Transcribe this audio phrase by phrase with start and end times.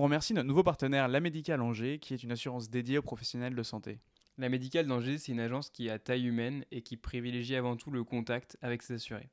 [0.00, 3.54] On remercie notre nouveau partenaire, La Médicale Angers, qui est une assurance dédiée aux professionnels
[3.54, 3.98] de santé.
[4.38, 7.76] La Médicale d'Angers, c'est une agence qui est à taille humaine et qui privilégie avant
[7.76, 9.28] tout le contact avec ses assurés.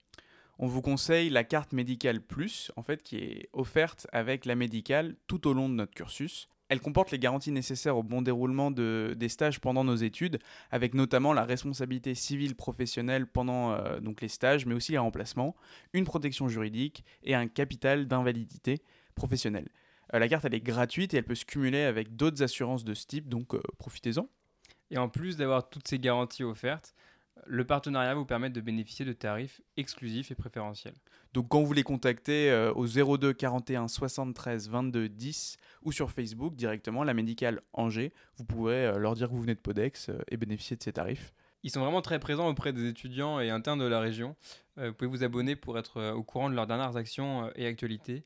[0.60, 5.16] On vous conseille la carte médicale plus, en fait, qui est offerte avec la médicale
[5.26, 6.50] tout au long de notre cursus.
[6.68, 10.38] Elle comporte les garanties nécessaires au bon déroulement de, des stages pendant nos études,
[10.70, 15.56] avec notamment la responsabilité civile professionnelle pendant euh, donc les stages, mais aussi les remplacements,
[15.94, 18.82] une protection juridique et un capital d'invalidité
[19.16, 19.70] professionnelle.
[20.14, 22.94] Euh, la carte, elle est gratuite et elle peut se cumuler avec d'autres assurances de
[22.94, 24.28] ce type, donc euh, profitez-en.
[24.90, 26.94] Et en plus d'avoir toutes ces garanties offertes,
[27.46, 30.96] le partenariat vous permet de bénéficier de tarifs exclusifs et préférentiels.
[31.34, 36.56] Donc quand vous les contactez euh, au 02 41 73 22 10 ou sur Facebook
[36.56, 40.20] directement, la médicale Angers, vous pourrez euh, leur dire que vous venez de Podex euh,
[40.30, 41.34] et bénéficier de ces tarifs.
[41.64, 44.36] Ils sont vraiment très présents auprès des étudiants et internes de la région.
[44.78, 48.26] Vous pouvez vous abonner pour être au courant de leurs dernières actions et actualités.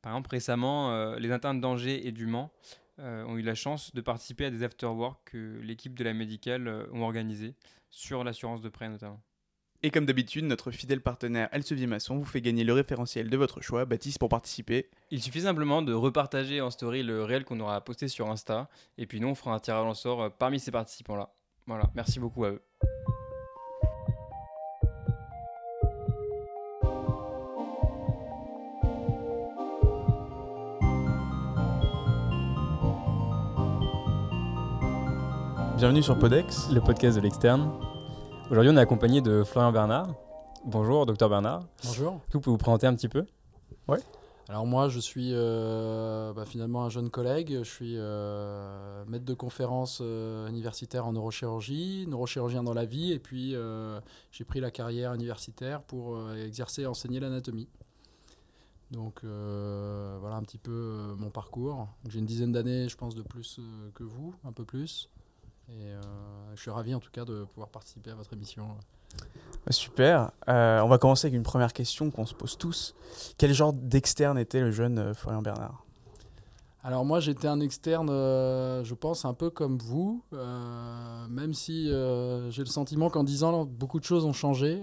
[0.00, 2.52] Par exemple, récemment, euh, les internes d'Angers et du Mans
[2.98, 6.68] euh, ont eu la chance de participer à des afterworks que l'équipe de la médicale
[6.68, 7.54] euh, ont organisés
[7.90, 9.20] sur l'assurance de prêt notamment.
[9.84, 13.60] Et comme d'habitude, notre fidèle partenaire Elsevier Masson vous fait gagner le référentiel de votre
[13.60, 13.84] choix.
[13.84, 18.06] Baptiste, pour participer, Il suffit simplement de repartager en story le réel qu'on aura posté
[18.06, 18.68] sur Insta.
[18.96, 21.34] Et puis nous, on fera un tirage au sort parmi ces participants-là.
[21.66, 22.62] Voilà, merci beaucoup à eux.
[35.82, 36.70] Bienvenue sur Podex.
[36.70, 37.68] Le podcast de l'externe.
[38.52, 40.14] Aujourd'hui, on est accompagné de Florian Bernard.
[40.64, 41.64] Bonjour, docteur Bernard.
[41.82, 42.12] Bonjour.
[42.12, 43.26] Est-ce que vous pouvez vous présenter un petit peu?
[44.48, 47.58] Alors moi, je suis euh, bah, finalement un jeune collègue.
[47.64, 53.18] Je suis euh, maître de conférence euh, universitaire en neurochirurgie, neurochirurgien dans la vie, et
[53.18, 53.98] puis euh,
[54.30, 57.66] j'ai pris la carrière universitaire pour exercer et enseigner l'anatomie.
[58.92, 61.88] Donc voilà un petit peu mon parcours.
[62.08, 63.58] J'ai une dizaine d'années, je pense, de plus
[63.94, 65.08] que vous, un peu plus.
[65.78, 66.00] Et euh,
[66.54, 68.68] je suis ravi en tout cas de pouvoir participer à votre émission.
[69.70, 70.32] Super.
[70.48, 72.94] Euh, on va commencer avec une première question qu'on se pose tous.
[73.38, 75.84] Quel genre d'externe était le jeune euh, Florian Bernard?
[76.84, 81.88] Alors moi j'étais un externe, euh, je pense un peu comme vous, euh, même si
[81.88, 84.82] euh, j'ai le sentiment qu'en 10 ans beaucoup de choses ont changé.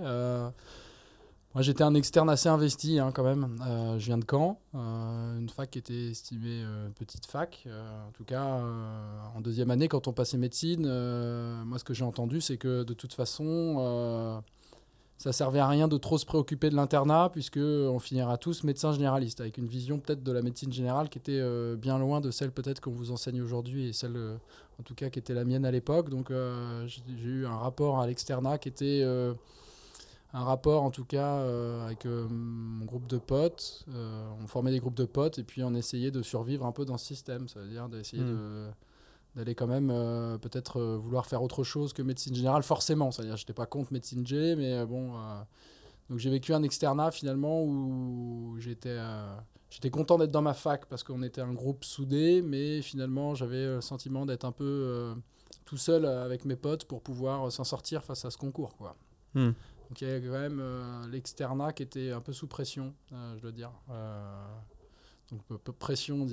[1.56, 3.58] Moi j'étais un externe assez investi hein, quand même.
[3.66, 7.68] Euh, je viens de Caen, euh, une fac qui était estimée euh, petite fac.
[8.08, 8.62] En tout cas
[9.36, 10.84] en deuxième année quand on passait médecine,
[11.66, 14.44] moi ce que j'ai entendu c'est que de toute façon...
[15.18, 18.94] ça servait à rien de trop se préoccuper de l'internat puisque on finira tous médecins
[18.94, 21.42] généralistes avec une vision peut-être de la médecine générale qui était
[21.78, 24.18] bien loin de celle peut-être qu'on vous enseigne aujourd'hui et celle
[24.80, 26.10] en tout cas qui était la mienne à l'époque.
[26.10, 26.32] Donc
[26.86, 29.04] j'ai eu un rapport à l'externat qui était
[30.34, 33.86] un rapport en tout cas euh, avec euh, mon groupe de potes.
[33.90, 36.86] Euh, on formait des groupes de potes et puis on essayait de survivre un peu
[36.86, 37.48] dans ce système.
[37.48, 38.28] Ça veut dire d'essayer Mm.
[38.28, 38.68] de
[39.36, 39.90] d'aller quand même
[40.40, 43.94] peut-être vouloir faire autre chose que médecine générale forcément c'est à dire j'étais pas contre
[43.94, 45.12] médecine G mais bon
[46.10, 48.98] donc j'ai vécu un externat finalement où j'étais
[49.70, 53.68] j'étais content d'être dans ma fac parce qu'on était un groupe soudé mais finalement j'avais
[53.68, 55.14] le sentiment d'être un peu
[55.64, 58.96] tout seul avec mes potes pour pouvoir s'en sortir face à ce concours quoi
[59.36, 59.52] Hmm.
[59.90, 63.36] Donc il y avait quand même euh, l'externat qui était un peu sous pression euh,
[63.38, 64.46] je dois dire Euh,
[65.32, 66.26] donc peu- peu pression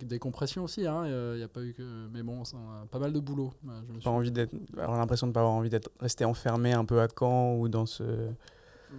[0.00, 3.12] décompression aussi hein, il n'y a pas eu que mais bon ça, euh, pas mal
[3.12, 5.70] de boulot Euh, je me suis Pas envie d'être, l'impression de ne pas avoir envie
[5.70, 8.02] d'être resté enfermé un peu à Caen ou dans ce.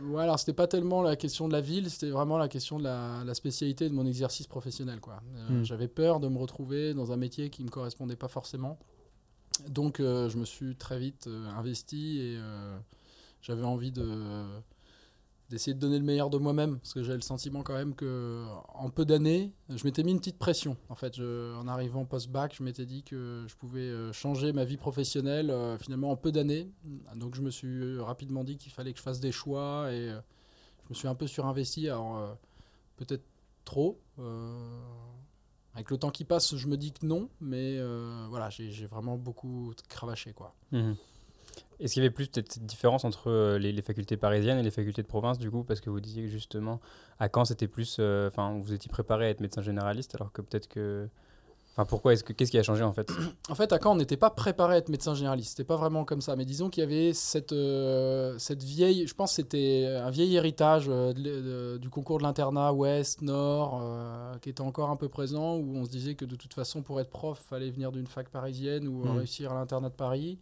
[0.10, 2.84] Ouais, alors c'était pas tellement la question de la ville, c'était vraiment la question de
[2.84, 5.00] la, la spécialité de mon exercice professionnel.
[5.00, 5.22] Quoi.
[5.36, 5.64] Euh, Hmm.
[5.64, 8.80] J'avais peur de me retrouver dans un métier qui me correspondait pas forcément.
[9.70, 12.76] Donc euh, je me suis très vite euh, investi et euh,
[13.44, 14.44] j'avais envie de
[15.50, 18.44] d'essayer de donner le meilleur de moi-même parce que j'avais le sentiment quand même que
[18.74, 21.20] en peu d'années je m'étais mis une petite pression en fait.
[21.20, 25.78] En arrivant post-bac je m'étais dit que je pouvais euh, changer ma vie professionnelle euh,
[25.78, 26.72] finalement en peu d'années.
[27.16, 30.20] Donc je me suis rapidement dit qu'il fallait que je fasse des choix et euh,
[30.86, 31.88] je me suis un peu surinvesti.
[31.88, 32.38] Alors
[32.96, 33.26] peut-être
[33.66, 34.00] trop
[35.76, 37.80] avec le temps qui passe je me dis que non mais
[38.30, 40.56] voilà j'ai vraiment beaucoup cravaché quoi
[41.80, 44.64] Est-ce qu'il y avait plus peut-être cette différence entre euh, les, les facultés parisiennes et
[44.64, 46.80] les facultés de province du coup Parce que vous disiez que justement
[47.20, 47.98] à Caen c'était plus.
[48.00, 51.08] euh, Enfin, vous étiez préparé à être médecin généraliste alors que peut-être que.
[51.76, 53.12] Enfin, pourquoi est-ce que Qu'est-ce qui a changé en fait?
[53.50, 55.50] En fait, à Caen, on n'était pas préparé à être médecin généraliste.
[55.58, 56.36] C'était pas vraiment comme ça.
[56.36, 59.08] Mais disons qu'il y avait cette, euh, cette vieille.
[59.08, 62.72] Je pense que c'était un vieil héritage euh, de l'é- de- du concours de l'internat
[62.74, 66.36] Ouest, Nord, euh, qui était encore un peu présent, où on se disait que de
[66.36, 69.18] toute façon, pour être prof, il fallait venir d'une fac parisienne ou Mhm.
[69.18, 70.38] réussir à l'internat de Paris.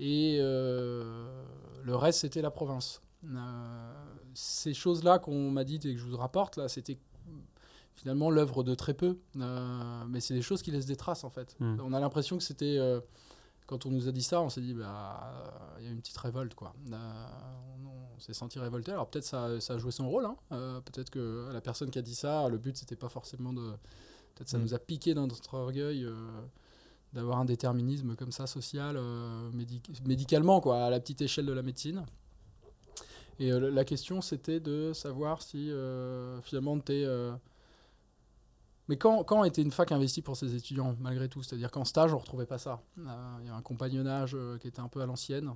[0.00, 1.42] Et euh,
[1.84, 3.00] le reste, c'était la province.
[3.24, 3.92] Euh,
[4.34, 6.98] ces choses-là qu'on m'a dites et que je vous rapporte, là, c'était
[7.94, 9.18] finalement l'œuvre de très peu.
[9.36, 11.54] Euh, mais c'est des choses qui laissent des traces en fait.
[11.60, 11.78] Mm.
[11.84, 12.78] On a l'impression que c'était.
[12.78, 13.00] euh,
[13.66, 16.16] quand on nous a dit ça, on s'est dit, bah, il y a une petite
[16.18, 16.74] révolte quoi.
[16.92, 17.24] Euh,
[17.84, 18.92] on on s'est senti révolté.
[18.92, 20.26] Alors peut-être ça, ça a joué son rôle.
[20.26, 20.80] hein.
[20.84, 23.72] Peut-être que la personne qui a dit ça, le but c'était pas forcément de.
[24.34, 24.62] Peut-être ça Mm.
[24.62, 26.06] nous a piqué dans notre orgueil.
[27.12, 31.52] D'avoir un déterminisme comme ça social euh, médic- médicalement quoi à la petite échelle de
[31.52, 32.04] la médecine.
[33.38, 37.32] Et euh, la question c'était de savoir si euh, finalement t'es euh,
[38.88, 41.42] mais quand, quand était une fac investie pour ses étudiants malgré tout?
[41.42, 42.82] C'est à dire qu'en stage on retrouvait pas ça.
[42.96, 45.52] Il y a un compagnonnage qui était un peu à l'ancienne.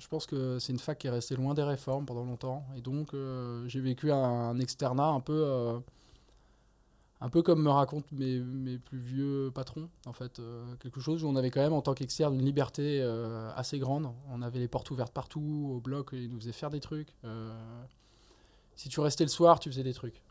[0.00, 2.66] Je pense que c'est une fac qui est restée loin des réformes pendant longtemps.
[2.76, 3.14] Et donc
[3.66, 5.80] j'ai vécu un, externat un peu
[7.20, 10.38] un peu comme me racontent mes, mes plus vieux patrons, en fait.
[10.38, 13.78] Euh, quelque chose où on avait quand même, en tant qu'externe, une liberté euh, assez
[13.78, 14.08] grande.
[14.30, 17.08] On avait les portes ouvertes partout, au bloc, ils nous faisaient faire des trucs.
[17.24, 17.50] Euh,
[18.76, 20.22] si tu restais le soir, tu faisais des trucs.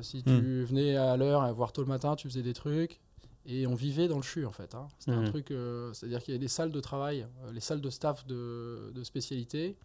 [0.00, 3.00] Si tu venais à l'heure et voir tôt le matin, tu faisais des trucs.
[3.46, 4.74] Et on vivait dans le CHU, en fait.
[4.74, 4.88] hein.
[4.98, 5.28] C'était un Mhm.
[5.28, 5.46] truc,
[5.92, 9.76] c'est-à-dire qu'il y avait des salles de travail, les salles de staff de, de spécialité.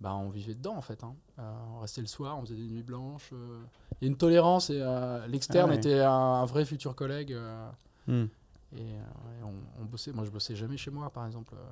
[0.00, 1.04] Bah, on vivait dedans, en fait.
[1.04, 1.14] hein.
[1.38, 3.30] Euh, on restait le soir, on faisait des nuits blanches.
[3.34, 3.60] euh,
[4.00, 5.78] il y a une tolérance et euh, l'externe Ah ouais.
[5.78, 7.32] était un, un vrai futur collègue.
[7.32, 7.68] euh,
[8.06, 8.24] Hmm.
[8.72, 9.52] et, euh, et on,
[9.82, 10.10] on bossait.
[10.12, 11.54] Moi, je bossais jamais chez moi, par exemple.
[11.54, 11.62] euh,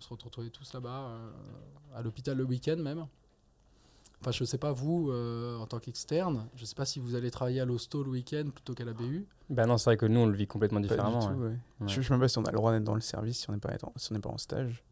[0.00, 1.30] on se retrouvait tous là-bas, euh,
[1.94, 3.06] à l'hôpital le week-end même.
[4.20, 7.30] Enfin, je sais pas, vous, euh, en tant qu'externe, je sais pas si vous allez
[7.30, 9.26] travailler à l'hosto le week-end plutôt qu'à la BU.
[9.50, 11.20] Bah non, c'est vrai que nous, on le vit complètement Pas du différemment.
[11.20, 11.48] tout, ouais.
[11.48, 11.56] ouais.
[11.80, 11.88] Ouais.
[11.88, 13.50] Je, je sais même pas si on a le droit d'être dans le service si
[13.50, 14.82] on n'est pas, si on n'est pas en stage.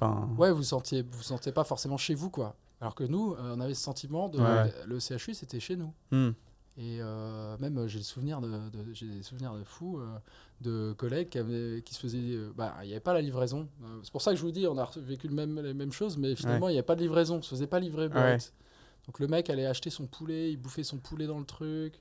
[0.00, 2.56] Enfin, Ouais, vous sentiez, vous sentez pas forcément chez vous, quoi.
[2.80, 4.72] Alors que nous, euh, on avait ce sentiment de Ouais.
[4.86, 5.92] le CHU, c'était chez nous.
[6.10, 6.30] hmm.
[6.78, 10.16] Et euh, même, euh, j'ai le souvenir de, de- j'ai des souvenirs de fous euh,
[10.62, 12.18] de collègues qui, avaient, qui se faisaient.
[12.36, 13.68] euh, bah, il n'y avait pas la livraison.
[14.02, 16.16] C'est pour ça que je vous dis, on a vécu le même, les mêmes choses,
[16.16, 17.36] mais finalement, il n'y a pas de livraison.
[17.36, 18.06] On se faisait pas livrer.
[18.08, 18.38] Ouais.
[19.06, 22.00] Donc le mec allait acheter son poulet, il bouffait son poulet dans le truc.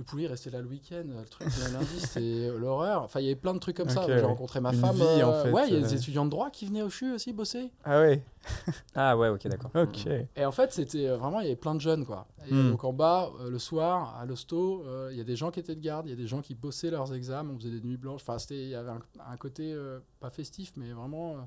[0.00, 3.02] Le poulet restait là le week-end, le truc le lundi, c'était l'horreur.
[3.02, 4.02] Enfin, il y avait plein de trucs comme ça.
[4.06, 4.22] J'ai ouais.
[4.22, 4.96] rencontré ma Une femme.
[4.96, 5.82] vie, euh, en fait, ouais, il y a euh.
[5.82, 7.70] des étudiants de droit qui venaient au CHU aussi bosser.
[7.84, 8.24] Ah ouais,
[8.94, 9.70] Ah ouais, ok, d'accord.
[9.74, 10.06] ok.
[10.36, 12.26] Et en fait, c'était euh, vraiment, il y avait plein de jeunes, quoi.
[12.48, 12.70] Et Hmm.
[12.70, 15.74] donc en bas, le soir, à l'hosto, euh, il y a des gens qui étaient
[15.76, 17.98] de garde, il y a des gens qui bossaient leurs examens, on faisait des nuits
[17.98, 18.22] blanches.
[18.22, 19.00] Enfin, c'était, il y avait un,
[19.30, 21.40] un côté euh, pas festif, mais vraiment euh,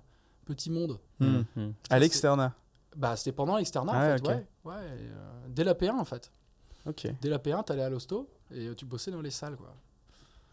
[0.46, 1.00] petit monde.
[1.20, 1.42] Hmm.
[1.56, 1.74] Mhm.
[1.90, 2.54] À l'externat.
[2.96, 4.46] Bah, c'était pendant l'externat, Ah, en fait, ouais.
[4.66, 6.32] ouais et, euh, dès la P1, en fait.
[6.86, 9.74] Ok, Dès la P1, t'allais à l'hosto et euh, tu bossais dans les salles, quoi.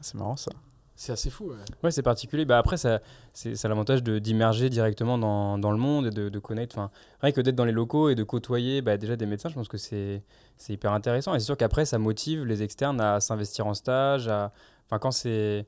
[0.01, 0.51] c'est marrant ça.
[0.97, 1.57] C'est assez fou, ouais.
[1.83, 2.45] Ouais, c'est particulier.
[2.45, 3.01] Bah après, ça,
[3.33, 6.77] c'est, ça a l'avantage de, d'immerger directement dans, dans le monde et de, de connaître.
[6.77, 6.91] Enfin,
[7.23, 9.69] rien que d'être dans les locaux et de côtoyer bah, déjà des médecins, je pense
[9.69, 10.23] que c'est,
[10.59, 11.35] c'est hyper intéressant.
[11.35, 14.29] Et c'est sûr qu'après, ça motive les externes à s'investir en stage.
[14.29, 14.53] À...
[14.87, 15.65] Enfin, quand c'est.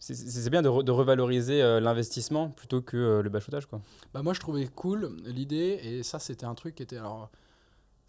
[0.00, 3.66] C'est, c'est- c'est bien de, re- de revaloriser euh, l'investissement plutôt que euh, le bachotage,
[3.66, 3.80] quoi.
[4.12, 7.30] Bah moi je trouvais cool l'idée et ça c'était un truc qui était alors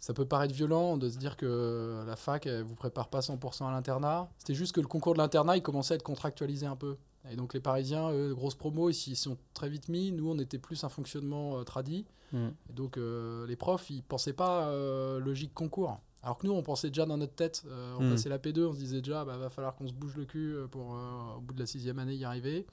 [0.00, 3.66] ça peut paraître violent de se dire que la fac elle vous prépare pas 100%
[3.66, 4.28] à l'internat.
[4.38, 6.96] C'était juste que le concours de l'internat il commençait à être contractualisé un peu.
[7.30, 10.12] Et donc les Parisiens, eux, grosse promo, ils s'y sont très vite mis.
[10.12, 12.06] Nous on était plus un fonctionnement euh, tradi.
[12.32, 12.48] Mm.
[12.70, 15.98] Et donc euh, les profs ils pensaient pas euh, logique concours.
[16.22, 17.64] Alors que nous on pensait déjà dans notre tête,
[17.98, 18.10] on Mm.
[18.10, 20.56] passait la P2, on se disait déjà bah va falloir qu'on se bouge le cul
[20.70, 20.96] pour
[21.36, 22.66] au bout de la sixième année y arriver.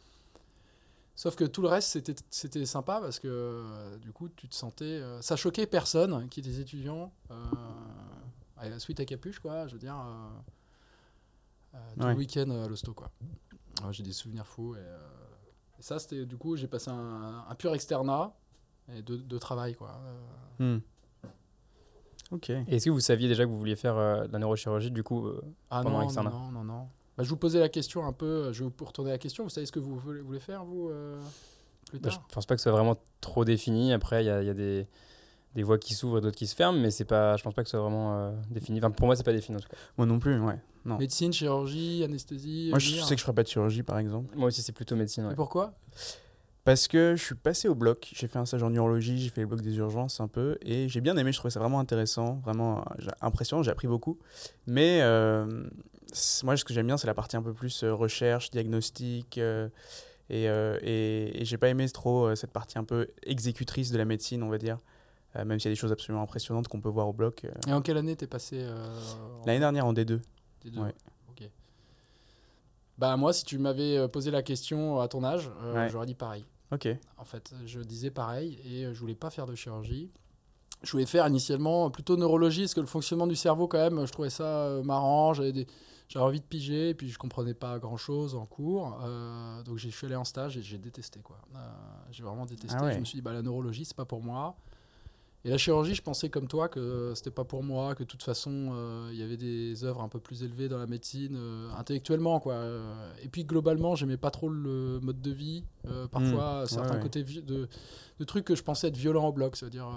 [1.17, 4.55] Sauf que tout le reste, c'était, c'était sympa parce que euh, du coup, tu te
[4.55, 4.83] sentais.
[4.83, 7.13] euh, ça choquait personne qui était étudiant.
[7.31, 9.67] Euh, suite à capuche, quoi.
[9.67, 9.95] Je veux dire.
[9.95, 10.29] euh,
[11.75, 12.11] euh, tout Ouais.
[12.11, 13.09] le week-end à l'hosto, quoi.
[13.91, 14.75] J'ai des souvenirs fous.
[14.75, 14.97] Et, euh,
[15.79, 16.25] et ça, c'était.
[16.25, 18.33] Du coup, j'ai passé un, un pur externat
[18.93, 19.99] et de, de travail, quoi.
[20.59, 20.81] Euh, Hmm.
[22.31, 22.49] Ok.
[22.49, 25.27] Est-ce que vous saviez déjà que vous vouliez faire euh, de la neurochirurgie, du coup
[25.27, 26.29] euh, ah Pendant non, non, l'externat?
[26.31, 26.89] non, non, non.
[27.17, 28.51] Bah, je vous posais la question un peu.
[28.51, 29.43] Je vais vous retourner la question.
[29.43, 31.19] Vous savez ce que vous voulez, voulez faire, vous, euh,
[31.89, 32.27] plus Bah, je tard?
[32.33, 33.93] pense pas que ce soit vraiment trop défini.
[33.93, 34.87] Après, il y a, il y a des,
[35.55, 37.63] des voies qui s'ouvrent et d'autres qui se ferment, mais c'est pas, je pense pas
[37.63, 38.79] que ce soit vraiment euh, défini.
[38.79, 39.77] Enfin, pour moi, c'est pas défini en tout cas.
[39.97, 40.59] Moi non plus, ouais.
[40.83, 40.97] Non.
[40.97, 42.67] Médecine, chirurgie, anesthésie.
[42.69, 44.35] Moi je sais que je ferais pas de chirurgie par exemple.
[44.37, 45.27] Moi aussi, c'est plutôt médecine.
[45.31, 45.73] Et pourquoi?
[46.63, 49.41] Parce que je suis passé au bloc, j'ai fait un stage en neurologie, j'ai fait
[49.41, 52.41] le bloc des urgences un peu, et j'ai bien aimé, je trouvais ça vraiment intéressant,
[52.43, 54.17] vraiment euh, j'ai- impressionnant, j'ai appris beaucoup.
[54.65, 55.67] Mais euh,
[56.43, 59.69] moi, ce que j'aime bien, c'est la partie un peu plus euh, recherche, diagnostic, euh,
[60.29, 63.97] et, euh, et, et j'ai pas aimé trop euh, cette partie un peu exécutrice de
[63.97, 64.77] la médecine, on va dire,
[65.35, 67.45] même s'il y a des choses absolument impressionnantes qu'on peut voir au bloc.
[67.67, 70.19] Et en quelle année t'es passé en- L'année dernière en D2.
[70.61, 70.95] T deux ouais.
[71.29, 71.49] Ok.
[72.97, 75.89] Bah moi, si tu m'avais posé la question à ton âge, Ouais.
[75.89, 76.45] j'aurais dit pareil.
[76.71, 76.87] Ok.
[77.17, 80.09] En fait, je disais pareil et je voulais pas faire de chirurgie.
[80.83, 84.11] Je voulais faire initialement plutôt neurologie, parce que le fonctionnement du cerveau, quand même, je
[84.11, 85.33] trouvais ça marrant.
[85.33, 85.67] J'avais des-
[86.07, 88.99] j'avais envie de piger, et puis je comprenais pas grand chose en cours.
[89.03, 91.19] Euh, donc je suis allé en stage et j'ai détesté.
[91.21, 91.37] quoi.
[91.55, 91.59] Euh,
[92.11, 92.77] j'ai vraiment détesté.
[92.79, 92.93] Ah ouais.
[92.93, 94.55] Je me suis dit, bah, la neurologie, c'est pas pour moi.
[95.43, 98.23] Et la chirurgie, je pensais comme toi que c'était pas pour moi, que de toute
[98.23, 101.69] façon, euh, il y avait des œuvres un peu plus élevées dans la médecine, euh,
[101.77, 102.63] intellectuellement, quoi.
[103.21, 105.63] Et puis globalement, j'aimais pas trop le mode de vie.
[106.11, 106.67] Parfois, Mmh.
[106.67, 107.67] certains Ouais, côtés de,
[108.19, 109.55] de trucs que je pensais être violents au bloc.
[109.55, 109.87] C'est-à-dire,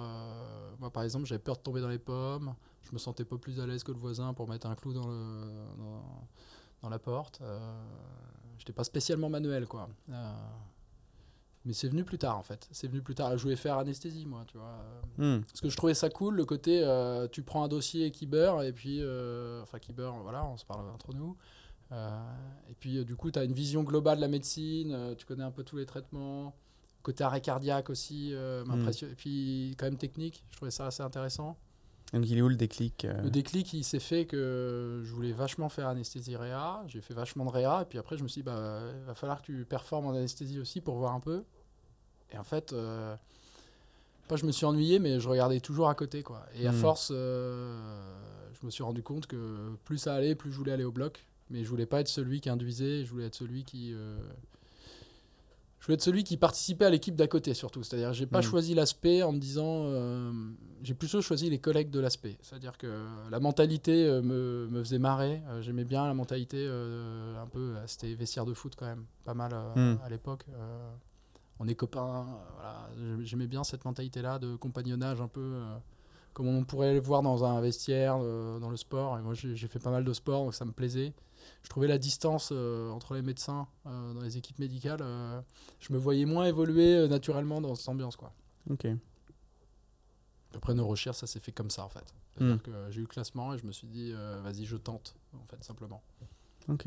[0.80, 2.54] moi, par exemple, j'avais peur de tomber dans les pommes.
[2.88, 5.06] Je me sentais pas plus à l'aise que le voisin pour mettre un clou dans,
[5.06, 5.42] le,
[5.76, 6.26] dans,
[6.82, 7.40] dans la porte.
[7.42, 7.58] Euh,
[8.58, 9.88] J'étais pas spécialement manuel, quoi.
[10.10, 10.32] Euh,
[11.64, 12.66] mais c'est venu plus tard, en fait.
[12.72, 13.36] C'est venu plus tard.
[13.36, 14.78] Je voulais faire anesthésie, moi, tu vois.
[15.18, 15.42] Hmm.
[15.42, 18.62] Parce que je trouvais ça cool, le côté euh, tu prends un dossier qui beurre,
[18.62, 19.00] et puis.
[19.02, 21.36] euh, enfin, qui beurre, voilà, on se parle entre nous.
[21.92, 22.18] Euh,
[22.70, 25.24] et puis, euh, du coup, tu as une vision globale de la médecine, euh, tu
[25.26, 26.54] connais un peu tous les traitements.
[27.02, 29.10] Côté arrêt cardiaque aussi, euh, m'impressionne.
[29.12, 31.56] Et puis, quand même technique, je trouvais ça assez intéressant.
[32.14, 35.32] Donc il est où le déclic euh Le déclic, il s'est fait que je voulais
[35.32, 36.82] vachement faire anesthésie réa.
[36.86, 37.82] J'ai fait vachement de réa.
[37.82, 40.10] Et puis après, je me suis dit, bah, il va falloir que tu performes en
[40.14, 41.44] anesthésie aussi pour voir un peu.
[42.32, 43.14] Et en fait, euh,
[44.26, 46.22] pas je me suis ennuyé, mais je regardais toujours à côté.
[46.22, 46.46] Quoi.
[46.58, 46.76] Et à Hmm.
[46.76, 48.14] force, euh,
[48.58, 51.26] je me suis rendu compte que plus ça allait, plus je voulais aller au bloc.
[51.50, 53.94] Mais je voulais pas être celui qui induisait, je voulais être celui qui.
[55.88, 57.82] Je voulais être celui qui participait à l'équipe d'à côté surtout.
[57.82, 58.42] C'est-à-dire, j'ai pas Hmm.
[58.42, 59.84] choisi l'aspect en me disant.
[59.86, 60.30] euh,
[60.82, 62.36] j'ai plutôt choisi les collègues de l'aspect.
[62.42, 65.40] C'est-à-dire que la mentalité euh, me, me faisait marrer.
[65.48, 67.74] Euh, J'aimais bien la mentalité un peu.
[67.86, 69.94] C'était vestiaire de foot quand même, pas mal Hmm.
[70.04, 70.44] à l'époque.
[71.58, 72.26] On est copains.
[72.54, 72.90] voilà.
[73.22, 75.54] J'aimais bien cette mentalité-là de compagnonnage un peu.
[76.34, 79.18] comme on pourrait le voir dans un vestiaire, dans le sport.
[79.18, 81.14] Et moi, j'ai j'ai fait pas mal de sport, donc ça me plaisait.
[81.62, 85.00] Je trouvais la distance euh, entre les médecins euh, dans les équipes médicales.
[85.02, 85.40] euh,
[85.80, 88.16] je me voyais moins évoluer naturellement dans cette ambiance.
[88.16, 88.32] Quoi.
[88.70, 88.86] Ok.
[90.54, 92.14] Après nos recherches, ça s'est fait comme ça en fait.
[92.36, 94.12] C'est-à-dire que j'ai eu le classement et je me suis dit,
[94.42, 96.02] vas-y, je tente, en fait, simplement.
[96.68, 96.86] Ok.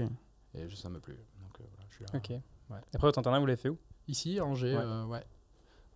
[0.54, 1.14] Et ça m'a plu.
[1.14, 2.12] Donc voilà, je suis là.
[2.16, 2.30] Ok.
[2.30, 2.80] Ouais.
[2.94, 3.78] Après, votre internat, vous l'avez fait où?
[4.08, 4.84] Ici, à Angers, Ouais.
[4.84, 5.26] ouais.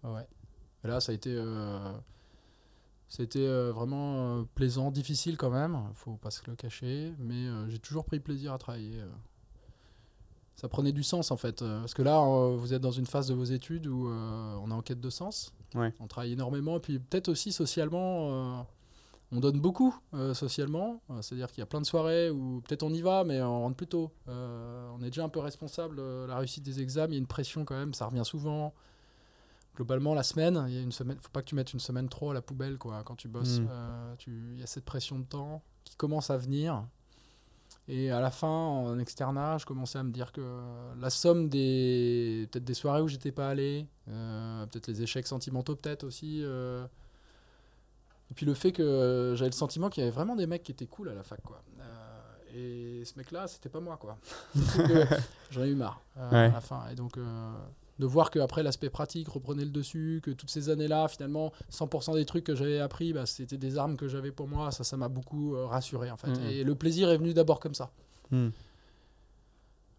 [0.04, 0.28] Ouais, ouais.
[0.84, 1.34] Et là, ça a été,
[3.08, 7.70] c'était euh, vraiment euh, plaisant, difficile quand même, faut pas se le cacher, mais euh,
[7.70, 9.02] j'ai toujours pris plaisir à travailler.
[10.56, 12.20] Ça prenait du sens en fait, parce que là,
[12.56, 15.54] vous êtes dans une phase de vos études où on est en quête de sens.
[15.76, 15.94] Ouais.
[16.00, 18.66] On travaille énormément, et puis peut-être aussi socialement,
[19.32, 21.02] on donne beaucoup euh, socialement.
[21.10, 23.62] Euh, C'est-à-dire qu'il y a plein de soirées où peut-être on y va, mais on
[23.62, 24.12] rentre plus tôt.
[24.28, 27.10] Euh, on est déjà un peu responsable de la réussite des examens.
[27.10, 28.74] Il y a une pression quand même, ça revient souvent.
[29.76, 31.18] Globalement, la semaine, il y a une semaine.
[31.20, 33.04] Faut pas que tu mettes une semaine trop à la poubelle, quoi.
[33.04, 33.68] Quand tu bosses, Mm.
[33.70, 36.86] Euh, tu- il y a cette pression de temps qui commence à venir.
[37.88, 40.42] Et à la fin, en externat, je commençais à me dire que
[41.00, 45.76] la somme des peut-être des soirées où j'étais pas allé, euh, peut-être les échecs sentimentaux,
[45.76, 46.42] peut-être aussi.
[46.44, 46.86] euh,
[48.32, 50.64] et puis le fait que euh, j'avais le sentiment qu'il y avait vraiment des mecs
[50.64, 51.62] qui étaient cool à la fac, quoi.
[51.80, 54.18] Euh, et ce mec-là, c'était pas moi, quoi.
[54.80, 55.06] Euh,
[55.52, 56.38] J'en ai eu marre euh, Ouais.
[56.38, 56.88] à la fin.
[56.90, 57.54] Et donc, euh,
[58.00, 62.26] de voir qu'après l'aspect pratique reprenait le dessus, que toutes ces années-là, finalement, 100% des
[62.26, 64.72] trucs que j'avais appris, bah, c'était des armes que j'avais pour moi.
[64.72, 66.28] Ça, ça m'a beaucoup euh, rassuré, en fait.
[66.28, 66.46] Mhm.
[66.50, 67.92] Et le plaisir est venu d'abord comme ça.
[68.32, 68.50] Hmm.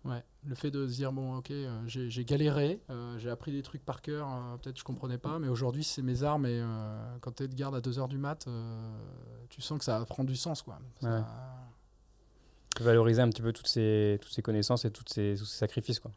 [0.05, 3.63] Ouais, le fait de se dire bon ok euh, j'ai galéré, euh, j'ai appris des
[3.63, 4.29] trucs par cœur,
[4.63, 6.63] peut-être je comprenais pas, mais aujourd'hui c'est mes armes et
[7.23, 8.47] quand tu es de garde à 2h du mat,
[9.49, 10.79] tu sens que ça prend du sens quoi.
[11.01, 12.85] Ça- Ouais.
[12.85, 15.99] Valoriser un petit peu toutes ces, toutes ces connaissances et toutes ces, tous ces sacrifices.
[15.99, 16.13] Quoi.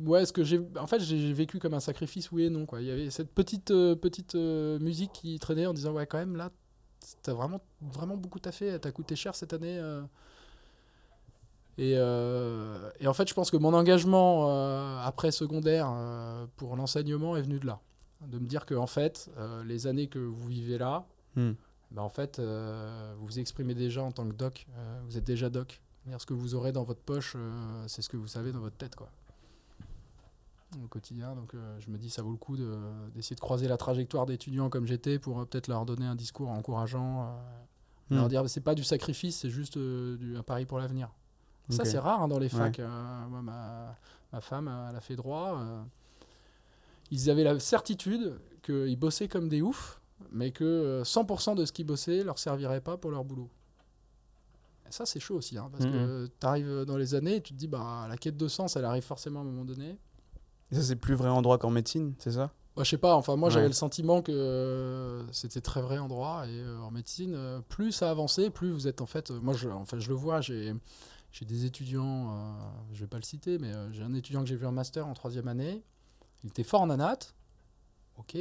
[0.00, 2.80] Ouais, ce que j'ai en fait j'ai vécu comme un sacrifice oui et non quoi.
[2.80, 6.18] Il y avait cette petite euh, petite euh, musique qui traînait en disant ouais quand
[6.18, 6.50] même là
[7.22, 9.78] t'as vraiment vraiment beaucoup taffé, t'as coûté cher cette année.
[9.78, 10.02] euh.
[11.76, 11.92] Et,
[13.02, 14.48] et en fait, je pense que mon engagement
[15.04, 15.92] après secondaire
[16.56, 17.80] pour l'enseignement est venu de là.
[18.28, 19.28] De me dire que en fait,
[19.64, 21.04] les années que vous vivez là,
[21.36, 21.54] Hmm.
[21.90, 24.66] bah, en fait, vous vous exprimez déjà en tant que doc.
[25.06, 25.80] vous êtes déjà doc.
[26.04, 27.36] C'est-à-dire, Ce que vous aurez dans votre poche,
[27.88, 28.94] c'est ce que vous savez dans votre tête.
[28.94, 29.08] Quoi.
[30.82, 31.34] Au quotidien.
[31.34, 32.78] Donc euh, je me dis, ça vaut le coup de-
[33.14, 36.48] d'essayer de, croiser la trajectoire d'étudiants comme j'étais pour euh, peut-être leur donner un discours
[36.50, 37.22] encourageant.
[37.24, 37.32] euh,
[38.10, 38.16] Hmm.
[38.16, 41.08] Leur dire, c'est pas du sacrifice, c'est juste euh, du, un pari pour l'avenir.
[41.70, 42.78] Ça, c'est rare hein, dans les facs.
[42.78, 43.96] moi, ma,
[44.30, 45.58] ma femme, elle a fait droit.
[47.10, 50.00] ils avaient la certitude qu'ils bossaient comme des oufs,
[50.32, 53.48] mais que euh, 100% de ce qu'ils bossaient leur servirait pas pour leur boulot.
[54.86, 55.92] Et ça, c'est chaud aussi, hein, parce Mhm.
[55.92, 58.76] que tu arrives dans les années et tu te dis, bah, la quête de sens,
[58.76, 59.96] elle arrive forcément à un moment donné.
[60.74, 62.52] Ça, c'est plus vrai en droit qu'en médecine, c'est ça?
[62.76, 63.54] Bah, je sais pas, enfin moi Ouais.
[63.54, 67.60] j'avais le sentiment que euh, c'était très vrai en droit et euh, en médecine, euh,
[67.68, 70.74] plus ça avançait, plus vous êtes en fait, moi je, je le vois, j'ai
[71.30, 72.36] j'ai des étudiants,
[72.92, 75.14] je vais pas le citer, mais j'ai un étudiant que j'ai vu en master en
[75.14, 75.82] troisième année,
[76.44, 77.18] il était fort en anat,
[78.18, 78.36] ok,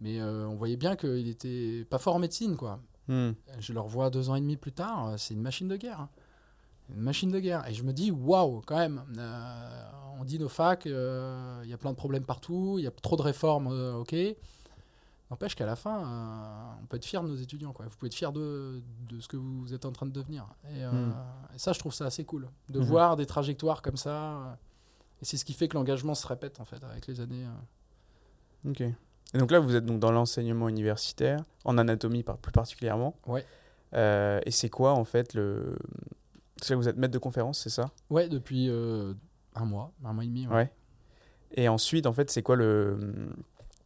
[0.00, 2.80] mais on voyait bien qu'il était pas fort en médecine quoi.
[3.08, 3.32] Hmm.
[3.58, 6.00] Je le revois deux ans et demi plus tard, c'est une machine de guerre.
[6.00, 6.08] hein.
[6.94, 7.66] Une machine de guerre.
[7.68, 9.82] Et je me dis, waouh, quand même, euh,
[10.20, 12.90] on dit nos facs, euh, il y a plein de problèmes partout, il y a
[12.90, 14.14] trop de réformes, euh, ok.
[15.30, 17.72] N'empêche qu'à la fin, euh, on peut être fier de nos étudiants.
[17.72, 17.86] Quoi.
[17.86, 20.44] Vous pouvez être fier de, de ce que vous êtes en train de devenir.
[20.74, 21.14] Et, euh, Mm.
[21.54, 22.48] et ça, je trouve ça assez cool.
[22.68, 22.84] De Mhm.
[22.86, 24.10] voir des trajectoires comme ça.
[24.10, 24.52] euh,
[25.22, 27.46] et c'est ce qui fait que l'engagement se répète, en fait, avec les années.
[27.46, 28.70] euh.
[28.70, 28.80] Ok.
[28.80, 33.14] Et donc là, vous êtes donc dans l'enseignement universitaire, en anatomie plus particulièrement.
[33.28, 33.46] Ouais.
[33.94, 35.76] Euh, et c'est quoi en fait le.
[36.62, 37.90] C'est vous êtes maître de conférence, c'est ça?
[38.10, 39.14] Ouais, depuis euh,
[39.54, 40.46] un mois, un mois et demi.
[40.46, 40.54] ouais.
[40.54, 40.72] Ouais.
[41.54, 43.30] Et ensuite, en fait, c'est quoi le.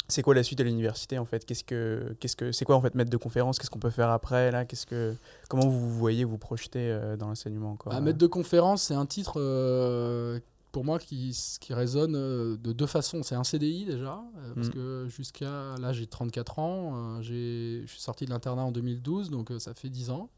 [0.06, 1.46] C'est quoi la suite à l'université en fait?
[1.46, 3.58] Qu'est-ce que qu'est-ce que c'est quoi en fait maître de conférence?
[3.58, 4.66] Qu'est-ce qu'on peut faire après là?
[4.66, 5.14] Qu'est-ce que
[5.48, 9.06] comment vous voyez vous projeter euh, dans l'enseignement encore Bah, maître de conférence, c'est un
[9.06, 10.40] titre euh,
[10.72, 13.22] pour moi qui, qui résonne de deux façons.
[13.22, 14.72] C'est un CDI déjà, euh, parce Mm.
[14.72, 19.50] que jusqu'à là j'ai 34 ans, j'ai- je suis sorti de l'internat en 2012, donc
[19.58, 20.28] ça fait 10 ans.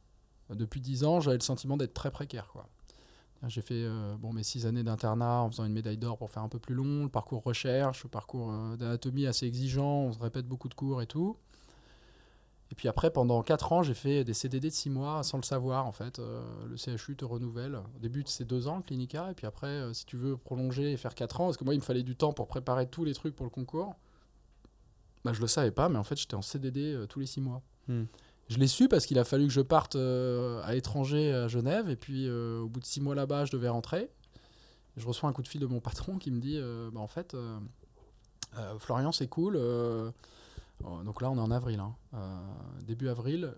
[0.51, 2.49] Depuis 10 ans, j'avais le sentiment d'être très précaire.
[2.53, 2.69] quoi.
[3.49, 6.43] J'ai fait euh, bon, mes 6 années d'internat en faisant une médaille d'or pour faire
[6.43, 10.19] un peu plus long, le parcours recherche, le parcours euh, d'anatomie assez exigeant, on se
[10.19, 11.37] répète beaucoup de cours et tout.
[12.73, 15.45] Et puis après, pendant 4 ans, j'ai fait des CDD de 6 mois sans le
[15.45, 16.19] savoir, en fait.
[16.19, 17.77] Euh, le CHU te renouvelle.
[17.77, 19.31] Au début, c'est 2 ans, Clinica.
[19.31, 21.79] Et puis après, si tu veux prolonger et faire 4 ans, parce que moi, il
[21.79, 23.95] me fallait du temps pour préparer tous les trucs pour le concours,
[25.25, 27.63] bah, je le savais pas, mais en fait, j'étais en CDD tous les 6 mois.
[27.87, 28.05] Hmm.
[28.49, 31.89] Je l'ai su parce qu'il a fallu que je parte euh, à l'étranger, à Genève.
[31.91, 34.09] Et puis, euh, au bout de 6 mois là-bas, je devais rentrer.
[34.97, 37.09] Je reçois un coup de fil de mon patron qui me dit euh, bah, En
[37.09, 37.37] fait,
[38.79, 39.57] Florian, c'est cool.
[39.57, 40.11] euh,
[41.05, 41.81] donc là, on est en avril.
[41.81, 41.95] hein.
[42.87, 43.53] Début avril,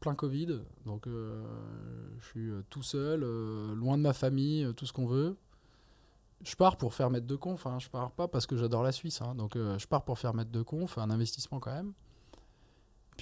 [0.00, 0.60] plein Covid.
[0.86, 3.20] Donc, je suis tout seul,
[3.74, 5.36] loin de ma famille, tout ce qu'on veut.
[6.42, 7.64] Je pars pour faire maître de conf.
[7.66, 7.78] Hein.
[7.78, 9.22] Je pars pas parce que j'adore la Suisse.
[9.22, 9.34] hein.
[9.36, 11.92] Donc, je pars pour faire maître de conf, un investissement quand même.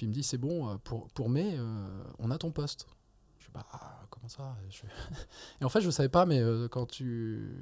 [0.01, 2.87] Puis il me dit C'est bon, euh, pour, pour mai, euh, on a ton poste.
[3.37, 3.67] Je dis Bah,
[4.09, 4.81] comment ça Je-
[5.61, 7.55] Et en fait, je savais pas, mais euh, quand tu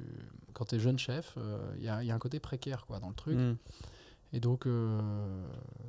[0.54, 1.36] quand es jeune chef,
[1.76, 3.38] il y, a, y a un côté précaire quoi, dans le truc.
[3.38, 3.56] Hmm.
[4.32, 4.66] Et donc,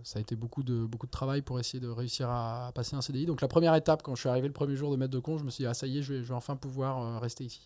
[0.03, 2.97] ça a été beaucoup de, beaucoup de travail pour essayer de réussir à, à passer
[2.97, 3.25] un CDI.
[3.27, 5.39] Donc, la première étape, quand je suis arrivé le premier jour de maître de compte,
[5.39, 7.45] je me suis dit, ah, ça y est, je vais, je vais enfin pouvoir rester
[7.45, 7.61] ici.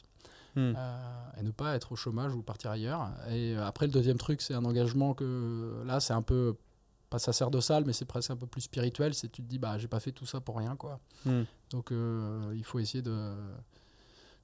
[0.78, 3.10] Euh, et ne pas être au chômage ou partir ailleurs.
[3.32, 6.56] Et après, le deuxième truc, c'est un engagement que là, c'est un peu,
[7.10, 9.14] pas sacerdotal, mais c'est presque un peu plus spirituel.
[9.14, 11.00] C'est tu te dis, bah, j'ai pas fait tout ça pour rien, quoi.
[11.26, 11.44] Hmm.
[11.70, 13.34] Donc, euh, il faut essayer de,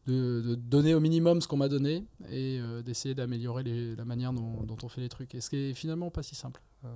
[0.07, 3.63] de, de donner au minimum ce qu'on m'a donné et euh, d'essayer d'améliorer
[3.95, 5.35] la manière dont, dont on fait les trucs.
[5.35, 6.61] Et ce qui est finalement pas si simple.
[6.85, 6.89] Euh,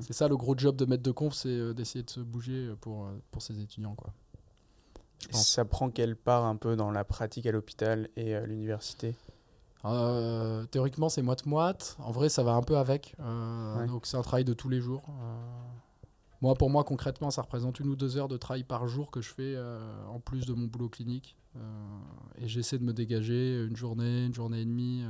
[0.00, 3.06] c'est ça le gros job de maître de conf, c'est d'essayer de se bouger pour,
[3.30, 3.94] pour ses étudiants.
[3.94, 4.14] Quoi.
[5.20, 5.46] Je pense.
[5.46, 9.14] Ça prend quelle part un peu dans la pratique à l'hôpital et à l'université?
[9.84, 11.96] Euh, théoriquement, c'est moite-moite.
[12.00, 13.14] En vrai, ça va un peu avec.
[13.20, 13.86] Euh, Ouais.
[13.86, 15.02] Donc, c'est un travail de tous les jours.
[15.08, 15.36] Euh,
[16.40, 19.20] moi, pour moi, concrètement, ça représente une ou deux heures de travail par jour que
[19.20, 19.56] je fais
[20.08, 21.36] en plus de mon boulot clinique.
[22.38, 25.04] Et j'essaie de me dégager une journée, une journée et demie.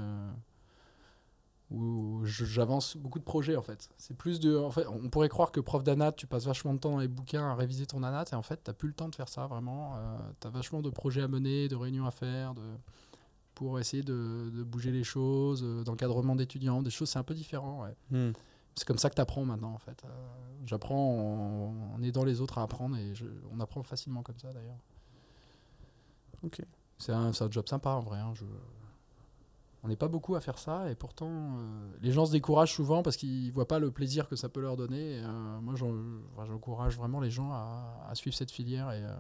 [1.71, 3.91] où j'avance beaucoup de projets en fait.
[3.99, 4.57] C'est plus de.
[4.57, 7.09] En fait, on pourrait croire que prof d'anat, tu passes vachement de temps dans les
[7.09, 9.47] bouquins à réviser ton anat, et en fait, tu plus le temps de faire ça
[9.47, 9.99] vraiment.
[10.41, 12.63] tu as vachement de projets à mener, de réunions à faire, de,
[13.59, 17.35] pour essayer de, de bouger les choses, euh, d'encadrement d'étudiants, des choses, c'est un peu
[17.35, 17.83] différent.
[17.83, 17.97] ouais.
[18.11, 18.33] Hmm.
[18.77, 20.01] C'est comme ça que tu apprends maintenant en fait.
[20.05, 20.09] Euh,
[20.65, 24.53] J'apprends en, en aidant les autres à apprendre, et je- on apprend facilement comme ça
[24.53, 24.79] d'ailleurs.
[26.45, 26.63] Ok.
[26.99, 28.19] C'est un, job sympa en vrai.
[28.21, 28.45] hein, je-
[29.83, 33.03] On n'est pas beaucoup à faire ça et pourtant euh, les gens se découragent souvent
[33.03, 35.17] parce qu'ils voient pas le plaisir que ça peut leur donner.
[35.19, 35.75] Et, euh, moi
[36.47, 39.15] j'encourage vraiment les gens à, à suivre cette filière et euh,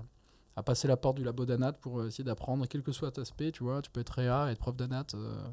[0.59, 3.23] à passer la porte du labo d'anat pour euh, essayer d'apprendre, quel que soit ton
[3.23, 5.49] aspect, tu vois, tu peux être réa, être prof d'anat, euh,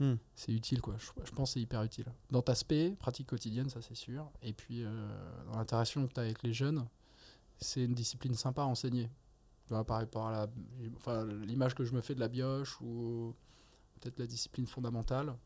[0.00, 0.16] Hmm.
[0.34, 0.96] c'est utile quoi.
[0.98, 2.06] Je, je pense que c'est hyper utile.
[2.28, 4.28] Dans ta aspect, pratique quotidienne, ça c'est sûr.
[4.42, 4.90] Et puis euh,
[5.46, 6.84] dans l'interaction que tu as avec les jeunes,
[7.58, 9.08] c'est une discipline sympa à enseigner.
[9.66, 10.46] Tu vois, par rapport à la,
[10.96, 13.36] enfin, l'image que je me fais de la bioche ou
[14.00, 15.36] peut-être la discipline fondamentale.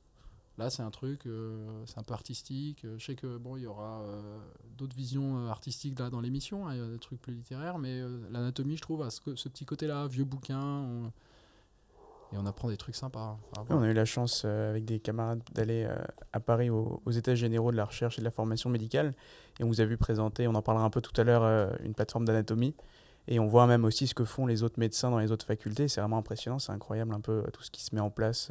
[0.58, 2.84] Là, c'est un truc, euh, c'est un peu artistique.
[2.84, 4.38] Euh, Je sais que bon, il y aura euh,
[4.76, 9.02] d'autres visions artistiques là dans l'émission, hein, des trucs plus littéraires, mais l'anatomie, je trouve,
[9.02, 10.84] a ce, petit côté-là, vieux bouquin,
[12.32, 13.38] et on apprend des trucs sympas.
[13.54, 13.76] Voilà.
[13.80, 15.88] on a eu la chance avec des camarades d'aller
[16.32, 19.14] à Paris au- aux états généraux de la recherche et de la formation médicale.
[19.60, 21.94] Et on vous a vu présenter, on en parlera un peu tout à l'heure, une
[21.94, 22.74] plateforme d'anatomie.
[23.28, 25.86] Et on voit même aussi ce que font les autres médecins dans les autres facultés.
[25.88, 28.50] C'est vraiment impressionnant, c'est incroyable un peu tout ce qui se met en place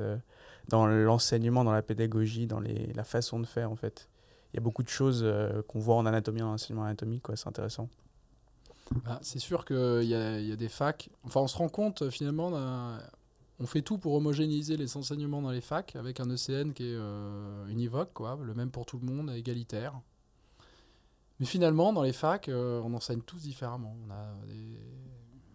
[0.68, 4.10] dans l'enseignement, dans la pédagogie, dans la façon de faire en fait.
[4.54, 7.36] Il y a beaucoup de choses euh, qu'on voit en anatomie, en enseignement anatomique, quoi.
[7.36, 7.90] c'est intéressant.
[9.04, 11.10] Bah, c'est sûr qu'il y a, des facs.
[11.24, 12.52] Enfin, on se rend compte euh, finalement,
[13.60, 16.96] on fait tout pour homogénéiser les enseignements dans les facs avec un ECN qui est
[16.96, 20.00] euh, univoque, quoi, le même pour tout le monde, égalitaire.
[21.40, 23.96] Mais finalement, dans les facs, euh, on enseigne tous différemment.
[24.08, 24.80] On a des-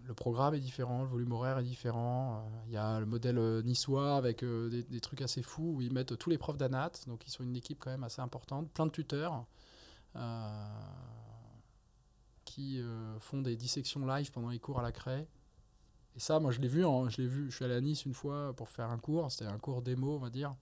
[0.05, 2.37] Le programme est différent, le volume horaire est différent.
[2.37, 5.83] euh, Il y a le modèle euh, niçois avec euh, des, trucs assez fous où
[5.83, 8.71] ils mettent tous les profs d'anat, donc ils sont une équipe quand même assez importante,
[8.73, 9.47] plein de tuteurs.
[12.45, 12.83] qui
[13.21, 15.27] font des dissections live pendant les cours à la craie.
[16.15, 17.51] Et ça, moi, je l'ai vu, je l'ai vu.
[17.51, 19.31] Je suis allé à Nice une fois pour faire un cours.
[19.33, 20.55] C'était un cours démo, on va dire.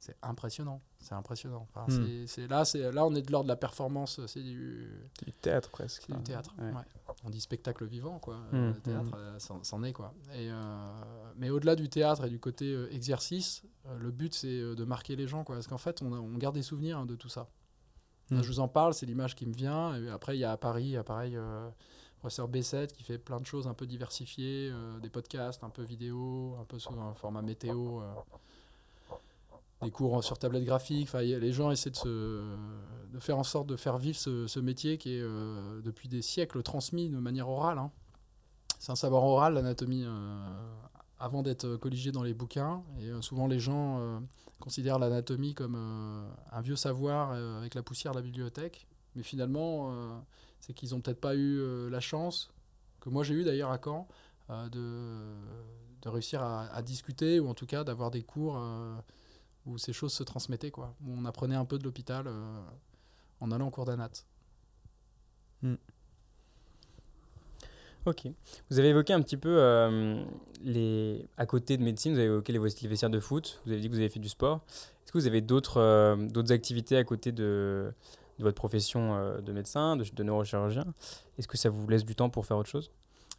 [0.00, 0.80] C'est impressionnant.
[1.00, 1.66] C'est impressionnant.
[1.74, 2.26] Enfin, Hmm.
[2.48, 4.24] là, c'est là, on est de l'ordre de la performance.
[4.26, 4.88] C'est du,
[5.24, 6.04] Du théâtre presque.
[6.06, 6.54] c'est du théâtre.
[6.58, 6.70] Ouais.
[6.70, 6.82] ouais.
[7.24, 8.36] On dit spectacle vivant, quoi.
[8.52, 9.14] Hmm, Euh, le théâtre, hmm.
[9.18, 10.14] euh, c'en est, quoi.
[10.34, 11.02] Et, euh,
[11.36, 15.16] mais au-delà du théâtre et du côté euh, exercice, euh, le but, c'est de marquer
[15.16, 15.56] les gens, quoi.
[15.56, 17.48] Parce qu'en fait, on, a- on garde des souvenirs hein, de tout ça.
[18.30, 18.36] Hmm.
[18.36, 19.96] Là, je vous en parle, c'est l'image qui me vient.
[19.96, 21.36] Et après, il y a à Paris, il y a pareil,
[22.20, 26.56] professeur B7 qui fait plein de choses un peu diversifiées, des podcasts, un peu vidéo,
[26.60, 28.00] un peu sous un format météo.
[29.82, 31.04] Des cours sur tablette graphique.
[31.08, 32.56] Enfin, les gens essaient de, se,
[33.12, 36.62] de faire en sorte de faire vivre ce, métier qui est euh, depuis des siècles
[36.62, 37.78] transmis de manière orale.
[37.78, 37.90] hein.
[38.78, 40.48] C'est un savoir oral, l'anatomie, euh,
[41.18, 42.82] avant d'être colligé dans les bouquins.
[43.00, 44.20] Et euh, souvent, les gens
[44.60, 48.86] considèrent l'anatomie comme un vieux savoir avec la poussière de la bibliothèque.
[49.14, 49.92] Mais finalement,
[50.60, 52.50] c'est qu'ils n'ont peut-être pas eu la chance,
[53.00, 54.08] que moi j'ai eu d'ailleurs à Caen,
[54.48, 55.34] de,
[56.02, 58.60] de réussir à, discuter, ou en tout cas d'avoir des cours
[59.68, 60.94] où ces choses se transmettaient, quoi.
[61.06, 62.60] Où on apprenait un peu de l'hôpital euh,
[63.40, 64.10] en allant en cours d'anat.
[68.06, 68.26] Ok.
[68.70, 70.24] Vous avez évoqué un petit peu euh,
[70.62, 73.88] les à côté de médecine, vous avez évoqué les, vestiaires de foot, vous avez dit
[73.88, 74.62] que vous avez fait du sport.
[75.04, 77.92] Est-ce que vous avez d'autres euh, activités à côté de,
[78.38, 80.86] de votre profession de médecin, de, de neurochirurgien?
[81.38, 82.90] Est-ce que ça vous laisse du temps pour faire autre chose?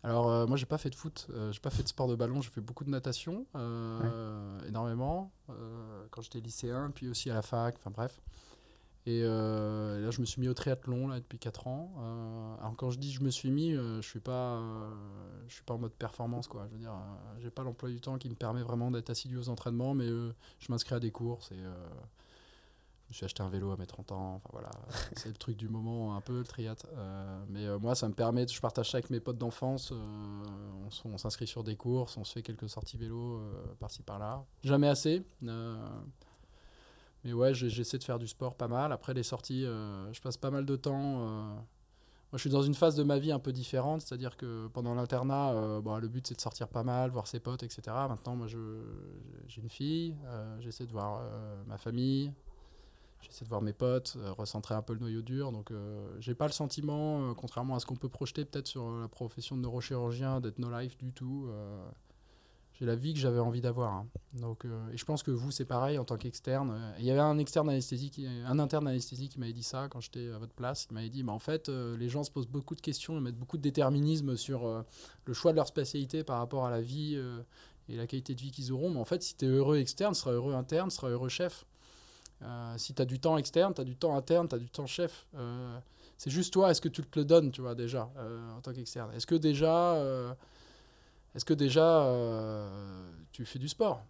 [0.04, 2.16] Alors euh, moi j'ai pas fait de foot, euh, j'ai pas fait de sport de
[2.16, 5.32] ballon, j'ai fait beaucoup de natation, euh, énormément,
[6.12, 8.22] quand j'étais lycéen, puis aussi à la fac, enfin bref.
[9.06, 11.92] Et là je me suis mis au triathlon là, depuis 4 ans.
[12.62, 14.62] Alors quand je dis je me suis mis, je suis pas,
[15.48, 16.66] je suis pas en mode performance quoi.
[16.68, 16.94] Je veux dire,
[17.40, 20.72] j'ai pas l'emploi du temps qui me permet vraiment d'être assidu aux entraînements, mais je
[20.72, 21.62] m'inscris à des courses et
[23.10, 24.36] me suis acheté un vélo à mes 30 ans.
[24.36, 24.70] Enfin voilà,
[25.16, 26.76] c'est le truc du moment un peu le triat.
[26.94, 29.92] Euh, mais euh, moi, ça me permet, de- je partage ça avec mes potes d'enfance.
[29.92, 29.96] euh,
[31.06, 33.42] on s'inscrit sur des courses, on se fait quelques sorties vélo
[33.80, 34.44] par-ci par-là.
[34.64, 35.24] Jamais assez.
[37.24, 38.92] mais ouais, j'essaie de faire du sport pas mal.
[38.92, 41.00] Après les sorties, je passe pas mal de temps.
[41.02, 41.66] moi,
[42.34, 45.80] je suis dans une phase de ma vie un peu différente, c'est-à-dire que pendant l'internat,
[45.82, 47.82] bon, le but c'est de sortir pas mal, voir ses potes, etc.
[48.08, 50.16] Maintenant, moi, j'ai une fille,
[50.60, 51.22] j'essaie de voir
[51.68, 52.32] ma famille,
[53.22, 55.52] J'essaie de voir mes potes, euh, recentrer un peu le noyau dur.
[55.52, 58.90] Donc, euh, j'ai pas le sentiment, euh, contrairement à ce qu'on peut projeter peut-être sur
[58.92, 61.50] la profession de neurochirurgien, d'être no life du tout.
[62.80, 63.92] j'ai la vie que j'avais envie d'avoir.
[63.94, 64.08] hein.
[64.36, 66.94] Donc, et je pense que vous, c'est pareil en tant qu'externe.
[66.98, 70.00] Il y avait un externe anesthésie, qui- un interne anesthésie qui m'avait dit ça quand
[70.00, 70.88] j'étais à votre place.
[70.90, 73.38] Il m'avait dit, mais en fait, les gens se posent beaucoup de questions et mettent
[73.38, 74.86] beaucoup de déterminisme sur
[75.26, 77.22] le choix de leur spécialité par rapport à la vie
[77.90, 78.92] et la qualité de vie qu'ils auront.
[78.92, 81.28] Mais en fait, si tu es heureux externe, tu seras heureux interne, tu seras heureux
[81.28, 81.66] chef.
[82.42, 84.70] Euh, si tu as du temps externe, tu as du temps interne, tu as du
[84.70, 85.28] temps chef.
[85.36, 85.78] Euh,
[86.18, 88.74] c'est juste toi, est-ce que tu te le donnes, tu vois, déjà, euh, en tant
[88.74, 89.12] qu'externe?
[89.14, 89.96] Est-ce que déjà,
[91.36, 92.70] est-ce que déjà
[93.32, 94.04] tu fais du sport?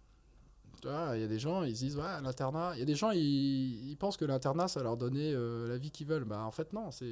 [0.80, 2.72] Tu vois, il y a des gens, ils se disent, ouais, l'internat.
[2.74, 5.76] Il y a des gens, ils, ils pensent que l'internat, ça va leur donner la
[5.76, 6.24] vie qu'ils veulent.
[6.24, 7.04] Bah, en fait, non, c'est,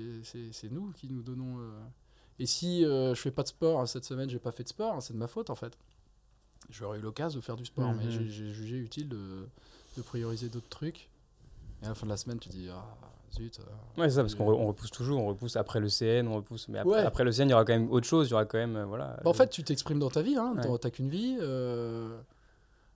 [0.70, 1.58] nous qui nous donnons.
[2.38, 4.94] Et si je fais pas de sport hein, cette semaine, j'ai pas fait de sport,
[4.94, 5.76] hein, c'est de ma faute, en fait.
[6.70, 8.10] J'aurais eu l'occasion de faire du sport, mais Mhm.
[8.10, 9.48] j'ai, j'ai jugé utile de,
[9.98, 11.10] de prioriser d'autres trucs.
[11.82, 12.84] Et à la fin de la semaine, tu dis, ah,
[13.36, 13.60] zut.
[13.60, 16.26] euh, Ouais, c'est ça, parce qu'on re- on repousse toujours, on repousse après le CN,
[16.28, 16.68] on repousse.
[16.68, 16.98] Mais après, Ouais.
[17.04, 18.76] après le CN, il y aura quand même autre chose, il y aura quand même.
[18.76, 20.78] euh, voilà, Bah, en fait, tu t'exprimes dans ta vie, hein, Ouais.
[20.78, 21.36] t'as- qu'une vie.
[21.40, 22.18] euh,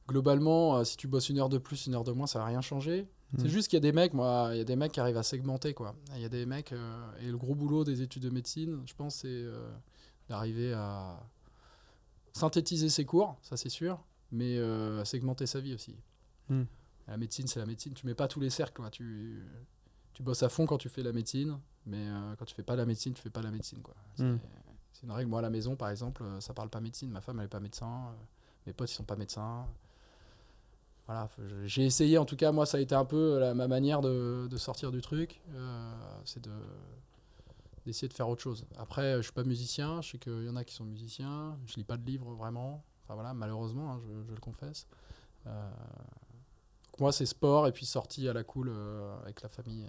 [0.08, 2.46] globalement, euh, si tu bosses une heure de plus, une heure de moins, ça va
[2.46, 3.06] rien changer.
[3.38, 3.48] C'est Mm.
[3.48, 5.22] juste qu'il y a des mecs, moi, il y a des mecs qui arrivent à
[5.22, 5.94] segmenter, quoi.
[6.16, 8.94] Il y a des mecs, euh, et le gros boulot des études de médecine, je
[8.94, 9.70] pense, c'est euh,
[10.28, 11.18] d'arriver à
[12.32, 14.00] synthétiser ses cours, ça c'est sûr,
[14.32, 15.94] mais euh, à segmenter sa vie aussi.
[16.48, 16.62] Mm.
[17.08, 17.92] La médecine, c'est la médecine.
[17.94, 18.90] Tu mets pas tous les cercles, quoi.
[18.90, 19.42] Tu,
[20.14, 22.76] tu bosses à fond quand tu fais la médecine, mais euh, quand tu fais pas
[22.76, 23.94] la médecine, tu fais pas la médecine, quoi.
[24.16, 24.38] C'est- Mm.
[24.92, 25.28] c'est une règle.
[25.30, 27.10] Moi, à la maison, par exemple, euh, ça parle pas médecine.
[27.10, 27.86] Ma femme, elle est pas médecin.
[28.08, 28.12] euh,
[28.66, 29.66] Mes potes, ils sont pas médecins.
[31.08, 31.28] Voilà,
[31.64, 34.46] j'ai essayé, en tout cas, moi, ça a été un peu la- ma manière de,
[34.48, 35.40] de sortir du truc.
[35.54, 35.92] euh,
[36.24, 36.52] c'est de
[37.84, 38.64] d'essayer de faire autre chose.
[38.78, 40.00] Après, je suis pas musicien.
[40.02, 41.58] Je sais qu'il y en a qui sont musiciens.
[41.66, 42.84] Je lis pas de livres vraiment.
[43.02, 44.86] Enfin voilà, malheureusement, hein, je, je le confesse.
[45.48, 45.68] Euh,
[47.00, 49.84] moi, c'est sport et puis sortie à la cool euh, avec la famille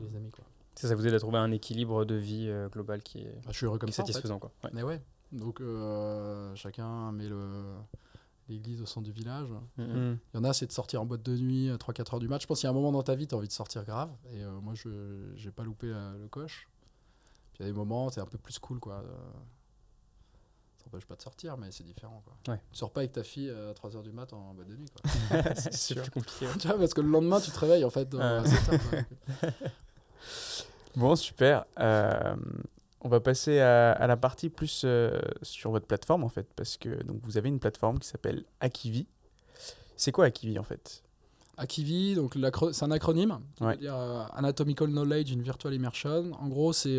[0.00, 0.30] et les amis.
[0.30, 0.44] Quoi.
[0.74, 3.50] Ça, ça vous aide à trouver un équilibre de vie euh, global qui est, Enfin,
[3.52, 4.02] je suis heureux comme qui est ça.
[4.02, 4.12] en fait.
[4.12, 4.38] satisfaisant.
[4.38, 4.52] Quoi.
[4.64, 4.70] Ouais.
[4.72, 5.00] Mais ouais.
[5.32, 7.28] Donc euh, chacun met
[8.48, 9.48] l'église au centre du village.
[9.76, 9.86] Mhm.
[10.12, 10.18] Mm.
[10.34, 12.28] Il y en a, c'est de sortir en boîte de nuit à 3-4 heures du
[12.28, 12.42] match.
[12.42, 13.84] Je pense qu'il y a un moment dans ta vie, tu as envie de sortir
[13.84, 14.10] grave.
[14.32, 16.68] Et moi, je j'ai pas loupé le coche.
[17.52, 18.78] Puis il y a des moments, c'est un peu plus cool.
[18.80, 19.02] quoi.
[20.88, 22.22] Euh, Ça n'empêche pas de sortir, mais c'est différent.
[22.24, 22.54] Quoi.
[22.54, 22.60] Ouais.
[22.72, 24.88] Tu sors pas avec ta fille à 3 heures du mat en boîte de nuit.
[24.90, 25.42] Quoi.
[25.70, 26.46] c'est plus compliqué.
[26.46, 26.52] ouais.
[26.60, 28.12] tu vois, parce que le lendemain, tu te réveilles en fait.
[28.14, 28.42] euh,
[29.42, 29.46] Ah.
[30.96, 31.64] Bon, super.
[31.78, 32.34] Euh,
[33.02, 37.02] on va passer à, la partie plus euh, sur votre plateforme en fait, parce que
[37.04, 39.06] donc vous avez une plateforme qui s'appelle Akivi.
[39.96, 41.02] C'est quoi Akivi en fait?
[41.56, 42.36] Akivi, donc
[42.72, 43.38] c'est un acronyme,
[43.78, 46.32] dire euh, Anatomical Knowledge in Virtual Immersion.
[46.40, 46.98] En gros, c'est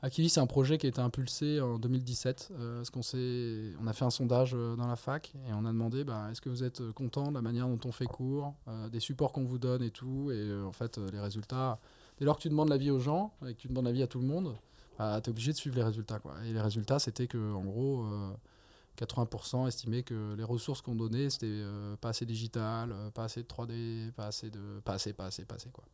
[0.00, 2.52] Akivi, c'est un projet qui a été impulsé en 2017.
[2.56, 6.28] parce qu'on on a fait un sondage dans la fac et on a demandé bah,
[6.30, 8.54] est-ce que vous êtes content de la manière dont on fait cours,
[8.92, 10.30] des supports qu'on vous donne et tout.
[10.30, 11.80] Et en fait, les résultats,
[12.18, 14.20] dès lors que tu demandes l'avis aux gens et que tu demandes l'avis à tout
[14.20, 14.54] le monde,
[14.98, 16.20] bah, tu es obligé de suivre les résultats.
[16.44, 18.04] Et les résultats, c'était que en gros,
[18.98, 23.24] 80% euh, estimaient que les ressources qu'on donnait, c'était euh, pas assez digital, euh, pas
[23.24, 24.80] assez de 3D, pas assez de.
[24.84, 25.70] Pas assez, pas assez, pas assez.
[25.70, 25.84] Quoi.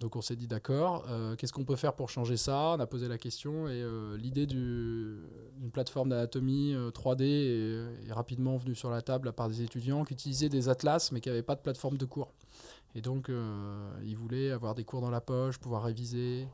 [0.00, 1.06] Donc on s'est dit d'accord,
[1.38, 2.74] qu'est-ce qu'on peut faire pour changer ça?
[2.76, 3.82] On a posé la question et
[4.18, 9.62] l'idée d'une plateforme d'anatomie 3D est, est, rapidement venue sur la table à part des
[9.62, 12.34] étudiants qui utilisaient des atlas mais qui n'avaient pas de plateforme de cours.
[12.94, 13.30] Et donc
[14.04, 16.46] ils voulaient avoir des cours dans la poche, pouvoir réviser,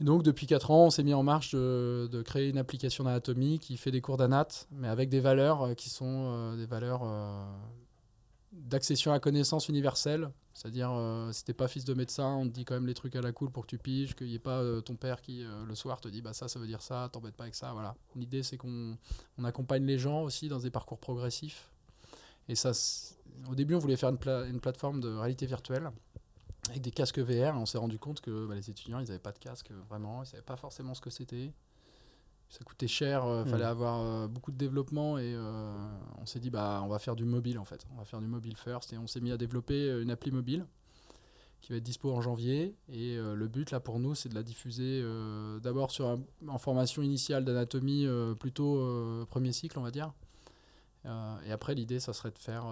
[0.00, 3.58] et donc, depuis 4 ans, on s'est mis en marche de, créer une application d'anatomie
[3.58, 7.02] qui fait des cours d'anat, mais avec des valeurs euh, qui sont euh, des valeurs
[7.04, 7.44] euh,
[8.58, 10.30] d'accession à connaissance universelle.
[10.54, 10.90] C'est-à-dire,
[11.32, 13.30] si t'es pas fils de médecin, on te dit quand même les trucs à la
[13.30, 16.08] cool pour que tu piges, qu'il n'y ait pas ton père qui, le soir, te
[16.08, 17.72] dit bah ça, ça veut dire ça, t'embête pas avec ça.
[17.72, 17.94] Voilà.
[18.16, 18.98] L'idée, c'est qu'on
[19.38, 21.70] on accompagne les gens aussi dans des parcours progressifs.
[22.48, 22.72] Et ça,
[23.48, 24.18] au début, on voulait faire une,
[24.50, 25.90] une plateforme de réalité virtuelle
[26.68, 27.56] avec des casques VR.
[27.56, 30.26] On s'est rendu compte que bah, les étudiants, ils n'avaient pas de casque vraiment, ils
[30.26, 31.52] ne savaient pas forcément ce que c'était.
[32.48, 33.68] Ça coûtait cher, il euh, fallait hmm.
[33.68, 35.70] avoir euh, beaucoup de développement et euh,
[36.18, 38.26] on s'est dit bah on va faire du mobile en fait, on va faire du
[38.26, 40.64] mobile first et on s'est mis à développer une appli mobile
[41.60, 44.44] qui va être dispo en janvier et le but là pour nous c'est de la
[44.44, 45.04] diffuser
[45.60, 48.06] d'abord sur en formation initiale d'anatomie
[48.38, 50.12] plutôt premier cycle on va dire
[51.04, 52.64] et après l'idée ça serait de faire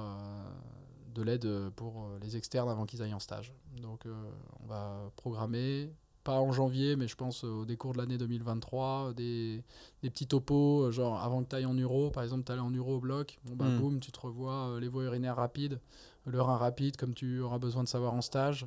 [1.16, 3.52] de l'aide pour euh, les externes avant qu'ils aillent en stage.
[3.82, 4.30] Donc euh,
[4.62, 5.90] on va programmer,
[6.26, 9.62] pas en janvier, mais je pense au décours de l'année 2023, des,
[10.02, 12.74] des, petits topos, genre avant que tu ailles en uro, par exemple, tu allais en
[12.74, 13.78] uro au bloc, bon bah hmm.
[13.78, 15.78] boum, tu te revois euh, les voies urinaires rapides,
[16.24, 18.66] le rein rapide, comme tu auras besoin de savoir en stage,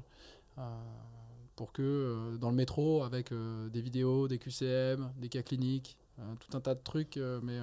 [1.57, 5.97] pour que dans le métro, avec des vidéos, des QCM, des cas cliniques,
[6.39, 7.59] tout un tas de trucs, mais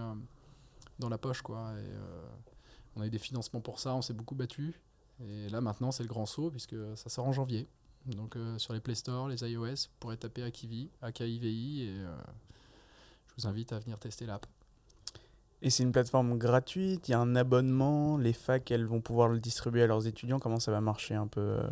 [0.99, 1.73] dans la poche, quoi.
[1.79, 1.93] Et,
[2.97, 4.81] on a eu des financements pour ça, on s'est beaucoup battu.
[5.21, 7.69] Et là maintenant c'est le grand saut puisque ça sort en janvier.
[8.15, 12.17] Donc euh, sur les Play Store, les iOS, vous pourrez taper Akivi, AKIVI et euh,
[13.27, 14.47] je vous invite à venir tester l'app.
[15.63, 19.29] Et c'est une plateforme gratuite, il y a un abonnement, les facs elles vont pouvoir
[19.29, 21.69] le distribuer à leurs étudiants, comment ça va marcher un peu euh?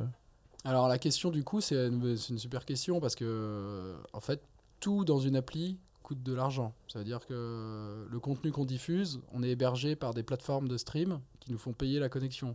[0.65, 4.41] Alors la question du coup c'est une, une, super question parce que en fait
[4.81, 6.75] tout dans une appli coûte de l'argent.
[6.87, 10.77] Ça veut dire que le contenu qu'on diffuse, on est hébergé par des plateformes de
[10.77, 12.55] stream qui nous font payer la connexion.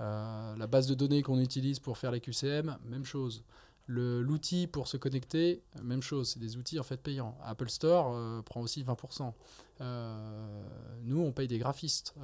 [0.00, 3.44] Euh, la base de données qu'on utilise pour faire les QCM, même chose.
[3.86, 6.30] L'outil pour se connecter, même chose.
[6.30, 7.36] C'est des outils en fait payants.
[7.44, 9.32] Apple Store euh, prend aussi 20%.
[9.80, 10.62] Euh,
[11.02, 12.14] nous, on paye des graphistes.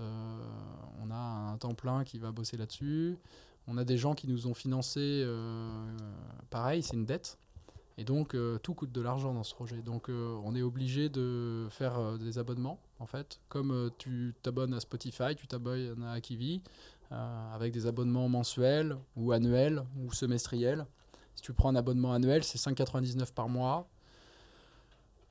[1.02, 3.18] on a un temps plein qui va bosser là-dessus.
[3.66, 5.24] On a des gens qui nous ont financé.
[6.48, 7.38] pareil, c'est une dette.
[7.98, 9.82] Et donc, tout coûte de l'argent dans ce projet.
[9.82, 13.38] Donc, on est obligé de faire des abonnements, en fait.
[13.50, 16.62] Comme tu t'abonnes à Spotify, tu t'abonnes à Kiwi,
[17.10, 20.86] avec des abonnements mensuels ou annuels ou semestriels.
[21.34, 23.88] Si tu prends un abonnement annuel, c'est 5,99 par mois.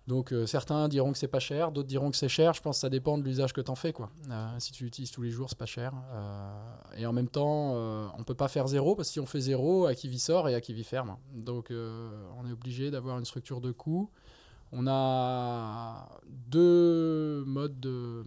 [0.09, 2.53] Donc euh, certains diront que c'est pas cher, d'autres diront que c'est cher.
[2.53, 3.93] Je pense que ça dépend de l'usage que tu en fais.
[3.93, 4.09] Quoi.
[4.31, 5.93] Euh, si tu l'utilises tous les jours, c'est pas cher.
[6.11, 6.51] Euh,
[6.97, 7.75] et en même temps,
[8.17, 10.49] on peut pas faire zéro parce que si on fait zéro, à qui vit sort
[10.49, 11.15] et à qui vit ferme.
[11.35, 14.09] Donc on est obligé d'avoir une structure de coût.
[14.71, 18.23] On a deux modes de,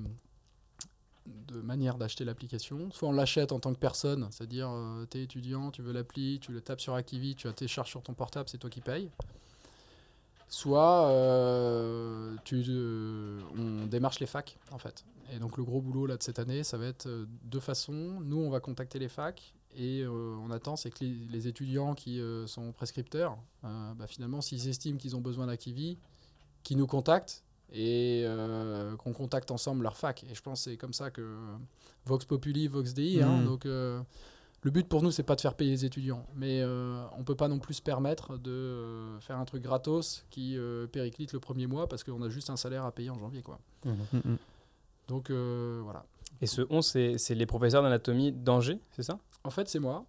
[1.52, 2.90] de manière d'acheter l'application.
[2.90, 4.70] Soit on l'achète en tant que personne, c'est-à-dire
[5.10, 7.90] tu es étudiant, tu veux l'appli, tu le tapes sur Akivi, tu as tes charges
[7.90, 9.10] sur ton portable, c'est toi qui payes
[10.52, 15.04] soit euh, euh, on démarche les facs en fait.
[15.32, 18.20] Et donc le gros boulot là de cette année, ça va être euh, deux façons.
[18.20, 22.72] Nous, on va contacter les facs et on attend, c'est que les, étudiants qui sont
[22.72, 25.96] prescripteurs, bah, finalement, s'ils estiment qu'ils ont besoin d'Akivi,
[26.62, 28.26] qu'ils nous contactent et
[28.98, 30.24] qu'on contacte ensemble leur fac.
[30.30, 31.36] Et je pense que c'est comme ça que
[32.06, 33.44] Vox Populi, Vox DI, hein, mmh.
[33.44, 33.66] donc
[34.64, 37.34] le but pour nous, c'est pas de faire payer les étudiants, mais euh, on peut
[37.34, 41.40] pas non plus se permettre de euh, faire un truc gratos qui euh, périclite le
[41.40, 43.42] premier mois parce qu'on a juste un salaire à payer en janvier.
[43.42, 43.58] Quoi.
[43.84, 44.36] Mmh, mmh.
[45.08, 46.04] Donc voilà.
[46.40, 49.18] Et ce 11, c'est les professeurs d'anatomie d'Angers, c'est ça?
[49.44, 50.06] En fait, c'est moi.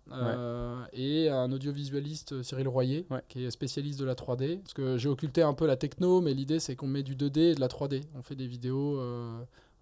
[0.94, 4.60] Et un audiovisualiste, Cyril Royer, qui est spécialiste de la 3D.
[4.60, 7.40] Parce que j'ai occulté un peu la techno, mais l'idée, c'est qu'on met du 2D
[7.40, 8.04] et de la 3D.
[8.16, 9.00] On fait des vidéos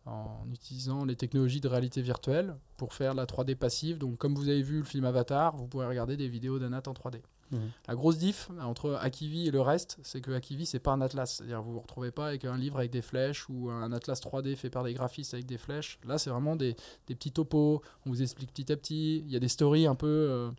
[0.06, 3.98] en utilisant les technologies de réalité virtuelle pour faire la 3D passive.
[3.98, 6.94] Donc, comme vous avez vu le film Avatar, vous pouvez regarder des vidéos d'Anat en
[6.94, 7.22] 3D.
[7.52, 7.72] Mhm.
[7.88, 11.36] La grosse diff entre Akivi et le reste, c'est que Akivi, c'est pas un atlas.
[11.36, 14.56] C'est-à-dire vous vous retrouvez pas avec un livre avec des flèches ou un atlas 3D
[14.56, 16.00] fait par des graphistes avec des flèches.
[16.06, 17.82] Là, c'est vraiment des, petits topos.
[18.06, 19.20] On vous explique petit à petit.
[19.20, 20.08] Il y a des stories un peu.
[20.08, 20.52] Euh,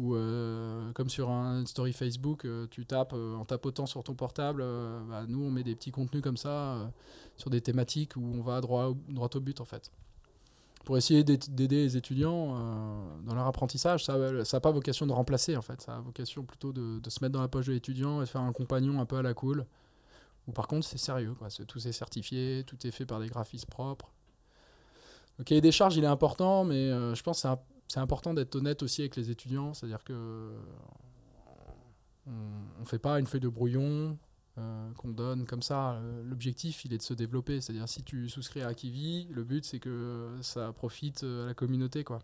[0.00, 4.64] euh, comme sur un story Facebook, euh, tu tapes en tapotant sur ton portable.
[5.08, 6.92] Bah, nous, on met des petits contenus comme ça
[7.36, 9.90] sur des thématiques où on va droit au but en fait
[10.88, 14.06] pour essayer d'aider les étudiants euh, dans leur apprentissage.
[14.06, 15.82] Ça n'a pas vocation de remplacer, en fait.
[15.82, 18.40] Ça a vocation plutôt de, se mettre dans la poche de l'étudiant et de faire
[18.40, 19.66] un compagnon un peu à la cool.
[20.46, 21.34] Ou par contre, c'est sérieux.
[21.34, 21.48] Quoi.
[21.50, 24.14] tout est certifié, tout est fait par des graphistes propres.
[25.36, 27.48] Le cahier des charges, il est important, mais euh, je pense que
[27.86, 29.74] c'est important d'être honnête aussi avec les étudiants.
[29.74, 30.54] C'est-à-dire que
[32.26, 34.16] on ne fait pas une feuille de brouillon,
[34.58, 35.92] euh, qu'on donne comme ça.
[35.92, 37.60] Euh, l'objectif, il est de se développer.
[37.60, 41.54] C'est-à-dire, si tu souscris à Kiwi, le but, c'est que ça profite euh, à la
[41.54, 42.04] communauté.
[42.04, 42.20] quoi.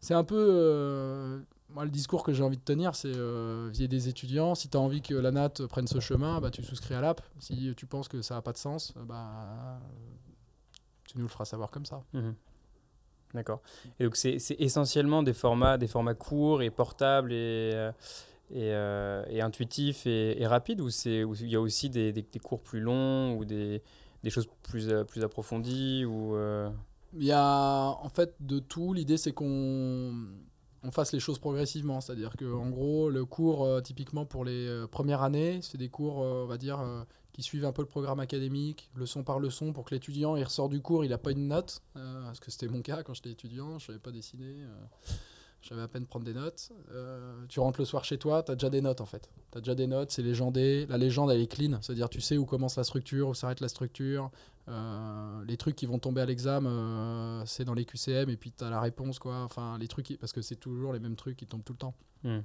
[0.00, 1.42] C'est un peu.
[1.70, 4.54] moi, le discours que j'ai envie de tenir, c'est euh, vis des étudiants.
[4.54, 7.20] Si tu as envie que la NAT prenne ce chemin, bah, tu souscris à l'app.
[7.38, 9.80] Si tu penses que ça n'a pas de sens, bah,
[11.04, 12.02] tu nous le feras savoir comme ça.
[12.12, 12.34] Mhm.
[13.34, 13.60] D'accord.
[13.98, 17.90] Et donc, c'est essentiellement des formats, des formats courts et portables et
[18.50, 23.36] et, euh, et intuitif et, rapide ou il y a aussi des, cours plus longs
[23.36, 23.82] ou des,
[24.22, 26.70] des choses plus, euh, plus approfondies ou euh?
[27.16, 28.92] Il y a en fait de tout.
[28.92, 30.12] L'idée c'est qu'on
[30.82, 32.00] on fasse les choses progressivement.
[32.00, 36.58] C'est-à-dire qu'en gros, le cours, typiquement pour les premières années, c'est des cours, on va
[36.58, 36.84] dire,
[37.32, 40.68] qui suivent un peu le programme académique, leçon par leçon, pour que l'étudiant, il ressort
[40.68, 41.82] du cours, il n'a pas une note.
[41.94, 44.56] parce que c'était mon cas quand j'étais étudiant, je ne savais pas dessiner.
[45.66, 46.72] J'avais à peine prendre des notes.
[46.92, 49.30] Euh, tu rentres le soir chez toi, tu as déjà des notes en fait.
[49.50, 50.86] Tu as déjà des notes, c'est légendé.
[50.90, 51.78] La légende, elle est clean.
[51.80, 54.30] C'est-à-dire, tu sais où commence la structure, où s'arrête la structure.
[54.68, 58.52] Euh, les trucs qui vont tomber à l'examen, euh, c'est dans les QCM et puis
[58.52, 59.18] tu as la réponse.
[59.18, 59.38] quoi.
[59.38, 61.94] Enfin, les trucs, parce que c'est toujours les mêmes trucs qui tombent tout le temps.
[62.24, 62.40] Hmm.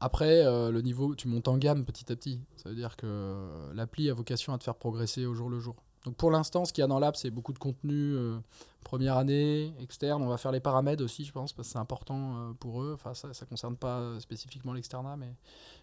[0.00, 2.40] après, le niveau, tu montes en gamme petit à petit.
[2.56, 5.76] Ça veut dire que l'appli a vocation à te faire progresser au jour le jour.
[6.06, 8.38] Donc pour l'instant, ce qu'il y a dans l'app, c'est beaucoup de contenu euh,
[8.84, 10.22] première année, externe.
[10.22, 12.92] On va faire les paramètres aussi, je pense, parce que c'est important euh, pour eux.
[12.94, 15.34] Enfin, ça ne concerne pas spécifiquement l'externat, mais,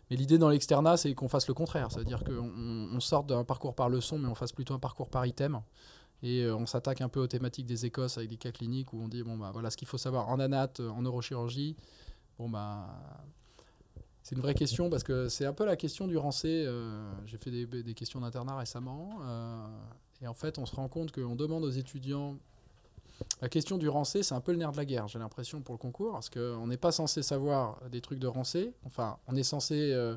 [0.10, 1.92] mais l'idée dans l'externat, c'est qu'on fasse le contraire.
[1.92, 5.26] C'est-à-dire qu'on on sorte d'un parcours par leçon, mais on fasse plutôt un parcours par
[5.26, 5.60] item.
[6.22, 9.02] Et euh, on s'attaque un peu aux thématiques des écosses avec des cas cliniques où
[9.02, 11.76] on dit, bon, bah voilà ce qu'il faut savoir en anat, en neurochirurgie.
[12.40, 12.88] Bon, bah
[14.22, 16.66] c'est une vraie question parce que c'est un peu la question du rancé.
[17.26, 19.20] J'ai fait des questions d'internat récemment.
[20.24, 22.38] Et en fait, on se rend compte qu'on demande aux étudiants.
[23.42, 25.74] La question du rancé, c'est un peu le nerf de la guerre, j'ai l'impression, pour
[25.74, 28.74] le concours, parce qu'on n'est pas censé savoir des trucs de rancé.
[28.86, 29.92] Enfin, on est censé.
[29.94, 30.16] Euh,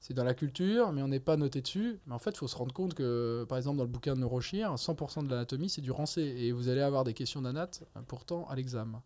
[0.00, 2.00] c'est dans la culture, mais on n'est pas noté dessus.
[2.06, 4.20] Mais en fait, il faut se rendre compte que, par exemple, dans le bouquin de
[4.20, 6.22] Neurochir, 100% de l'anatomie, c'est du rancé.
[6.22, 7.70] Et vous allez avoir des questions d'anat,
[8.08, 9.00] pourtant, à l'examen.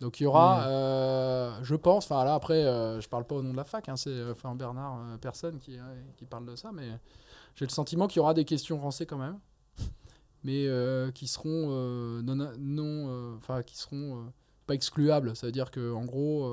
[0.00, 0.64] Donc il y aura, mmh.
[0.66, 3.88] euh, je pense, enfin là, après, euh, je parle pas au nom de la fac,
[3.88, 5.78] hein, c'est enfin, Bernard, personne qui,
[6.16, 6.88] qui parle de ça, mais
[7.54, 9.38] j'ai le sentiment qu'il y aura des questions rancées quand même
[10.44, 14.32] mais euh, qui seront euh, non, euh, enfin qui seront
[14.66, 15.36] pas excluables.
[15.36, 16.50] Ça veut dire que en gros,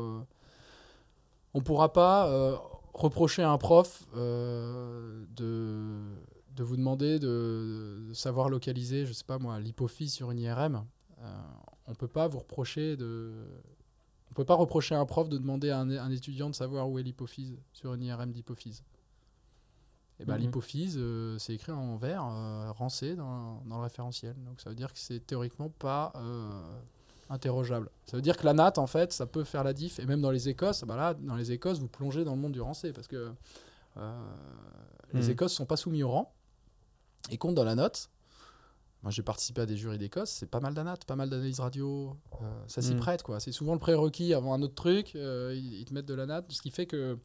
[1.54, 2.60] on pourra pas
[2.94, 5.26] reprocher à un prof de,
[6.56, 10.84] de vous demander de, savoir localiser, je sais pas moi, l'hypophyse sur une IRM.
[11.88, 13.32] on peut pas vous reprocher de
[14.30, 17.00] on peut pas reprocher à un prof de demander à un étudiant de savoir où
[17.00, 18.84] est l'hypophyse sur une IRM d'hypophyse.
[20.20, 24.36] Et ben, L'hypophyse, euh, c'est écrit en vert, euh, rancé dans, dans, le référentiel.
[24.46, 26.50] Donc ça veut dire que c'est théoriquement pas euh,
[27.30, 27.90] interrogeable.
[28.06, 30.00] Ça veut dire que la natte, en fait, ça peut faire la diff.
[30.00, 32.54] Et même dans les Écosses, bah là, dans les Écosses, vous plongez dans le monde
[32.54, 33.32] du rancé parce que
[35.14, 35.32] les mhm.
[35.32, 36.34] Écosses ne sont pas soumis au rang
[37.32, 38.10] et comptent dans la note.
[39.04, 42.16] Moi, j'ai participé à des jurys d'Écosse, c'est pas mal d'anat, pas mal d'analyse radio.
[42.68, 43.00] ça s'y mhm.
[43.00, 43.40] prête, quoi.
[43.40, 45.14] C'est souvent le prérequis avant un autre truc.
[45.14, 47.20] ils, ils, te mettent de la natte, ce qui fait que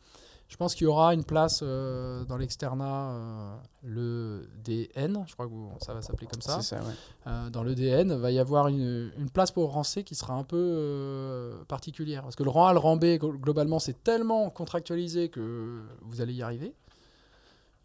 [0.52, 5.48] je pense qu'il y aura une place euh, dans l'externat, euh, le DN, je crois
[5.48, 6.60] que ça va s'appeler comme ça.
[6.60, 6.92] ça ouais.
[7.26, 10.34] euh, dans le DN, va y avoir une, une, place pour rang C qui sera
[10.34, 12.22] un peu particulière.
[12.22, 16.34] Parce que le rang A, le rang B, globalement, c'est tellement contractualisé que vous allez
[16.34, 16.74] y arriver.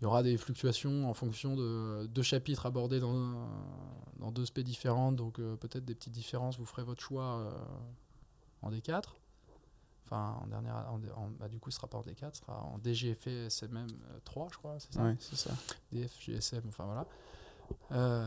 [0.01, 3.47] Il y aura des fluctuations en fonction de deux chapitres abordés dans,
[4.19, 7.49] dans deux spé différentes, donc peut-être des petites différences, vous ferez votre choix
[8.61, 9.03] en D4.
[10.09, 10.85] Enfin, en dernière,
[11.37, 13.87] bah, du coup, ce sera pas en D4, ce sera en DGFSMM
[14.23, 15.51] 3, euh, je crois, c'est ça Oui, c'est ça.
[15.91, 17.05] DF, GSM, enfin voilà.
[17.91, 18.25] Euh,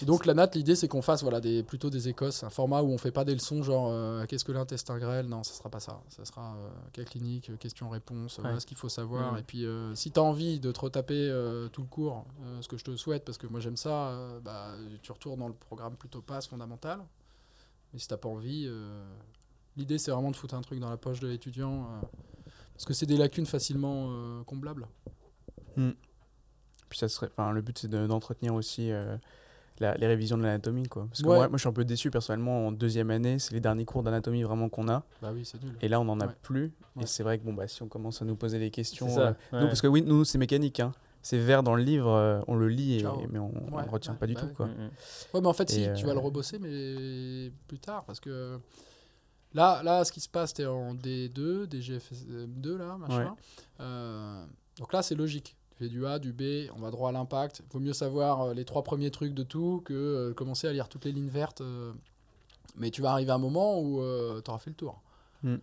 [0.00, 2.80] et donc la NAT, l'idée c'est qu'on fasse voilà, des, plutôt des écosses, un format
[2.80, 5.68] où on fait pas des leçons genre euh, qu'est-ce que l'intestin grêle, non, ça sera
[5.68, 6.02] pas ça.
[6.08, 6.56] Ça sera
[6.94, 9.36] cas clinique, question-réponse, voilà ce qu'il faut savoir.
[9.36, 12.24] Et puis si tu as envie de te retaper tout le cours,
[12.62, 14.70] ce que je te souhaite, parce que moi j'aime ça, bah,
[15.02, 17.00] tu retournes dans le programme plutôt passe fondamental.
[17.92, 18.68] Mais si t'as pas envie,
[19.76, 21.84] L'idée, c'est vraiment de foutre un truc dans la poche de l'étudiant.
[21.84, 22.06] euh,
[22.74, 24.86] parce que c'est des lacunes facilement euh, comblables.
[26.88, 29.16] Puis ça serait, enfin, le but c'est de- d'entretenir aussi euh,
[29.80, 31.06] la- les révisions de l'anatomie, quoi.
[31.08, 31.36] Parce que Ouais.
[31.36, 34.02] moi, moi, je suis un peu déçu personnellement en deuxième année, c'est les derniers cours
[34.02, 35.74] d'anatomie vraiment qu'on a, Bah oui, c'est nul.
[35.80, 36.32] et là on en a Ouais.
[36.42, 36.72] plus.
[36.94, 37.02] Ouais.
[37.02, 39.20] Et c'est vrai que bon bah si on commence à nous poser des questions, ça.
[39.52, 40.92] euh, nous, parce que oui, nous c'est mécanique, hein.
[41.22, 44.18] C'est vert dans le livre, euh, on le lit, et- mais on, le retient ouais,
[44.18, 44.54] pas du bah tout, oui.
[44.54, 44.66] quoi.
[44.66, 48.04] Ouais, mais en fait, Et, si, tu vas le rebosser, mais plus tard.
[48.04, 48.60] Parce que
[49.56, 53.34] là, là ce qui se passe, t'es en D2, DGF2, là, machin.
[53.80, 54.46] Euh,
[54.78, 55.56] donc là, c'est logique.
[55.70, 57.62] Tu fais du A, du B, on va droit à l'impact.
[57.64, 60.72] Il vaut mieux savoir euh, les trois premiers trucs de tout que euh, commencer à
[60.72, 61.60] lire toutes les lignes vertes.
[61.62, 61.92] euh.
[62.76, 64.00] Mais tu vas arriver à un moment où
[64.42, 65.00] tu auras fait le tour.
[65.42, 65.56] Mm.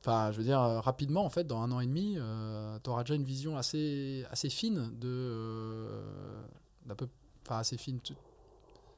[0.00, 2.18] Enfin, je veux dire, rapidement, en fait, dans un an et demi,
[2.82, 5.86] tu auras déjà une vision assez, assez fine de.
[6.96, 7.08] peu.
[7.46, 8.00] Enfin, assez fine.
[8.00, 8.14] tu-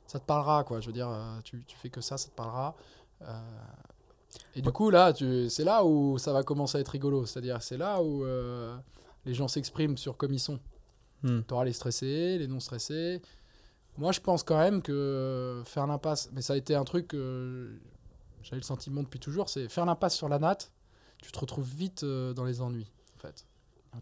[0.07, 0.81] ça te parlera, quoi.
[0.81, 1.11] Je veux dire,
[1.45, 2.75] tu, tu fais que ça, ça te parlera.
[3.23, 3.41] Euh,
[4.55, 7.27] et du coup, là, tu- c'est là où ça va commencer à être rigolo.
[7.27, 8.77] C'est-à-dire, c'est là où euh,
[9.25, 10.59] les gens s'expriment sur comme ils sont.
[11.23, 11.41] Hmm.
[11.47, 13.21] Tu auras les stressés, les non stressés.
[13.99, 17.79] Moi, je pense quand même que faire l'impasse, mais ça a été un truc que
[18.43, 20.73] j'avais le sentiment depuis toujours, c'est faire l'impasse sur la natte,
[21.23, 23.45] tu te retrouves vite euh, dans les ennuis, en fait.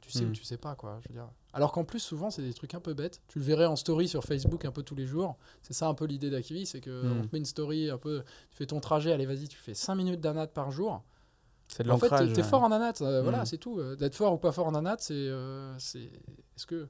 [0.03, 0.29] Tu sais Hmm.
[0.31, 0.99] ou tu sais pas, quoi.
[1.03, 1.29] Je veux dire.
[1.55, 3.21] Alors qu'en plus, souvent, c'est des trucs un peu bêtes.
[3.29, 5.37] Tu le verrais en story sur Facebook un peu tous les jours.
[5.63, 7.21] C'est ça un peu l'idée d'Akivi, c'est que Hmm.
[7.21, 8.23] on te met une story un peu.
[8.51, 11.03] Tu fais ton trajet, allez, vas-y, tu fais 5 minutes d'anat par jour.
[11.69, 13.47] C'est de En fait, t'es fort en anat, euh, voilà, Mm.
[13.47, 13.79] c'est tout.
[13.79, 15.13] Euh, D'être fort ou pas fort en anat, c'est.
[15.15, 16.01] euh, c'est
[16.57, 16.89] Est-ce que.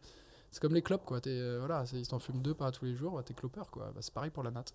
[0.50, 1.20] C'est comme les clopes, quoi.
[1.20, 3.90] T'es, euh, voilà, ils t'en fument deux par tous les jours, t'es clopeur, quoi.
[3.94, 4.72] Bah, c'est pareil pour la natte.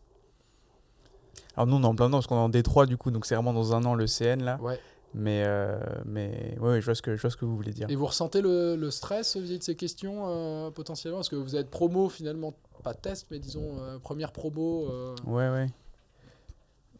[1.56, 3.26] Alors nous on est en plein dedans parce qu'on est en D3 du coup, donc
[3.26, 4.60] c'est vraiment dans un an le CN là.
[4.62, 4.80] Ouais.
[5.16, 7.72] Mais, euh, mais ouais, ouais, je, vois ce que, je vois ce que vous voulez
[7.72, 7.88] dire.
[7.90, 11.20] Et vous ressentez le, le stress vis-à-vis de ces questions, euh, potentiellement?
[11.20, 14.88] Parce que vous êtes promo, finalement, pas test, mais disons, euh, première promo.
[14.90, 15.70] euh, Ouais, ouais.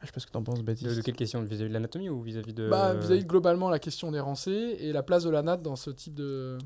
[0.02, 0.90] Je sais pas ce que t'en penses, Baptiste.
[0.90, 1.42] De, de quelle question?
[1.42, 2.70] Vis-à-vis de l'anatomie ou vis-à-vis de.
[2.70, 5.76] Bah, vis-à-vis de globalement la question des rancés et la place de la natte dans
[5.78, 6.58] ce type de.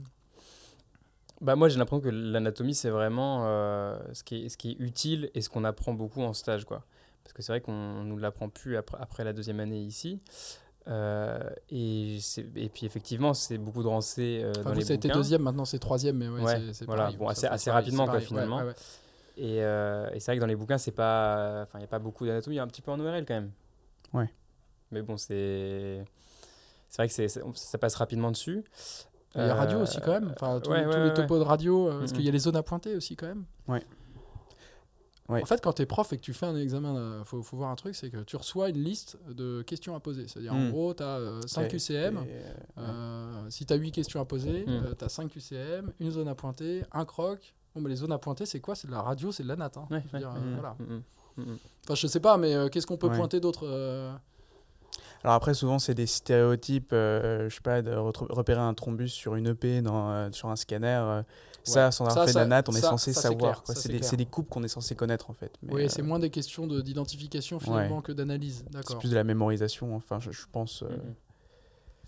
[1.39, 4.75] Bah moi j'ai l'impression que l'anatomie c'est vraiment euh, ce, qui est, ce qui est
[4.79, 6.83] utile et ce qu'on apprend beaucoup en stage quoi.
[7.23, 10.19] Parce que c'est vrai qu'on nous l'apprend plus après, après la deuxième année ici.
[10.87, 11.37] Euh,
[11.69, 14.93] et, c'est- et puis effectivement c'est beaucoup de rancés euh, Enfin, dans vous, les ça
[14.93, 15.19] a été bouquins.
[15.19, 17.03] deuxième, maintenant c'est troisième, mais ouais, Ouais, c'est- c'est voilà.
[17.03, 18.57] pareil, Bon, assez- assez rapidement, quoi, finalement.
[18.59, 18.73] ouais, ouais.
[19.35, 21.87] Et, euh, et c'est vrai que dans les bouquins c'est pas, enfin il y a
[21.89, 23.51] pas beaucoup d'anatomie, il y a un petit peu en ORL quand même.
[24.13, 24.31] Ouais.
[24.91, 26.05] Mais bon c'est,
[26.87, 28.63] c'est vrai que c'est, ça passe rapidement dessus.
[29.35, 31.09] Il y a radio Euh, aussi quand même, enfin tous, ouais, les- tous ouais, les
[31.09, 32.17] ouais, topos de radio, parce Mhm.
[32.17, 33.43] qu'il y a les zones à pointer aussi quand même.
[33.67, 33.83] Ouais.
[35.29, 37.57] En fait, quand tu es prof et que tu fais un examen, il faut, faut
[37.57, 40.27] voir un truc, c'est que tu reçois une liste de questions à poser.
[40.27, 40.71] C'est-à-dire en Mhm.
[40.71, 42.17] gros, tu as 5 Et- QCM.
[42.17, 44.95] et, euh, Euh, si tu as 8 questions à poser, Mhm.
[44.97, 47.53] tu as 5 QCM, une zone à pointer, un croc.
[47.75, 48.73] Bon, mais les zones à pointer, c'est quoi?
[48.75, 49.77] C'est de la radio, c'est de la natte.
[49.77, 49.87] hein.
[49.91, 50.75] Ouais, Je veux ouais, dire, euh, voilà.
[50.79, 51.01] mhm,
[51.45, 51.57] mhm.
[51.83, 54.11] Enfin, je sais pas, mais euh, qu'est-ce qu'on peut pointer d'autre euh,
[55.23, 59.35] Alors après, souvent, c'est des stéréotypes, euh, je sais pas, de repérer un thrombus sur
[59.35, 60.99] une EP, dans, euh, sur un scanner.
[61.01, 61.23] euh,
[61.71, 63.63] Ça, sans avoir Ça, fait ça- de la natte, on est censé savoir.
[63.65, 65.51] C'est des, coupes qu'on est censé connaître, en fait.
[65.63, 68.65] Mais, Oui, euh, c'est moins des questions de- d'identification finalement que d'analyse.
[68.87, 70.83] c'est plus de la mémorisation, enfin, je, je pense.
[70.83, 71.15] euh, Mhm.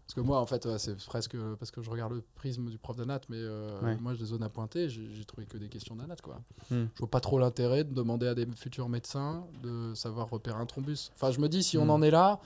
[0.05, 2.79] Parce que moi, en fait, ouais, c'est presque parce que je regarde le prisme du
[2.79, 3.95] prof d'anat, mais euh, Ouais.
[4.01, 6.41] moi, j'ai des zones à pointer, j'ai trouvé que des questions d'anat, quoi.
[6.71, 6.85] Hmm.
[6.95, 10.65] Je vois pas trop l'intérêt de demander à des futurs médecins de savoir repérer un
[10.65, 11.11] thrombus.
[11.13, 11.89] Enfin, je me dis, si on Hmm.
[11.91, 12.39] en est là,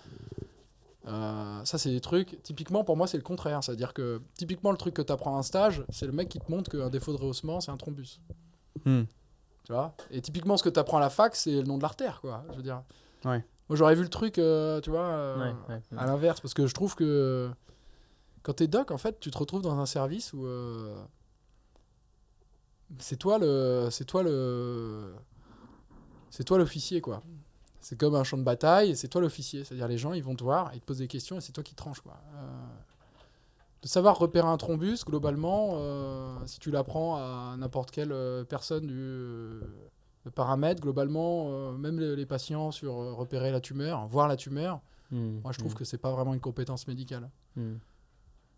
[1.07, 2.41] euh, ça, c'est des trucs.
[2.43, 3.63] Typiquement, pour moi, c'est le contraire.
[3.63, 6.39] C'est-à-dire que, typiquement, le truc que tu apprends à un stage, c'est le mec qui
[6.39, 8.21] te montre qu'un défaut de rehaussement, c'est un thrombus.
[8.85, 9.03] Hmm.
[9.65, 9.95] Tu vois?
[10.11, 12.43] Et typiquement, ce que tu apprends à la fac, c'est le nom de l'artère, quoi.
[12.51, 12.83] Je veux dire.
[13.25, 13.45] Ouais.
[13.69, 15.97] Moi, j'aurais vu le truc, euh, tu vois, euh, Ouais, ouais, ouais.
[15.97, 17.49] à l'inverse, parce que je trouve que
[18.41, 21.01] quand t'es doc, en fait, tu te retrouves dans un service où euh,
[22.99, 25.13] c'est toi le, c'est toi le,
[26.29, 27.23] c'est toi l'officier, quoi.
[27.83, 29.63] C'est comme un champ de bataille, et c'est toi l'officier.
[29.63, 31.63] C'est-à-dire les gens, ils vont te voir, ils te posent des questions, et c'est toi
[31.63, 32.17] qui tranches, quoi.
[32.35, 32.47] Euh,
[33.81, 38.87] de savoir repérer un thrombus, globalement, euh, si tu l'apprends à n'importe quelle euh, personne
[38.87, 44.79] du paramètre, globalement, même les, les patients sur repérer la tumeur, voir la tumeur,
[45.11, 45.41] Mhm.
[45.43, 47.29] moi je trouve que c'est pas vraiment une compétence médicale.
[47.55, 47.79] Mhm.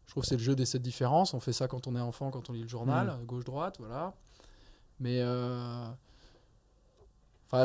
[0.05, 1.33] Je trouve que c'est le jeu des sept différences.
[1.33, 4.13] On fait ça quand on est enfant, quand on lit le journal, gauche-droite, voilà.
[4.99, 5.87] Mais euh,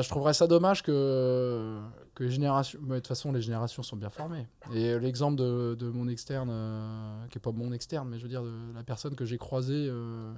[0.02, 1.78] je trouverais ça dommage que,
[2.14, 2.78] que les générations.
[2.82, 4.46] mais de toute façon, les générations sont bien formées.
[4.74, 8.28] Et l'exemple de, de mon externe, euh, qui est pas mon externe, mais je veux
[8.28, 9.88] dire de la personne que j'ai croisée.
[9.88, 10.34] euh,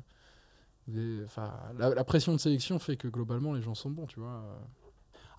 [1.78, 4.42] la, pression de sélection fait que globalement les gens sont bons, tu vois.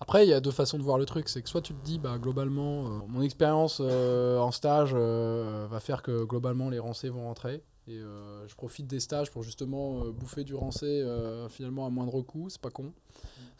[0.00, 1.28] Après, il y a deux façons de voir le truc.
[1.28, 5.80] C'est que soit tu te dis, bah, globalement, euh, mon expérience euh, en stage va
[5.80, 7.62] faire que globalement les rancés vont rentrer.
[7.86, 11.90] Et euh, je profite des stages pour justement euh, bouffer du rancé euh, finalement à
[11.90, 12.48] moindre coût.
[12.48, 12.92] C'est pas con.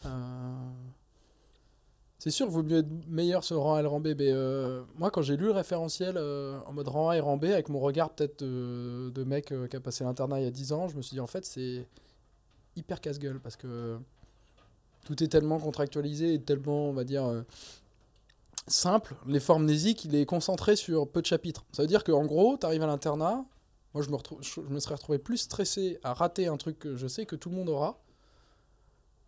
[0.05, 0.09] Euh,
[2.17, 4.09] C'est sûr, vaut mieux être meilleur sur rang A et le rang B.
[4.17, 4.33] Mais
[4.97, 7.79] moi, quand j'ai lu le référentiel en mode rang A et rang B, avec mon
[7.79, 10.97] regard peut-être de, de mec qui a passé l'internat il y a 10 ans, je
[10.97, 11.85] me suis dit en fait, c'est
[12.75, 13.97] hyper casse-gueule parce que
[15.05, 17.43] tout est tellement contractualisé et tellement, on va dire,
[18.67, 19.15] simple.
[19.27, 21.63] L'effort mnésique, il est concentré sur peu de chapitres.
[21.73, 23.45] Ça veut dire qu'en gros, tu arrives à l'internat,
[23.95, 26.95] moi je me, retrouve- je me serais retrouvé plus stressé à rater un truc que
[26.95, 27.99] je sais que tout le monde aura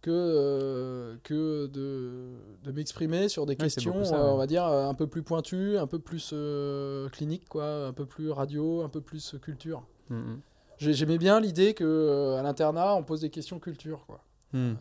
[0.01, 4.31] que, euh, que de, de m'exprimer sur des Ouais, questions, beaucoup ça, euh, ouais.
[4.31, 7.93] on va dire, euh, un peu plus pointues, un peu plus euh, cliniques, quoi, un
[7.93, 9.83] peu plus radio, un peu plus culture.
[10.09, 10.41] Mm, mm.
[10.77, 14.21] J'ai- J'aimais bien l'idée que euh, à l'internat, on pose des questions culture, quoi.
[14.53, 14.75] Hmm.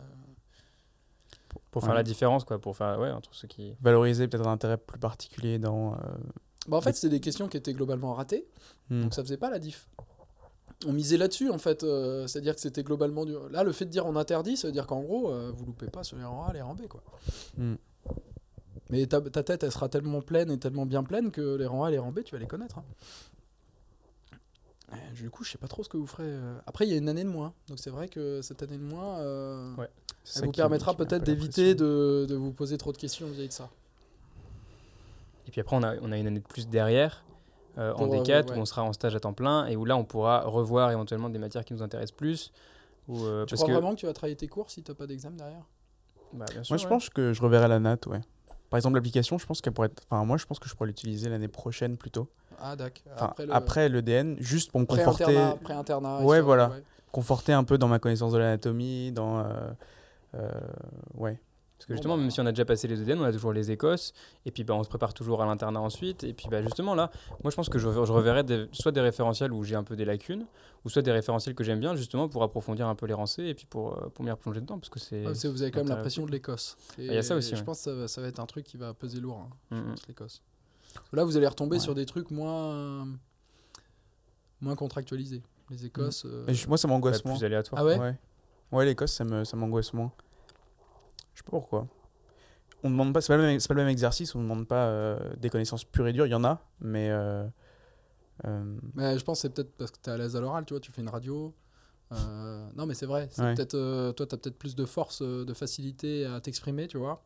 [1.71, 1.95] Pour faire Ouais.
[1.97, 2.59] la différence, quoi.
[2.59, 3.73] Pour faire, ouais, entre ceux qui.
[3.81, 5.95] Valoriser peut-être un intérêt plus particulier dans.
[6.67, 8.45] Bah, en fait, c'était des questions qui étaient globalement ratées.
[8.89, 9.03] hmm.
[9.03, 9.87] Donc ça faisait pas la diff.
[10.85, 13.33] On misait là-dessus en fait, euh, c'est-à-dire que c'était globalement du.
[13.49, 15.87] Là, le fait de dire on interdit, ça veut dire qu'en gros, euh, vous loupez
[15.87, 17.01] pas sur les rangs A, les rangs B quoi.
[17.57, 17.75] Hmm.
[18.89, 21.85] Mais ta, ta tête, elle sera tellement pleine et tellement bien pleine que les rangs
[21.85, 22.77] A et les rangs B, tu vas les connaître.
[22.77, 22.83] hein.
[25.15, 26.23] Du coup, je sais pas trop ce que vous ferez.
[26.25, 26.57] euh.
[26.67, 28.83] Après, il y a une année de moins, donc c'est vrai que cette année de
[28.83, 29.89] moins, euh, Ouais.
[29.89, 33.53] Elle ça vous permettra peut-être d'éviter de, de vous poser trop de questions vis-à-vis de
[33.53, 33.69] ça.
[35.47, 37.23] Et puis après, on a, on a une année de plus derrière,
[37.77, 38.57] euh, en Pour, euh, D4, ouais.
[38.57, 41.29] où on sera en stage à temps plein, et où là, on pourra revoir éventuellement
[41.29, 42.51] des matières qui nous intéressent plus.
[43.07, 44.93] Ou, euh, Tu parce crois que, vraiment que tu vas travailler tes cours si t'as
[44.93, 45.65] pas d'examen derrière?
[46.33, 46.89] Bah, bien sûr, Moi, je ouais.
[46.89, 48.19] pense que je reverrai la NAT, ouais.
[48.69, 50.03] Par exemple, l'application, je pense qu'elle pourrait être.
[50.09, 52.29] Enfin, moi, je pense que je pourrais l'utiliser l'année prochaine plutôt.
[52.59, 53.01] Ah, d'accord.
[53.15, 56.71] Enfin, après après, le l'EDN, juste pour me conforter, pré-internat, pré-internat, Ouais, voilà.
[57.13, 59.39] conforter un peu dans ma connaissance de l'anatomie, dans.
[59.39, 59.71] euh,
[60.35, 60.49] euh,
[61.15, 61.39] ouais.
[61.77, 62.21] Parce que Bon, justement, bah.
[62.21, 64.11] même si on a déjà passé les EDN, on a toujours les Écosses,
[64.45, 66.23] et puis bah, on se prépare toujours à l'internat ensuite.
[66.23, 67.11] Et puis bah, justement, là,
[67.43, 69.95] moi je pense que je, je reverrai des- soit des référentiels où j'ai un peu
[69.95, 70.47] des lacunes,
[70.85, 73.53] ou soit des référentiels que j'aime bien, justement pour approfondir un peu les rancées, et
[73.53, 74.79] puis pour, euh, pour m'y replonger dedans.
[74.79, 75.21] Parce que c'est.
[75.23, 76.01] Que vous avez quand même la intéressant.
[76.01, 76.77] pression de l'Écosse.
[76.97, 77.63] Et il y a ça aussi, Je ouais.
[77.63, 79.75] pense que ça, va- ça va être un truc qui va peser lourd, hein, je
[79.75, 79.89] Mm, mm.
[79.89, 80.41] pense, l'Écosse.
[81.13, 81.79] Là, vous allez retomber Ouais.
[81.83, 83.07] sur des trucs moins,
[84.61, 85.43] moins contractualisés.
[85.69, 86.25] Les Écosses.
[86.25, 87.35] euh, moi, ça m'angoisse moins.
[87.35, 87.81] plus aléatoire.
[87.81, 88.15] Ah ouais, Ouais,
[88.71, 90.11] ouais l'Écosse, ça me- ça m'angoisse moins.
[91.37, 91.87] Je sais pas pourquoi.
[92.83, 94.67] On demande pas, c'est pas, le même- c'est pas le même exercice, on ne demande
[94.67, 97.11] pas euh, des connaissances pures et dures, il y en a, mais.
[97.11, 97.47] euh,
[98.45, 100.65] euh, Mais je pense que c'est peut-être parce que tu es à l'aise à l'oral,
[100.65, 101.53] tu vois, tu fais une radio.
[102.11, 103.29] Non, mais c'est vrai.
[103.37, 103.53] Ouais.
[103.53, 107.23] peut-être, toi, tu as peut-être plus de force, de facilité à t'exprimer, tu vois.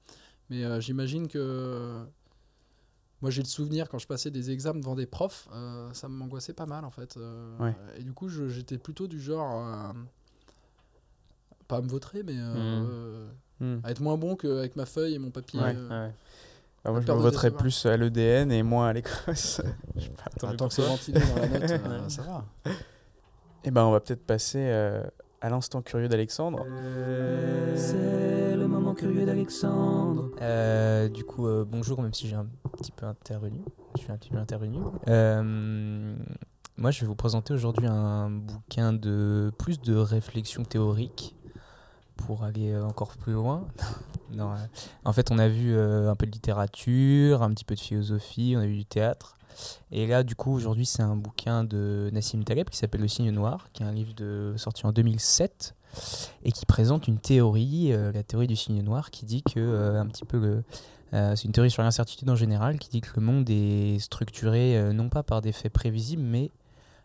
[0.50, 2.04] Mais j'imagine que.
[3.22, 6.54] Moi, j'ai le souvenir quand je passais des examens devant des profs, euh, ça m'angoissait
[6.54, 7.16] pas mal en fait.
[7.18, 7.76] euh, Ouais.
[7.98, 9.64] Et du coup, j'étais plutôt du genre.
[9.66, 9.94] euh,
[11.68, 12.36] pas à me vautrer, mais.
[12.38, 13.30] euh,
[13.62, 13.80] hmm.
[13.84, 15.60] à être moins bon qu'avec ma feuille et mon papier.
[15.60, 15.76] Ouais.
[15.76, 16.14] euh, Ouais.
[16.84, 19.62] Bah, moi, je me voterais plus à l'EDN et moins à l'Écosse.
[19.96, 20.10] Je sais
[20.40, 22.46] pas, tant que c'est ventilé dans la note, euh, ça va.
[23.64, 25.04] Eh ben, on va peut-être passer euh,
[25.42, 26.66] à l'instant curieux d'Alexandre.
[27.76, 30.32] C'est le moment curieux d'Alexandre.
[30.42, 32.48] Euh, du coup, euh, bonjour, même si j'ai un
[32.78, 33.60] petit peu intervenu.
[33.96, 34.80] Je suis un petit peu intervenu.
[35.08, 36.16] Euh,
[36.78, 41.36] moi, je vais vous présenter aujourd'hui un bouquin de plus de réflexion théorique
[42.26, 43.66] pour aller euh, encore plus loin.
[44.38, 44.56] euh,
[45.06, 48.54] en fait, on a vu euh, un peu de littérature, un petit peu de philosophie,
[48.58, 49.38] on a vu du théâtre.
[49.92, 53.32] Et là, du coup, aujourd'hui, c'est un bouquin de Nassim Taleb qui s'appelle Le Signe
[53.32, 54.14] Noir, qui est un livre
[54.56, 55.76] sorti en 2007
[56.44, 60.24] et qui présente une théorie, la théorie du signe noir, qui dit que un petit
[60.24, 60.64] peu
[61.12, 65.10] c'est une théorie sur l'incertitude en général, qui dit que le monde est structuré non
[65.10, 66.50] pas par des faits prévisibles, mais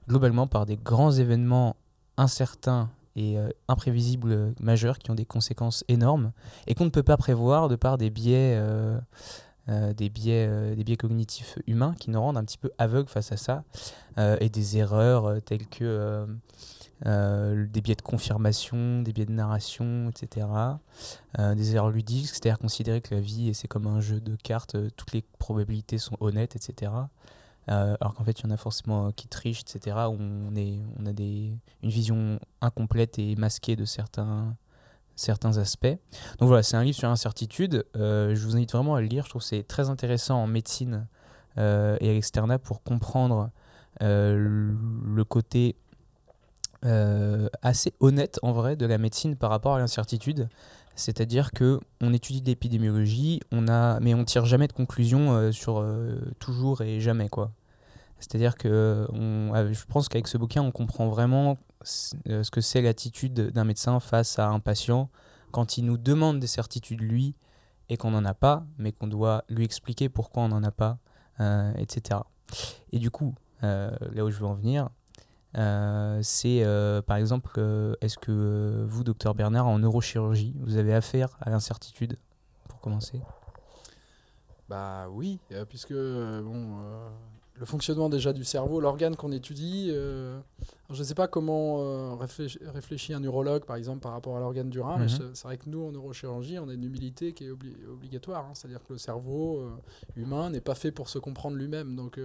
[0.08, 1.74] globalement par des grands événements
[2.16, 6.32] incertains et euh, imprévisibles euh, majeurs qui ont des conséquences énormes
[6.66, 9.00] et qu'on ne peut pas prévoir de par des biais, euh,
[9.94, 13.36] des biais, des biais cognitifs humains qui nous rendent un petit peu aveugles face à
[13.36, 13.64] ça
[14.40, 16.24] et des erreurs telles que
[17.04, 20.46] des biais de confirmation, des biais de narration, etc.
[21.36, 25.12] Des erreurs ludiques, c'est-à-dire considérer que la vie c'est comme un jeu de cartes, toutes
[25.12, 26.92] les probabilités sont honnêtes, etc.
[27.68, 29.96] Euh, alors qu'en fait, il y en a forcément euh, qui trichent, etc.
[30.08, 31.52] où on, est, on a des,
[31.82, 34.54] une vision incomplète et masquée de certains,
[35.16, 35.98] certains aspects.
[36.38, 37.84] Donc voilà, c'est un livre sur l'incertitude.
[37.96, 39.24] Euh, je vous invite vraiment à le lire.
[39.24, 41.06] Je trouve que c'est très intéressant en médecine
[41.58, 43.50] et à l'externat pour comprendre
[44.00, 45.74] le- côté
[47.62, 50.50] assez honnête en vrai de la médecine par rapport à l'incertitude.
[50.96, 55.78] C'est-à-dire que on étudie l'épidémiologie, on a, mais on tire jamais de conclusion euh, sur
[55.78, 57.52] euh, toujours et jamais quoi.
[58.18, 58.68] C'est-à-dire que
[59.12, 64.00] euh, je pense qu'avec ce bouquin, on comprend vraiment ce que c'est l'attitude d'un médecin
[64.00, 65.10] face à un patient
[65.52, 67.34] quand il nous demande des certitudes lui
[67.90, 70.98] et qu'on n'en a pas, mais qu'on doit lui expliquer pourquoi on n'en a pas,
[71.76, 72.20] etc.
[72.90, 74.88] Et du coup, là où je veux en venir,
[75.56, 80.76] euh, c'est euh, par exemple, euh, est-ce que euh, vous, docteur Bernard, en neurochirurgie, vous
[80.76, 82.16] avez affaire à l'incertitude,
[82.68, 83.20] pour commencer?
[84.68, 85.38] Bah oui,
[85.68, 86.76] puisque bon,
[87.54, 90.40] le fonctionnement déjà du cerveau, l'organe qu'on étudie, je
[90.90, 94.80] ne sais pas comment réfléch- réfléchit un neurologue par exemple par rapport à l'organe du
[94.80, 95.08] rein, mais Mhm.
[95.08, 98.44] c'est c'est vrai que nous en neurochirurgie, on a une humilité qui est obli- obligatoire,
[98.46, 98.54] hein.
[98.54, 99.70] c'est-à-dire que le cerveau
[100.16, 102.18] humain n'est pas fait pour se comprendre lui-même, donc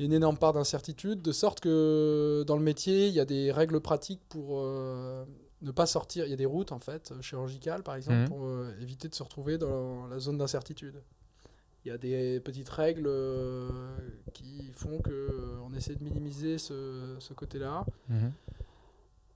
[0.00, 3.20] il y a une énorme part d'incertitude, de sorte que dans le métier, il y
[3.20, 5.26] a des règles pratiques pour euh,
[5.60, 8.28] ne pas sortir, il y a des routes en fait, chirurgicales par exemple, Mhm.
[8.28, 10.94] pour euh, éviter de se retrouver dans la zone d'incertitude.
[11.84, 13.68] Il y a des petites règles euh,
[14.32, 17.84] qui font que euh, on essaie de minimiser ce, ce côté-là.
[18.08, 18.32] Mhm.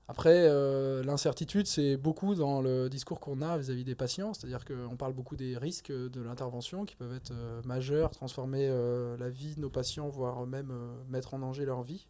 [0.07, 4.95] Après, euh, l'incertitude, c'est beaucoup dans le discours qu'on a vis-à-vis des patients, c'est-à-dire qu'on
[4.97, 9.55] parle beaucoup des risques de l'intervention qui peuvent être euh, majeurs, transformer euh, la vie
[9.55, 10.71] de nos patients, voire même
[11.09, 12.07] mettre en danger leur vie.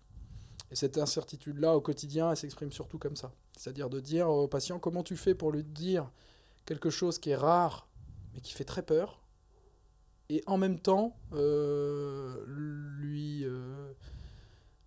[0.72, 3.32] Et cette incertitude-là, au quotidien, elle s'exprime surtout comme ça.
[3.56, 6.12] C'est-à-dire de dire au patient comment tu fais pour lui dire
[6.66, 7.88] quelque chose qui est rare,
[8.34, 9.22] mais qui fait très peur,
[10.28, 11.16] et en même temps
[12.48, 13.46] lui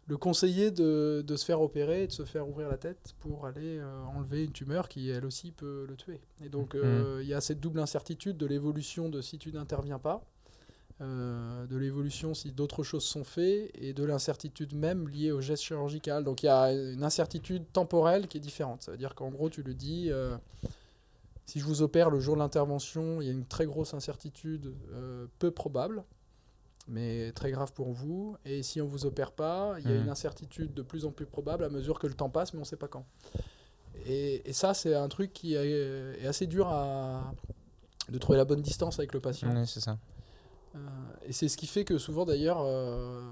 [0.08, 3.46] le conseiller de, de se faire opérer et de se faire ouvrir la tête pour
[3.46, 6.20] aller euh, enlever une tumeur qui elle aussi peut le tuer.
[6.42, 9.98] Et donc euh, il y a cette double incertitude de l'évolution de si tu n'interviens
[9.98, 10.24] pas,
[11.02, 15.62] euh, de l'évolution si d'autres choses sont faites et de l'incertitude même liée au geste
[15.62, 16.24] chirurgical.
[16.24, 18.82] Donc il y a une incertitude temporelle qui est différente.
[18.82, 20.10] Ça veut dire qu'en gros tu le dis,
[21.44, 24.72] si je vous opère le jour de l'intervention, il y a une très grosse incertitude
[25.38, 26.02] peu probable
[26.88, 28.36] mais très grave pour vous.
[28.44, 30.02] Et si on vous opère pas, il y a Mhm.
[30.04, 32.62] une incertitude de plus en plus probable à mesure que le temps passe, mais on
[32.62, 33.04] ne sait pas quand.
[34.06, 37.32] Et, et ça, c'est un truc qui est, est assez dur à,
[38.08, 39.54] de trouver la bonne distance avec le patient.
[39.54, 39.98] Ouais, c'est ça.
[40.74, 40.78] Euh,
[41.26, 43.22] et c'est ce qui fait que souvent, d'ailleurs, euh,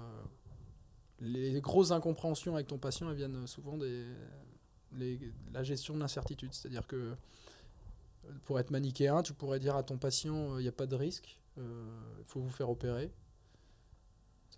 [1.20, 4.04] les grosses incompréhensions avec ton patient, elles viennent souvent des
[4.92, 6.52] les- la gestion de l'incertitude.
[6.54, 7.14] C'est-à-dire que euh,
[8.44, 11.38] pour être manichéen, tu pourrais dire à ton patient, il n'y a pas de risque,
[11.58, 11.62] il
[12.26, 13.10] faut vous faire opérer.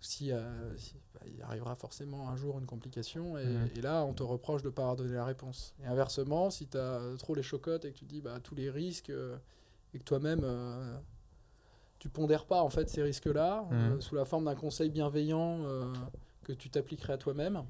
[0.01, 3.69] Si, euh, si- bah, il arrivera forcément un jour une complication, et, Mhm.
[3.75, 5.73] et là, on te reproche de ne pas avoir donné la réponse.
[5.83, 8.69] Et inversement, si tu as trop les chocottes et que tu dis bah, tous les
[8.69, 9.37] risques, euh,
[9.93, 10.97] et que toi-même, euh,
[11.99, 13.99] tu pondères pas en fait ces risques-là, Mhm.
[14.01, 15.65] sous la forme d'un conseil bienveillant
[16.43, 17.63] que tu t'appliquerais à toi-même,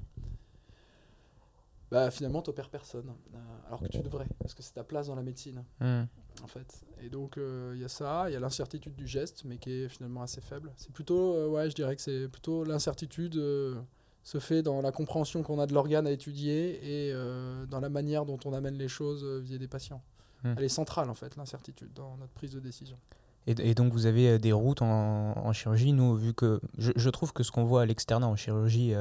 [1.90, 3.12] bah, finalement, tu personne.
[3.66, 6.06] alors que tu devrais, parce que c'est ta place dans la médecine Mhm.
[6.42, 6.82] En fait.
[7.02, 9.70] Et donc euh, il y a ça, il y a l'incertitude du geste, mais qui
[9.72, 10.72] est finalement assez faible.
[10.76, 13.80] C'est plutôt, euh, ouais, je dirais que c'est plutôt l'incertitude euh,
[14.22, 17.88] se fait dans la compréhension qu'on a de l'organe à étudier et euh, dans la
[17.88, 20.02] manière dont on amène les choses via des patients.
[20.44, 20.54] Hmm.
[20.56, 22.96] Elle est centrale en fait, l'incertitude dans notre prise de décision.
[23.46, 24.86] Et, et donc vous avez des routes en,
[25.36, 25.92] en chirurgie.
[25.92, 28.94] Nous, vu que je, je trouve que ce qu'on voit à l'externat en chirurgie,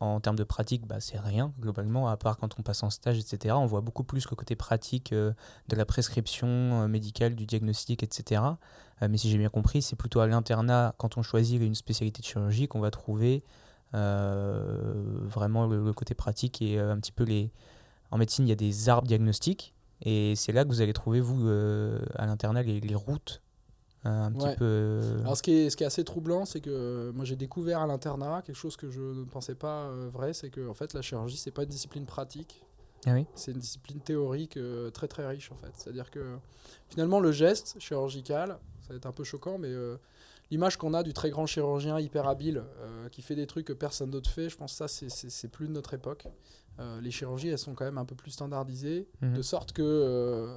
[0.00, 3.18] en termes de pratique, bah, c'est rien globalement, à part quand on passe en stage,
[3.18, 3.54] etc.
[3.58, 5.32] On voit beaucoup plus le côté pratique euh,
[5.68, 8.42] de la prescription euh, médicale, du diagnostic, etc.
[9.02, 12.22] Euh, mais si j'ai bien compris, c'est plutôt à l'internat, quand on choisit une spécialité
[12.22, 13.44] de chirurgie, qu'on va trouver
[13.92, 17.50] vraiment le, côté pratique et un petit peu les.
[18.12, 19.74] En médecine, il y a des arbres diagnostiques.
[20.02, 21.48] Et c'est là que vous allez trouver, vous,
[22.14, 23.42] à l'internat, les routes
[24.06, 24.50] euh, un Ouais.
[24.50, 24.64] petit peu.
[24.64, 27.36] euh, Alors ce qui est, ce qui est assez troublant, c'est que euh, moi j'ai
[27.36, 30.94] découvert à l'internat quelque chose que je ne pensais pas vrai, c'est que en fait
[30.94, 32.64] la chirurgie c'est pas une discipline pratique,
[33.06, 35.72] Ah oui c'est une discipline théorique euh, très très riche en fait.
[35.76, 36.36] C'est-à-dire que
[36.88, 39.96] finalement le geste chirurgical, ça va être un peu choquant, mais euh,
[40.50, 43.72] l'image qu'on a du très grand chirurgien hyper habile euh, qui fait des trucs que
[43.74, 46.26] personne d'autre fait, je pense que ça c'est- plus de notre époque.
[47.02, 49.34] Les chirurgies elles sont quand même un peu plus standardisées, Mhm.
[49.34, 50.56] de sorte que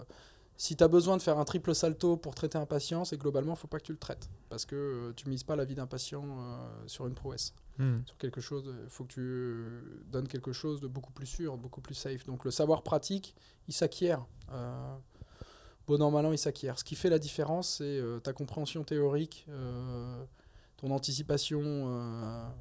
[0.57, 3.53] si tu as besoin de faire un triple salto pour traiter un patient, c'est globalement,
[3.53, 4.29] il faut pas que tu le traites.
[4.49, 7.53] Parce que euh, tu mises pas la vie d'un patient euh, sur une prouesse.
[7.79, 7.99] Hmm.
[8.05, 9.81] Sur quelque chose, il faut que tu euh,
[10.11, 12.25] donnes quelque chose de beaucoup plus sûr, beaucoup plus safe.
[12.25, 13.35] Donc le savoir pratique,
[13.67, 14.25] il s'acquiert.
[14.51, 14.95] Euh,
[15.87, 16.77] bon an, mal an, il s'acquiert.
[16.77, 20.23] Ce qui fait la différence, c'est euh, ta compréhension théorique, euh,
[20.77, 22.51] ton anticipation.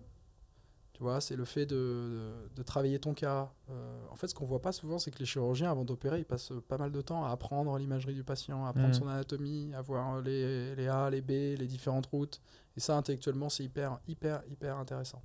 [1.03, 3.53] Tu vois, c'est le fait de, de- de travailler ton cas.
[3.71, 6.25] Euh, en fait, ce qu'on voit pas souvent, c'est que les chirurgiens, avant d'opérer, ils
[6.25, 8.95] passent pas mal de temps à apprendre l'imagerie du patient, à apprendre Mhm.
[8.95, 12.41] son anatomie, à voir les, les A, les B, les différentes routes.
[12.77, 15.21] Et ça, intellectuellement, c'est hyper, hyper, hyper intéressant.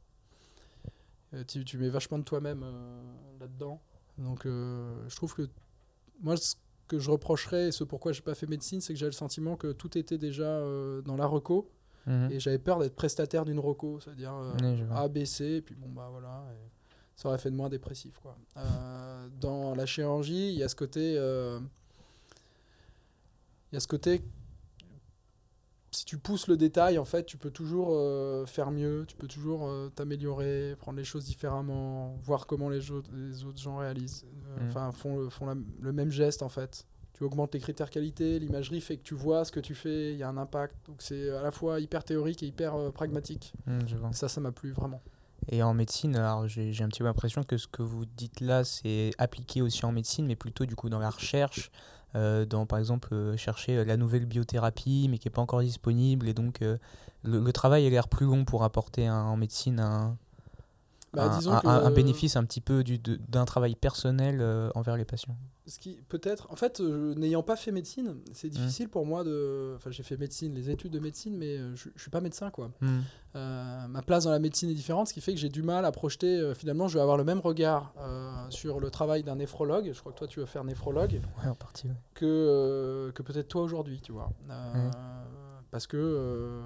[1.36, 3.03] Euh, tu, tu mets vachement de toi-même euh,
[3.39, 3.80] là-dedans.
[4.17, 5.47] Donc, je trouve que
[6.21, 6.55] moi, ce
[6.88, 9.55] que je reprocherais, et ce pourquoi j'ai pas fait médecine, c'est que j'avais le sentiment
[9.57, 10.59] que tout était déjà
[11.05, 11.69] dans la reco.
[12.07, 12.31] Mhm.
[12.31, 14.89] Et j'avais peur d'être prestataire d'une reco, c'est-à-dire euh.
[14.91, 16.43] A, B, C, et puis bon, bah voilà.
[16.53, 16.69] et
[17.15, 18.37] ça aurait fait de moi un dépressif, quoi.
[18.57, 21.15] Euh, dans la chirurgie, il y a ce côté.
[21.17, 21.59] euh,
[23.71, 24.23] Il y a ce côté.
[25.91, 29.27] Si tu pousses le détail, en fait, tu peux toujours euh, faire mieux, tu peux
[29.27, 32.81] toujours euh, t'améliorer, prendre les choses différemment, voir comment les,
[33.13, 34.69] les autres gens réalisent, euh, Mm.
[34.69, 36.85] enfin font, le, font la- le même geste, en fait.
[37.18, 40.18] Tu augmentes les critères qualité, l'imagerie fait que tu vois ce que tu fais, il
[40.20, 40.76] y a un impact.
[40.88, 43.53] Donc c'est à la fois hyper théorique et hyper euh, pragmatique.
[43.88, 44.13] Je vois.
[44.13, 45.01] Ça, ça m'a plu vraiment.
[45.49, 46.13] Et en médecine,
[46.47, 49.91] j'ai un petit peu l'impression que ce que vous dites là, c'est appliqué aussi en
[49.91, 51.72] médecine, mais plutôt du coup dans la recherche,
[52.15, 56.28] euh, dans par exemple euh, chercher la nouvelle biothérapie, mais qui n'est pas encore disponible.
[56.28, 56.80] Et donc le,
[57.24, 60.18] le travail a l'air plus long pour apporter un- en médecine un,
[61.13, 64.41] Bah, un, disons un- que, un bénéfice un petit peu du- d'un travail personnel
[64.76, 65.38] envers les patients.
[65.68, 69.74] Ce qui peut-être, en fait, euh, n'ayant pas fait médecine, c'est difficile pour moi de.
[69.76, 72.49] Enfin, j'ai fait médecine, les études de médecine, mais euh, je, je suis pas médecin,
[72.51, 72.72] quoi.
[72.80, 72.99] Hmm.
[73.36, 75.84] Euh, ma place dans la médecine est différente, ce qui fait que j'ai du mal
[75.84, 76.39] à projeter.
[76.39, 77.93] euh, finalement, je vais avoir le même regard
[78.49, 79.91] sur le travail d'un néphrologue.
[79.93, 81.88] Je crois que toi, tu vas faire néphrologue Ouais, en partie.
[81.88, 81.93] ouais.
[82.13, 84.32] que que peut-être toi aujourd'hui, tu vois.
[84.49, 84.89] Ouais.
[85.70, 86.61] Parce que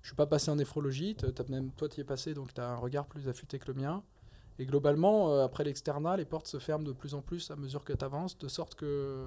[0.00, 1.14] je suis pas passé en néphrologie.
[1.16, 3.70] t'as même toi, tu y es passé, donc tu as un regard plus affûté que
[3.70, 4.02] le mien.
[4.58, 7.84] Et globalement, euh, après l'externat, les portes se ferment de plus en plus à mesure
[7.84, 9.24] que tu avances, de sorte que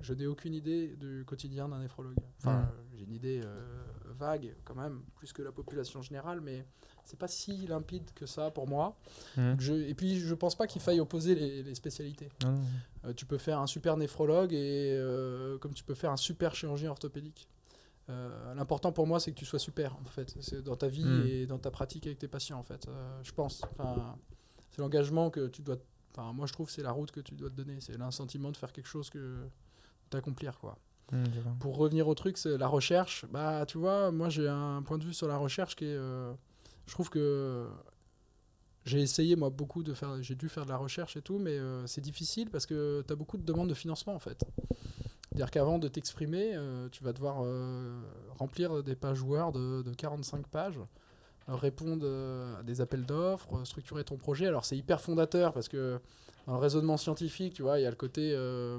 [0.00, 2.16] je n'ai aucune idée du quotidien d'un néphrologue.
[2.38, 2.62] Enfin, Mm.
[2.64, 3.62] euh, j'ai une idée euh,
[4.06, 6.66] vague quand même, plus que la population générale, mais
[7.04, 8.96] c'est pas si limpide que ça pour moi.
[9.36, 9.54] Hmm.
[9.58, 12.28] Je- et puis, je pense pas qu'il faille opposer les, les spécialités.
[13.04, 16.54] Euh, tu peux faire un super néphrologue et euh, comme tu peux faire un super
[16.54, 17.48] chirurgien orthopédique.
[18.10, 21.04] Euh, L'important pour moi, c'est que tu sois super en fait, c'est dans ta vie
[21.04, 21.26] Mm.
[21.26, 22.86] et dans ta pratique avec tes patients en fait.
[22.88, 23.62] Euh, je pense.
[23.78, 24.16] Enfin,
[24.74, 25.76] c'est l'engagement que tu dois.
[26.16, 27.80] Enfin, moi, je trouve que c'est la route que tu dois te donner.
[27.80, 29.46] C'est l'insentiment de faire quelque chose que
[30.10, 30.78] d'accomplir quoi.
[31.12, 31.52] Vois.
[31.60, 33.24] Pour revenir au truc, c'est la recherche.
[33.30, 35.96] Bah, tu vois, moi j'ai un point de vue sur la recherche qui est.
[35.96, 36.32] euh,
[36.86, 37.68] je trouve que
[38.84, 40.22] j'ai essayé, moi, beaucoup de faire.
[40.22, 43.12] J'ai dû faire de la recherche et tout, mais euh, c'est difficile parce que tu
[43.12, 44.44] as beaucoup de demandes de financement en fait.
[45.28, 48.00] C'est-à-dire qu'avant de t'exprimer, euh, tu vas devoir euh,
[48.38, 50.78] remplir des pages Word de, de 45 pages,
[51.48, 54.46] répondre euh, à des appels d'offres, euh, structurer ton projet.
[54.46, 56.00] Alors c'est hyper fondateur parce que
[56.46, 58.78] dans le raisonnement scientifique, tu vois, il y a le côté euh,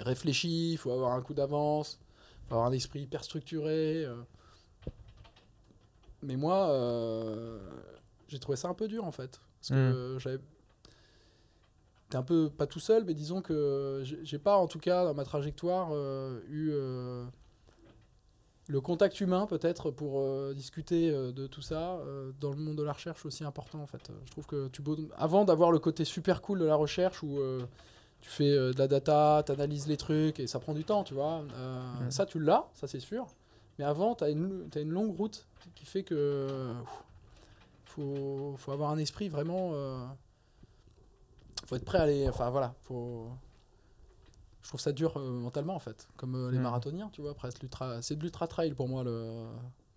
[0.00, 1.98] réfléchi, il faut avoir un coup d'avance,
[2.44, 4.04] il faut avoir un esprit hyper structuré.
[4.04, 4.16] euh.
[6.22, 7.58] Mais moi, euh,
[8.28, 9.40] j'ai trouvé ça un peu dur en fait.
[9.60, 9.94] Parce que Mm.
[9.94, 10.38] euh, j'avais.
[12.10, 15.14] T'es un peu pas tout seul, mais disons que j'ai pas, en tout cas, dans
[15.14, 17.24] ma trajectoire, euh, eu euh,
[18.68, 22.76] le contact humain peut-être pour euh, discuter euh, de tout ça euh, dans le monde
[22.76, 24.10] de la recherche aussi important en fait.
[24.24, 24.82] Je trouve que tu
[25.16, 27.38] avant d'avoir le côté super cool de la recherche où
[28.20, 31.14] tu fais de la data, tu analyses les trucs et ça prend du temps, tu
[31.14, 31.44] vois.
[32.10, 33.26] Ça tu l'as, ça c'est sûr.
[33.78, 37.04] Mais avant, tu as une, longue route qui fait que pff,
[37.84, 39.72] faut, faut avoir un esprit vraiment.
[41.66, 42.28] faut être prêt à aller.
[42.28, 43.28] Enfin voilà, faut.
[44.62, 46.62] Je trouve ça dur euh, mentalement en fait, comme euh, les Mhm.
[46.64, 48.00] marathoniens, tu vois, presque l'ultra.
[48.02, 49.44] C'est de l'ultra trail pour moi le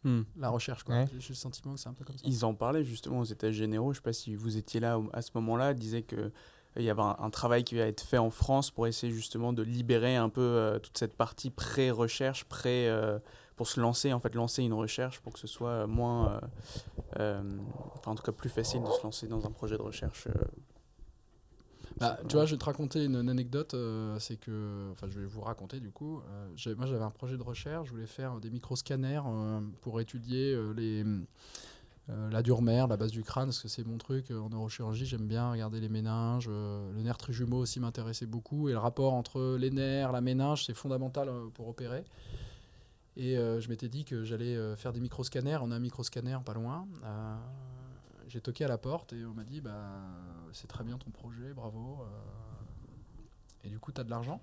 [0.03, 0.21] Hmm.
[0.37, 0.93] la recherche quoi.
[0.95, 1.07] Ouais.
[1.17, 2.23] J'ai le sentiment que c'est un peu comme ça.
[2.27, 3.91] Ils en parlaient justement aux États généraux.
[3.93, 5.71] Je ne sais pas si vous étiez là à ce moment-là.
[5.71, 6.29] Ils disaient que euh,
[6.77, 9.51] il y avait un, un travail qui va être fait en France pour essayer justement
[9.53, 13.17] de libérer un peu euh, toute cette partie pré-recherche, pré, euh,
[13.55, 16.39] pour se lancer, en fait, lancer une recherche pour que ce soit moins,
[17.19, 17.41] euh,
[17.95, 20.27] enfin, en tout cas plus facile de se lancer dans un projet de recherche.
[21.97, 23.73] Bah, tu vois, je vais te raconter une, une anecdote.
[23.73, 26.21] euh, c'est que, enfin, je vais vous raconter du coup.
[26.29, 27.87] euh, moi, j'avais un projet de recherche.
[27.87, 31.03] Je voulais faire des microscanners euh, pour étudier les
[32.29, 35.07] la dure mère, la base du crâne, parce que c'est mon truc en neurochirurgie.
[35.07, 36.47] J'aime bien regarder les méninges.
[36.47, 38.69] le nerf trijumeau aussi m'intéressait beaucoup.
[38.69, 42.03] Et le rapport entre les nerfs, la méninge, c'est fondamental pour opérer.
[43.17, 45.57] Et je m'étais dit que j'allais faire des microscanners.
[45.63, 46.87] On a un microscanner pas loin.
[48.35, 49.93] J'ai toqué à la porte et on m'a dit bah,
[50.51, 52.01] c'est très bien ton projet, bravo.
[52.01, 52.05] euh,
[53.63, 54.41] et du coup, tu as de l'argent?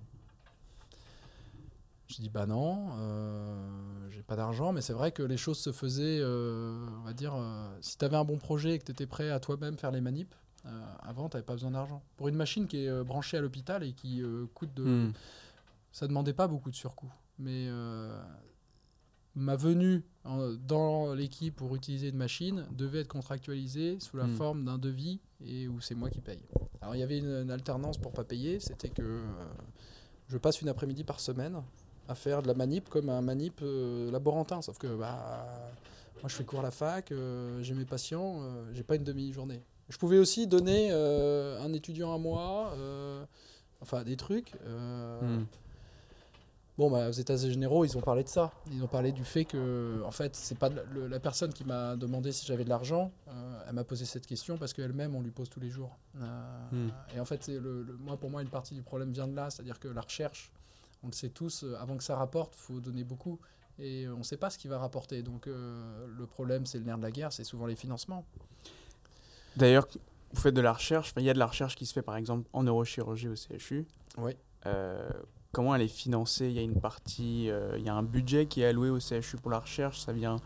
[2.09, 5.72] J'ai dit bah non, euh, j'ai pas d'argent, mais c'est vrai que les choses se
[5.72, 7.34] faisaient, euh, on va dire,
[7.82, 10.01] si tu avais un bon projet et que tu étais prêt à toi-même faire les
[10.01, 10.34] manips,
[11.03, 12.03] avant, tu pas besoin d'argent.
[12.16, 14.22] Pour une machine qui est branchée à l'hôpital et qui
[14.55, 14.84] coûte de.
[14.84, 15.12] Hmm.
[15.93, 17.12] Ça demandait pas beaucoup de surcoût.
[17.38, 17.68] Mais
[19.34, 24.37] ma venue en- dans l'équipe pour utiliser une machine devait être contractualisée sous la Hmm.
[24.37, 26.43] forme d'un devis et où c'est moi qui paye.
[26.81, 29.23] Alors il y avait une, une alternance pour pas payer, c'était que euh,
[30.29, 31.61] je passe une après-midi par semaine
[32.09, 35.47] à faire de la manip comme un manip euh, laborantin, sauf que bah,
[36.20, 39.05] moi je fais cours à la fac, euh, j'ai mes patients, euh, j'ai pas une
[39.05, 39.61] demi-journée.
[39.89, 42.73] Je pouvais aussi donner un étudiant à moi,
[43.81, 44.55] enfin des trucs.
[44.64, 45.45] Hmm.
[46.83, 48.51] Bon, bah, aux États généraux, ils ont parlé de ça.
[48.72, 51.95] Ils ont parlé du fait que, en fait, c'est pas le- la personne qui m'a
[51.95, 53.12] demandé si j'avais de l'argent.
[53.28, 55.97] euh, elle m'a posé cette question parce qu'elle-même, on lui pose tous les jours.
[56.20, 56.89] Euh, Hmm.
[57.14, 59.37] Et en fait, c'est le, le- moi, pour moi, une partie du problème vient de
[59.37, 60.51] là, c'est-à-dire que la recherche,
[61.05, 63.39] on le sait tous, euh, avant que ça rapporte, faut donner beaucoup.
[63.78, 65.22] Et on ne sait pas ce qui va rapporter.
[65.22, 68.26] Donc, euh, le problème, c'est le nerf de la guerre, c'est souvent les financements.
[69.57, 69.87] D'ailleurs,
[70.33, 71.14] vous faites de la recherche.
[71.16, 73.87] Il y a de la recherche qui se fait par exemple en neurochirurgie au CHU.
[74.18, 74.33] Oui.
[75.53, 78.46] Comment elle est financée Il y a une partie, euh, il y a un budget
[78.46, 80.36] qui est alloué au CHU pour la recherche, ça vient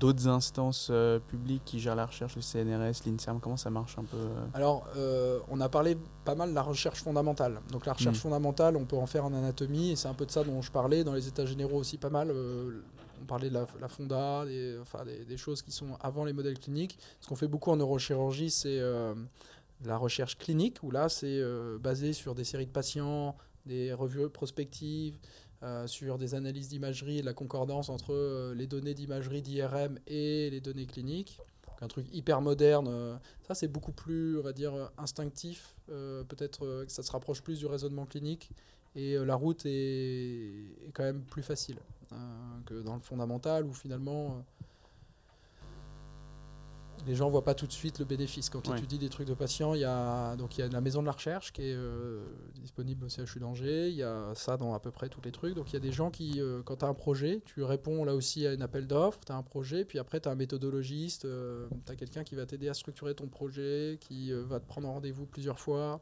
[0.00, 4.04] d'autres instances euh, publiques qui gèrent la recherche, le CNRS, l'INSERM, comment ça marche un
[4.04, 7.60] peu euh Alors, euh, on a parlé pas mal de la recherche fondamentale.
[7.70, 8.20] Donc la recherche Mm.
[8.20, 10.72] fondamentale, on peut en faire en anatomie, et c'est un peu de ça dont je
[10.72, 12.30] parlais dans les états généraux aussi pas mal.
[13.22, 16.32] On parlait de la, la fonda, des, enfin, des, des choses qui sont avant les
[16.32, 16.98] modèles cliniques.
[17.20, 18.80] Ce qu'on fait beaucoup en neurochirurgie, c'est
[19.84, 21.40] la recherche clinique, où là, c'est
[21.80, 23.36] basé sur des séries de patients,
[23.66, 25.18] des revues prospectives,
[25.62, 30.50] euh, sur des analyses d'imagerie et la concordance entre euh, les données d'imagerie d'IRM et
[30.50, 31.40] les données cliniques.
[31.66, 32.86] Donc, un truc hyper moderne.
[32.88, 35.74] euh, ça, c'est beaucoup plus, on va dire, instinctif.
[35.86, 38.50] Peut-être que ça se rapproche plus du raisonnement clinique.
[38.94, 40.50] Et la route est,
[40.86, 41.78] est quand même plus facile
[42.12, 42.16] euh,
[42.64, 44.42] que dans le fondamental où finalement
[47.06, 48.50] les gens voient pas tout de suite le bénéfice.
[48.50, 48.78] Quand tu Ouais.
[48.78, 51.06] étudies des trucs de patients, il y a donc il y a la maison de
[51.06, 52.22] la recherche qui est euh,
[52.56, 53.88] disponible au CHU d'Angers.
[53.88, 55.54] Il y a ça dans à peu près tous les trucs.
[55.54, 58.04] Donc il y a des gens qui, euh, quand tu as un projet, tu réponds
[58.04, 60.34] là aussi à un appel d'offres, tu as un projet, puis après tu as un
[60.34, 61.22] méthodologiste,
[61.86, 64.88] tu as quelqu'un qui va t'aider à structurer ton projet, qui euh, va te prendre
[64.88, 66.00] rendez-vous plusieurs fois,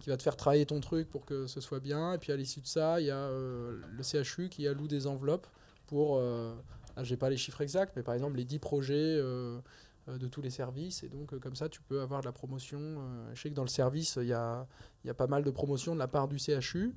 [0.00, 2.14] qui va te faire travailler ton truc pour que ce soit bien.
[2.14, 5.06] Et puis à l'issue de ça, il y a euh, le CHU qui alloue des
[5.06, 5.46] enveloppes
[5.86, 6.54] pour, euh,
[6.96, 9.60] là j'ai pas les chiffres exacts, mais par exemple les 10 projets euh, euh,
[10.08, 11.02] de tous les services.
[11.02, 12.78] Et donc euh, comme ça, tu peux avoir de la promotion.
[12.80, 14.66] Euh, je sais que dans le service, il y a,
[15.04, 16.94] il y a pas mal de promotions de la part du CHU.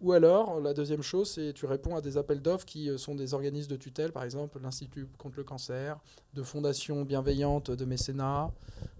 [0.00, 3.16] Ou alors, la deuxième chose, c'est tu réponds à des appels d'offres qui euh, sont
[3.16, 5.98] des organismes de tutelle, par exemple l'Institut contre le cancer,
[6.34, 8.52] de fondations bienveillantes, de mécénat.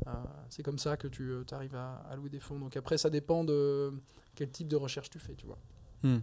[0.06, 0.10] Euh,
[0.48, 2.58] c'est comme ça que tu arrives à, à louer des fonds.
[2.58, 3.92] Donc après, ça dépend de
[4.34, 5.58] quel type de recherche tu fais, tu vois.
[6.02, 6.18] Hmm.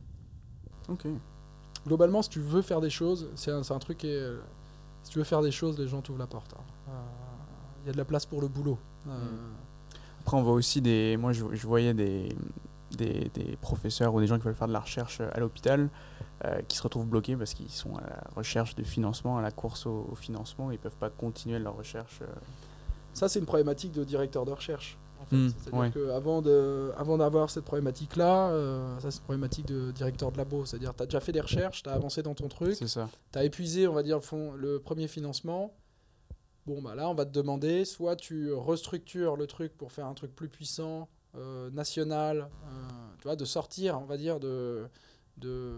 [0.89, 1.07] Ok.
[1.85, 4.39] Globalement, si tu veux faire des choses, c'est un, c'est un truc qui est, euh,
[5.05, 6.53] Si tu veux faire des choses, les gens t'ouvrent la porte.
[6.53, 6.63] hein.
[6.89, 6.91] Euh,
[7.83, 8.77] Il y a de la place pour le boulot.
[9.07, 9.11] Euh,
[10.21, 11.15] Après, on voit aussi des.
[11.17, 12.35] Moi, je, je voyais des,
[12.97, 15.89] des, des professeurs ou des gens qui veulent faire de la recherche à l'hôpital
[16.43, 19.51] euh, qui se retrouvent bloqués parce qu'ils sont à la recherche de financement, à la
[19.51, 20.71] course au, au financement.
[20.71, 22.19] Ils peuvent pas continuer leur recherche.
[22.23, 22.25] euh.
[23.13, 24.97] Ça, c'est une problématique de directeur de recherche.
[25.25, 25.35] En fait.
[25.35, 25.91] Mm, C'est-à-dire ouais.
[25.91, 26.43] qu'avant
[26.97, 30.65] avant d'avoir cette problématique-là, euh, ça, c'est une problématique de directeur de labo.
[30.65, 32.99] C'est-à-dire tu as déjà fait des recherches, tu as avancé dans ton truc, tu
[33.33, 35.73] as épuisé, on va dire, le, fond, le premier financement.
[36.65, 40.15] Bon, bah là, on va te demander, soit tu restructures le truc pour faire un
[40.15, 41.07] truc plus puissant,
[41.37, 42.79] euh, national, euh,
[43.19, 44.87] tu vois, de sortir, on va dire, de,
[45.37, 45.75] de,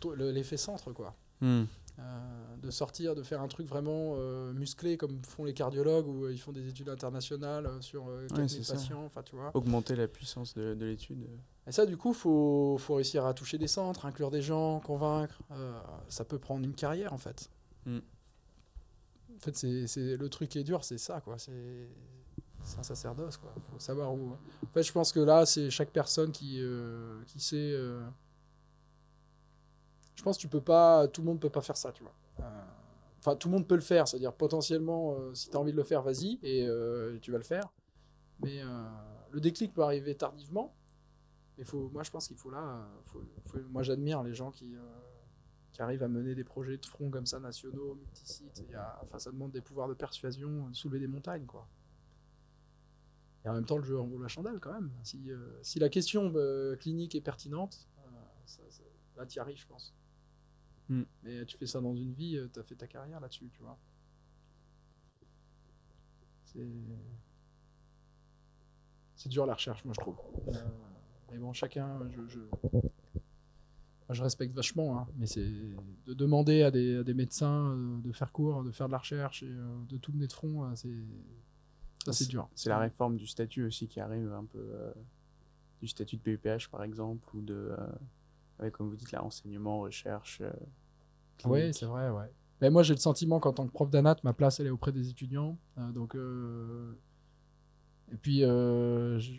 [0.00, 1.14] de l'effet centre, quoi.
[1.40, 1.64] Hmm.
[1.98, 6.24] Euh, de sortir, de faire un truc vraiment euh, musclé comme font les cardiologues où
[6.24, 8.74] euh, ils font des études internationales sur 4000 c'est ça.
[8.74, 9.50] patients, enfin tu vois.
[9.52, 11.28] Augmenter la puissance de, de l'étude.
[11.66, 15.42] Et ça du coup, faut, faut réussir à toucher des centres, inclure des gens, convaincre.
[16.08, 17.50] ça peut prendre une carrière en fait.
[17.84, 17.98] Mm.
[17.98, 21.38] En fait, c'est, le truc qui est dur, c'est ça quoi.
[21.38, 21.52] C'est,
[22.78, 23.52] un sacerdoce quoi.
[23.70, 24.30] Faut savoir où.
[24.30, 26.62] En fait, je pense que là, c'est chaque personne qui,
[27.26, 27.76] qui sait.
[30.14, 32.14] Je pense que tu peux pas, tout le monde peut pas faire ça, tu vois.
[32.40, 32.64] Euh,
[33.18, 35.76] Enfin, tout le monde peut le faire, c'est-à-dire potentiellement, euh, si tu as envie de
[35.76, 37.72] le faire, vas-y et euh, tu vas le faire.
[38.42, 38.60] Mais
[39.30, 40.74] le déclic peut arriver tardivement.
[41.56, 42.88] Mais faut, moi, je pense qu'il faut là.
[43.70, 44.74] moi, j'admire les gens qui,
[45.78, 48.64] arrivent à mener des projets de front comme ça, nationaux, multisites.
[49.02, 51.68] Enfin, ça demande des pouvoirs de persuasion, soulever des montagnes, quoi.
[53.44, 54.90] Et en même temps, le jeu en vaut la chandelle quand même.
[55.04, 56.32] Si, la question
[56.80, 57.86] clinique est pertinente,
[59.16, 59.94] là, tu y arrives, je pense.
[60.92, 61.02] Mm.
[61.22, 63.78] Mais tu fais ça dans une vie, tu as fait ta carrière là-dessus, tu vois.
[66.44, 66.68] C'est.
[69.14, 70.16] C'est dur la recherche, moi je trouve.
[70.48, 70.52] Euh,
[71.30, 72.80] mais bon, chacun, je, je, moi,
[74.10, 75.48] je respecte vachement, hein, mais c'est
[76.06, 78.98] de demander à des, à des médecins euh, de faire cours, de faire de la
[78.98, 80.92] recherche et euh, de tout mener de front, euh, c'est
[82.04, 82.48] ça c'est dur.
[82.56, 84.58] C'est la réforme du statut aussi qui arrive un peu.
[84.58, 84.92] euh,
[85.80, 87.54] du statut de PUPH par exemple, ou de.
[87.78, 87.92] euh,
[88.60, 90.42] ouais, comme vous dites, là, enseignement, recherche.
[91.44, 92.30] Oui, c'est vrai, ouais.
[92.60, 94.92] Mais moi, j'ai le sentiment qu'en tant que prof d'anat, ma place, elle est auprès
[94.92, 95.58] des étudiants.
[95.78, 96.92] Euh, donc, euh,
[98.12, 99.32] et puis, euh, je-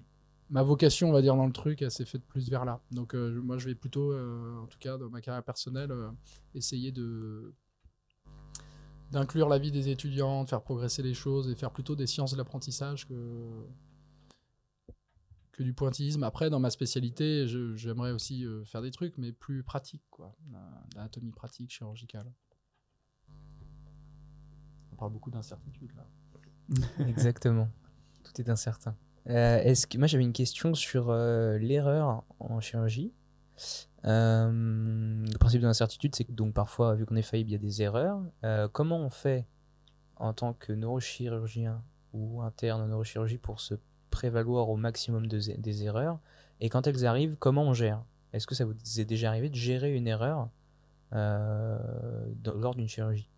[0.50, 2.82] ma vocation, on va dire, dans le truc, elle s'est faite plus vers là.
[2.92, 5.94] Donc, moi, je vais plutôt, en tout cas, dans ma carrière personnelle,
[6.54, 7.54] essayer de
[9.12, 12.32] d'inclure la vie des étudiants, de faire progresser les choses et faire plutôt des sciences
[12.32, 13.14] de l'apprentissage que
[15.54, 16.24] que du pointillisme.
[16.24, 20.36] Après, dans ma spécialité, j'aimerais aussi euh, faire des trucs, mais plus pratiques, quoi.
[20.96, 22.30] L'anatomie pratique, chirurgicale.
[24.92, 26.06] On parle beaucoup d'incertitude, là.
[27.08, 27.70] Exactement.
[28.24, 28.96] Tout est incertain.
[29.30, 33.14] Euh, est-ce que moi j'avais une question sur euh, l'erreur en chirurgie.
[34.06, 34.52] Euh,
[35.26, 37.60] le principe de l'incertitude, c'est que donc parfois, vu qu'on est faillible, il y a
[37.60, 38.22] des erreurs.
[38.44, 39.48] Euh, comment on fait
[40.18, 43.76] en tant que neurochirurgien ou interne en neurochirurgie pour se
[44.18, 46.20] prévaloir au maximum de des erreurs
[46.62, 48.04] Et quand elles arrivent, comment on gère?
[48.32, 50.50] Est-ce que ça vous est déjà arrivé de gérer une erreur
[51.14, 51.78] euh,
[52.44, 53.30] dans- lors d'une chirurgie?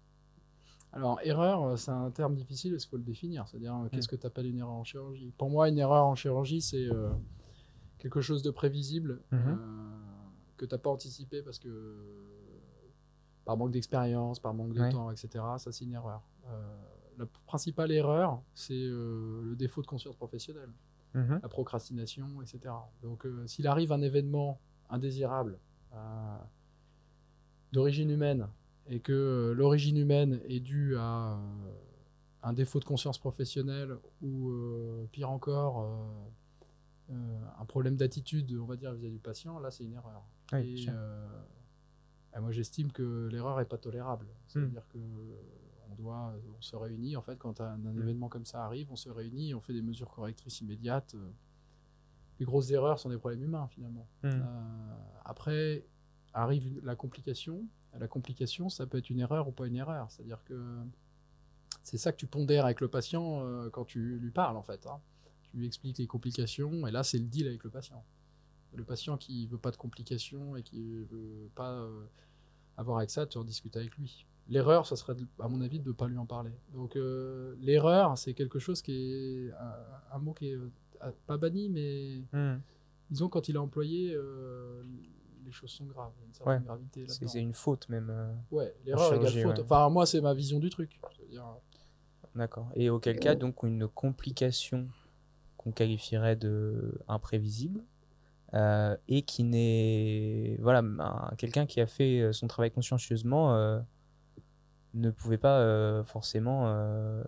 [0.94, 3.48] Alors, erreur, euh, c'est un terme difficile parce qu'il faut le définir.
[3.48, 5.34] C'est-à-dire, euh, qu'est-ce que tu appelles une erreur en chirurgie?
[5.38, 7.10] Pour moi, une erreur en chirurgie, c'est euh,
[7.98, 9.40] quelque chose de prévisible Mhm.
[9.48, 9.58] euh,
[10.58, 11.70] que tu n'as pas anticipé parce que
[13.44, 14.90] par manque d'expérience, par manque de Ouais.
[14.90, 15.28] temps, etc.
[15.58, 16.22] Ça, c'est une erreur.
[16.48, 16.76] Euh,
[17.18, 20.70] la principale erreur, c'est euh, le défaut de conscience professionnelle,
[21.14, 21.40] Mhm.
[21.42, 22.74] la procrastination, etc.
[23.02, 24.60] Donc, euh, s'il arrive un événement
[24.90, 25.58] indésirable
[25.94, 26.38] euh,
[27.72, 28.48] d'origine humaine
[28.88, 31.40] et que l'origine humaine est due à
[32.44, 34.52] un défaut de conscience professionnelle ou
[35.12, 35.90] pire encore
[37.10, 40.24] un problème d'attitude on va dire vis-à-vis du patient là c'est une erreur.
[40.54, 40.86] Oui,
[42.36, 44.28] et, moi j'estime que l'erreur est pas tolérable.
[44.48, 45.00] C'est à dire que
[45.98, 48.02] on doit on se réunit en fait quand un, un Mm.
[48.02, 51.30] événement comme ça arrive on se réunit on fait des mesures correctrices immédiates euh.
[52.40, 54.32] les grosses erreurs sont des problèmes humains finalement Mhm.
[54.34, 55.86] euh, après
[56.34, 57.66] arrive la complication.
[57.98, 60.12] La complication, ça peut être une erreur ou pas une erreur.
[60.12, 60.78] C'est-à-dire que
[61.82, 64.86] c'est ça que tu pondères avec le patient euh, quand tu lui parles, en fait.
[64.86, 65.00] hein.
[65.44, 68.04] Tu lui expliques les complications, et là, c'est le deal avec le patient.
[68.74, 72.06] Le patient qui veut pas de complications et qui veut pas euh,
[72.76, 74.26] avoir avec ça, tu en discutes avec lui.
[74.48, 76.52] L'erreur, ça serait, à mon avis, de ne pas lui en parler.
[76.74, 81.38] Donc, euh, l'erreur, c'est quelque chose qui est un, un mot qui est euh, pas
[81.38, 82.62] banni, mais Mhm.
[83.10, 84.84] disons quand il est employé, euh,
[85.46, 86.12] les choses sont graves.
[86.18, 86.66] Il y a une certaine Ouais.
[86.66, 88.12] gravité C'est une faute même.
[88.52, 89.58] Ouais, l'erreur égale faute.
[89.58, 89.64] ouais.
[89.64, 91.00] Enfin, moi, c'est ma vision du truc.
[92.36, 92.68] D'accord.
[92.76, 94.88] Et auquel cas, donc, une complication
[95.58, 97.82] qu'on qualifierait de imprévisible
[98.54, 100.58] euh, et qui n'est.
[100.62, 103.80] Voilà, un- quelqu'un qui a fait son travail consciencieusement euh,
[104.96, 107.24] ne pouvait pas euh, forcément euh,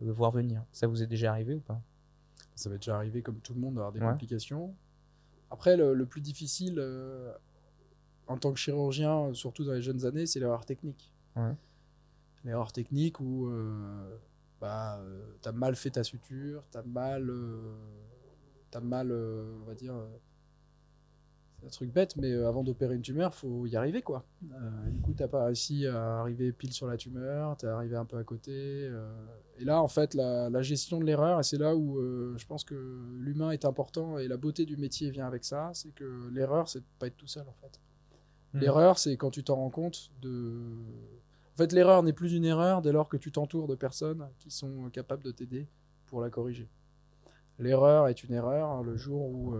[0.00, 0.64] le voir venir.
[0.72, 1.80] Ça vous est déjà arrivé ou pas?
[2.54, 4.10] Ça va déjà arriver comme tout le monde d'avoir des Ouais.
[4.10, 4.74] complications.
[5.50, 7.32] Après, le, le plus difficile euh,
[8.26, 11.12] en tant que chirurgien, surtout dans les jeunes années, c'est l'erreur technique.
[11.36, 11.54] Ouais.
[12.44, 13.50] L'erreur technique où
[14.60, 15.00] bah,
[15.42, 17.30] tu as mal fait ta suture, tu as mal,
[18.70, 19.94] t'as mal on va dire,
[21.64, 24.24] un truc bête, mais euh, avant d'opérer une tumeur, faut y arriver quoi.
[24.52, 28.04] Euh, du coup, t'as pas réussi à arriver pile sur la tumeur, t'es arrivé un
[28.04, 28.52] peu à côté.
[28.52, 29.10] euh,
[29.58, 32.46] et là, en fait, la, la gestion de l'erreur, et c'est là où euh, je
[32.46, 32.74] pense que
[33.18, 36.80] l'humain est important et la beauté du métier vient avec ça, c'est que l'erreur, c'est
[36.80, 37.80] de pas être tout seul en fait.
[38.54, 38.60] Mhm.
[38.60, 40.60] L'erreur, c'est quand tu t'en rends compte de.
[41.54, 44.50] En fait, l'erreur n'est plus une erreur dès lors que tu t'entoures de personnes qui
[44.50, 45.68] sont capables de t'aider
[46.06, 46.68] pour la corriger.
[47.58, 49.54] L'erreur est une erreur le jour où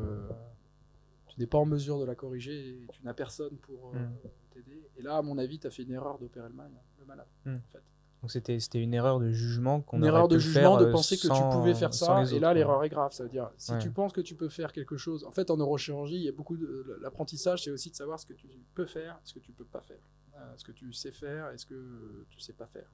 [1.35, 4.17] tu n'es pas en mesure de la corriger et tu n'as personne pour euh, Mm.
[4.51, 4.91] t'aider.
[4.97, 7.27] Et là, à mon avis, tu as fait une erreur d'opérer le, mal- le malade.
[7.47, 7.55] Mm.
[7.55, 7.83] En fait.
[8.21, 10.93] Donc c'était une erreur de jugement qu'on Une aurait erreur pu de jugement de euh,
[10.93, 13.11] penser que tu pouvais faire ça, et là, l'erreur est grave.
[13.13, 13.79] Ça veut dire, si Ouais.
[13.81, 15.25] tu penses que tu peux faire quelque chose.
[15.25, 16.99] En fait, en neurochirurgie, il y a beaucoup de.
[17.01, 19.81] L'apprentissage, c'est aussi de savoir ce que tu peux faire, ce que tu peux pas
[19.81, 20.07] faire.
[20.37, 22.89] Euh, ce que tu sais faire et ce que tu sais pas faire.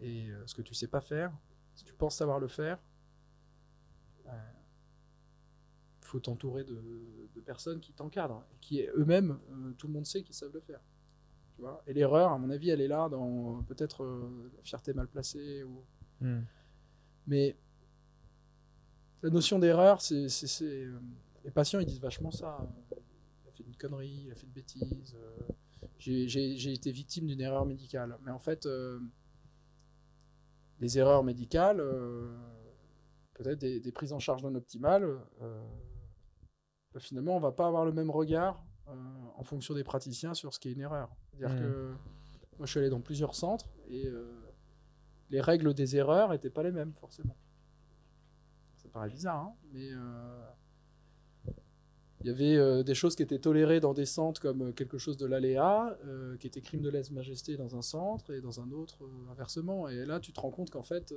[0.00, 1.30] Et euh, ce que tu sais pas faire,
[1.76, 2.78] si tu penses savoir le faire,
[6.14, 6.80] faut t'entourer de,
[7.34, 10.80] de personnes qui t'encadrent, qui eux-mêmes, euh, tout le monde sait qu'ils savent le faire.
[11.56, 11.82] Tu vois?
[11.88, 15.64] Et l'erreur, à mon avis, elle est là dans peut-être euh, la fierté mal placée
[15.64, 15.82] ou
[16.20, 16.42] Hmm.
[17.26, 17.56] mais
[19.24, 20.28] la notion d'erreur, c'est.
[20.62, 20.96] euh,
[21.44, 22.64] Les patients, ils disent vachement ça.
[22.92, 25.16] Il a fait une connerie, il a fait une bêtise.
[25.98, 28.16] j'ai- été victime d'une erreur médicale.
[28.24, 28.68] Mais en fait,
[30.80, 31.82] les erreurs médicales,
[33.34, 35.62] peut-être des, des prises en charge non optimales, euh,
[37.00, 38.92] finalement, on va pas avoir le même regard euh,
[39.36, 41.08] en fonction des praticiens sur ce qui est une erreur.
[41.32, 41.60] C'est-à-dire Mhm.
[41.62, 41.94] que
[42.58, 44.30] moi, je suis allé dans plusieurs centres et euh,
[45.30, 47.36] les règles des erreurs n'étaient pas les mêmes, forcément.
[48.76, 50.46] Ça paraît bizarre, hein, mais euh,
[52.20, 55.26] il y avait des choses qui étaient tolérées dans des centres comme quelque chose de
[55.26, 55.98] l'aléa,
[56.38, 58.98] qui était crime de lèse-majesté dans un centre et dans un autre
[59.30, 59.88] inversement.
[59.88, 61.12] Et là, tu te rends compte qu'en fait,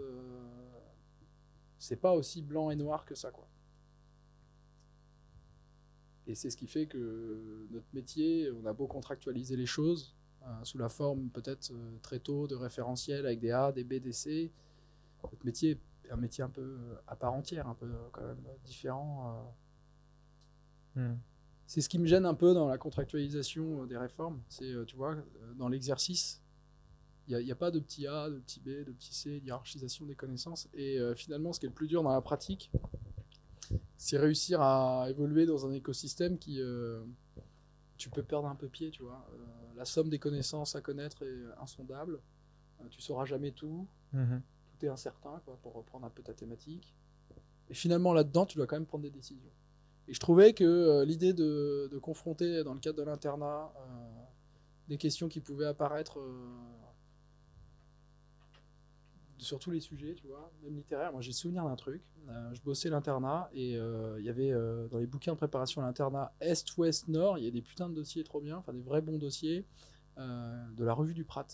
[1.77, 3.47] c'est pas aussi blanc et noir que ça, quoi.
[6.27, 10.63] Et c'est ce qui fait que notre métier, on a beau contractualiser les choses, euh,
[10.63, 14.11] sous la forme peut-être euh, très tôt de référentiels avec des A, des B, des
[14.11, 14.51] C.
[15.23, 18.21] Notre métier est un métier un peu euh, à part entière, un peu euh, quand
[18.21, 19.55] même différent.
[20.95, 21.15] Hmm.
[21.65, 24.41] C'est ce qui me gêne un peu dans la contractualisation des réformes.
[24.47, 25.15] C'est, tu vois,
[25.57, 26.41] dans l'exercice,
[27.27, 30.15] il n'y a, pas de petit A, de petit B, de petit C, d'hierarchisation des
[30.15, 30.69] connaissances.
[30.73, 32.71] Et euh, finalement, ce qui est le plus dur dans la pratique,
[33.97, 37.03] c'est réussir à évoluer dans un écosystème qui, euh,
[37.97, 39.27] tu peux perdre un peu pied, tu vois.
[39.33, 39.37] Euh,
[39.75, 42.19] la somme des connaissances à connaître est insondable.
[42.79, 43.87] Euh, tu sauras jamais tout.
[44.13, 44.41] Mhm.
[44.69, 46.95] Tout est incertain, quoi, pour reprendre un peu ta thématique.
[47.69, 49.51] Et finalement, là-dedans, tu dois quand même prendre des décisions.
[50.07, 53.73] Et je trouvais que euh, l'idée de, de confronter dans le cadre de l'internat
[54.87, 56.17] des questions qui pouvaient apparaître
[59.39, 61.11] sur tous les sujets, tu vois, même littéraire.
[61.11, 62.01] Moi, j'ai souvenir d'un truc.
[62.29, 65.81] Euh, je bossais l'internat et euh, il y avait euh, dans les bouquins de préparation
[65.81, 68.73] à l'internat Est, Ouest, Nord, il y a des putains de dossiers trop bien, enfin
[68.73, 69.65] des vrais bons dossiers
[70.17, 71.47] euh, de la revue du Prat.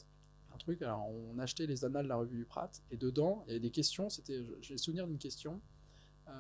[0.54, 3.50] Un truc, alors on achetait les annales de la revue du Prat et dedans, il
[3.50, 4.10] y avait des questions.
[4.10, 5.60] C'était, j'ai souvenir d'une question.
[6.28, 6.32] Euh,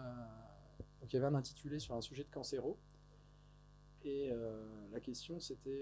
[1.01, 2.79] donc il y avait un intitulé sur un sujet de cancéro.
[4.05, 5.81] Et euh, la question c'était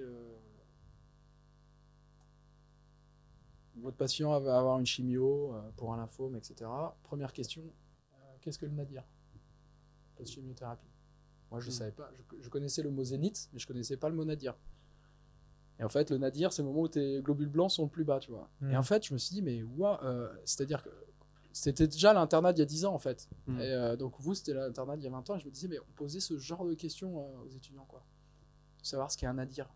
[3.77, 6.69] votre patient va avoir une chimio euh, pour un lymphome, etc.
[7.03, 9.03] Première question, euh, qu'est-ce que le nadir?
[10.15, 10.87] Post-chimiothérapie.
[11.49, 11.77] Moi je ne Hmm.
[11.77, 14.55] savais pas, je, je connaissais le mot zénith, mais je connaissais pas le mot nadir.
[15.79, 18.03] Et en fait, le nadir, c'est le moment où tes globules blancs sont le plus
[18.03, 18.49] bas, tu vois.
[18.61, 18.71] Hmm.
[18.71, 19.63] Et en fait, je me suis dit, mais
[20.03, 20.89] euh, c'est-à-dire que
[21.53, 23.27] c'était déjà l'internat d'il y a 10 ans, en fait.
[23.47, 23.59] Hmm.
[23.59, 25.67] Et euh, donc vous, c'était l'internat d'il y a 20 ans, et je me disais,
[25.67, 28.05] mais on posait ce genre de questions euh, aux étudiants, quoi.
[28.83, 29.73] Savoir ce qu'est un nadir.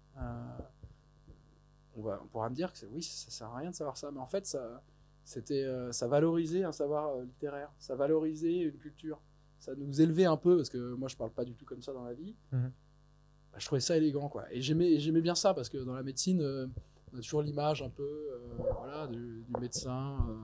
[1.96, 4.12] On, va, on pourra me dire que oui, ça, sert à rien de savoir ça,
[4.12, 4.84] mais en fait, ça,
[5.24, 9.20] c'était, euh, ça valorisait un savoir euh, littéraire, ça valorisait une culture,
[9.60, 11.94] ça nous élevait un peu, parce que moi, je parle pas du tout comme ça
[11.94, 12.36] dans la vie.
[12.52, 12.72] Mhm.
[13.52, 14.46] Bah, je trouvais ça élégant, quoi.
[14.52, 16.68] Et j'aimais, j'aimais bien ça, parce que dans la médecine, euh,
[17.14, 18.40] on a toujours l'image un peu, euh,
[18.78, 20.18] voilà, du, du médecin.
[20.30, 20.36] euh,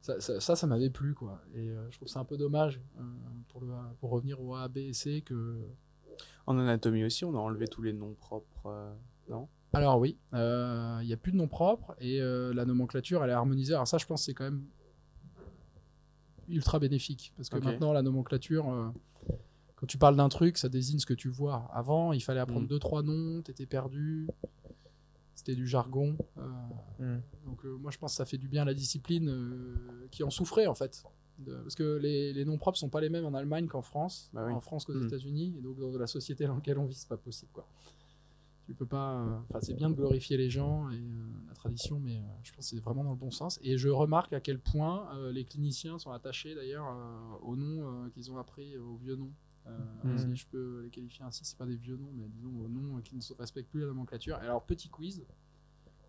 [0.00, 1.42] ça, ça, ça, ça m'avait plu, quoi.
[1.54, 2.80] Et je trouve ça un peu dommage,
[3.48, 3.68] pour, le,
[4.00, 5.60] pour revenir au A, B et C, que...
[6.46, 8.94] En anatomie aussi, on a enlevé tous les noms propres.
[9.28, 9.48] non?
[9.74, 13.30] Alors oui, euh, il n'y a plus de nom propre, et euh, la nomenclature, elle
[13.30, 13.74] est harmonisée.
[13.74, 14.64] Alors ça, je pense, que c'est quand même
[16.48, 18.68] ultra bénéfique, parce que maintenant, la nomenclature...
[18.70, 18.88] euh,
[19.76, 21.70] quand tu parles d'un truc, ça désigne ce que tu vois.
[21.72, 22.68] Avant, il fallait apprendre Mm.
[22.68, 24.26] deux, trois noms, t'étais perdu.
[25.36, 26.16] C'était du jargon.
[26.98, 27.18] Hmm.
[27.46, 29.32] Donc moi je pense que ça fait du bien à la discipline
[30.10, 31.04] qui en souffrait en fait.
[31.38, 34.30] De- parce que les, les noms propres sont pas les mêmes en Allemagne qu'en France,
[34.32, 34.52] Bah oui.
[34.52, 35.06] en France qu'aux Mm.
[35.06, 37.68] États-Unis, et donc dans la société dans laquelle on vit c'est pas possible quoi.
[38.68, 39.14] Tu peux pas.
[39.22, 42.52] euh, Enfin c'est bien de glorifier les gens et euh, la tradition, mais euh, je
[42.52, 43.58] pense que c'est vraiment dans le bon sens.
[43.62, 48.04] Et je remarque à quel point euh, les cliniciens sont attachés d'ailleurs euh, aux noms
[48.04, 49.32] euh, qu'ils ont appris aux vieux noms.
[49.68, 49.70] Euh,
[50.04, 50.18] Mm.
[50.18, 53.00] Si je peux les qualifier ainsi, c'est pas des vieux noms, mais disons aux noms
[53.00, 54.36] qui ne se respectent plus la nomenclature.
[54.42, 55.24] Et alors petit quiz.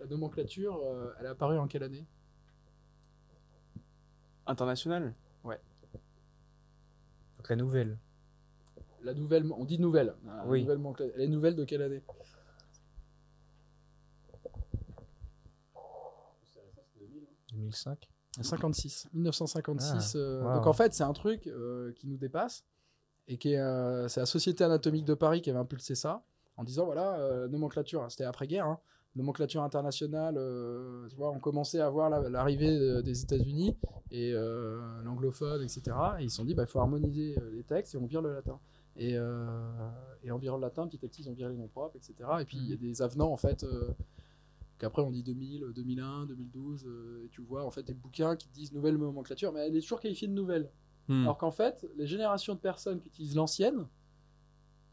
[0.01, 2.05] La nomenclature, euh, elle est apparue en quelle année?
[4.47, 5.13] International?
[7.37, 7.97] Donc la nouvelle.
[9.01, 10.13] La nouvelle, on dit nouvelle.
[10.25, 10.61] La Oui.
[10.65, 11.11] nouvelle.
[11.15, 12.01] Elle est nouvelle de quelle année?
[17.69, 18.09] 2005.
[18.41, 19.09] 56.
[19.13, 20.13] 1956.
[20.15, 20.53] euh, wow.
[20.55, 22.63] Donc en fait, c'est un truc euh, qui nous dépasse
[23.27, 26.23] et qui est, euh, c'est la Société anatomique de Paris qui avait impulsé ça
[26.57, 28.79] en disant voilà, euh, nomenclature, c'était après-guerre, hein,
[29.15, 30.35] nomenclature internationale,
[31.09, 33.75] tu vois, on commençait à voir la- l'arrivée des États-Unis
[34.11, 34.31] et
[35.03, 35.81] l'anglophone, etc.
[36.19, 38.33] Et ils se sont dit, bah, il faut harmoniser les textes et on vire le
[38.33, 38.59] latin.
[38.95, 39.13] Et,
[40.23, 42.13] et en virant le latin, petit à petit, ils ont viré les noms propres, etc.
[42.41, 43.65] Et puis il y a des avenants, en fait,
[44.79, 48.49] qu'après on dit 2000, 2001, 2012, euh, et tu vois, en fait, des bouquins qui
[48.49, 50.71] disent nouvelle nomenclature, mais elle est toujours qualifiée de nouvelle.
[51.07, 51.23] Hmm.
[51.23, 53.87] Alors qu'en fait, les générations de personnes qui utilisent l'ancienne,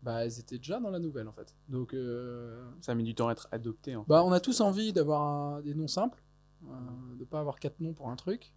[0.03, 1.55] bah, elles étaient déjà dans la nouvelle, en fait.
[1.68, 3.97] Donc, euh, Ça a mis du temps à être adopté.
[4.07, 6.22] bah, on a tous envie d'avoir des noms simples,
[6.64, 8.55] euh, de pas avoir quatre noms pour un truc.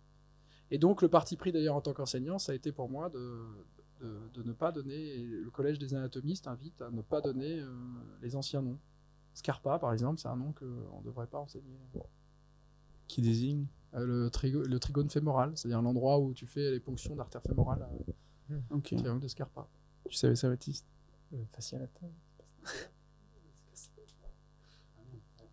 [0.71, 3.41] Et donc, le parti pris d'ailleurs en tant qu'enseignant, ça a été pour moi de,
[4.01, 5.17] de, de ne pas donner.
[5.25, 7.67] le collège des anatomistes invite à ne pas donner euh,
[8.21, 8.77] les anciens noms.
[9.39, 10.66] Scarpa, par exemple, c'est un nom qu'on
[10.99, 11.79] ne devrait pas enseigner.
[13.07, 17.16] Qui désigne Euh, le, trigo- le trigone fémoral, c'est-à-dire l'endroit où tu fais les ponctions
[17.16, 17.87] d'artère fémorale,
[18.51, 18.93] euh, Ok.
[18.95, 19.67] triangle de Scarpa.
[20.07, 20.86] Tu savais ça, Baptiste?
[21.32, 21.39] Le.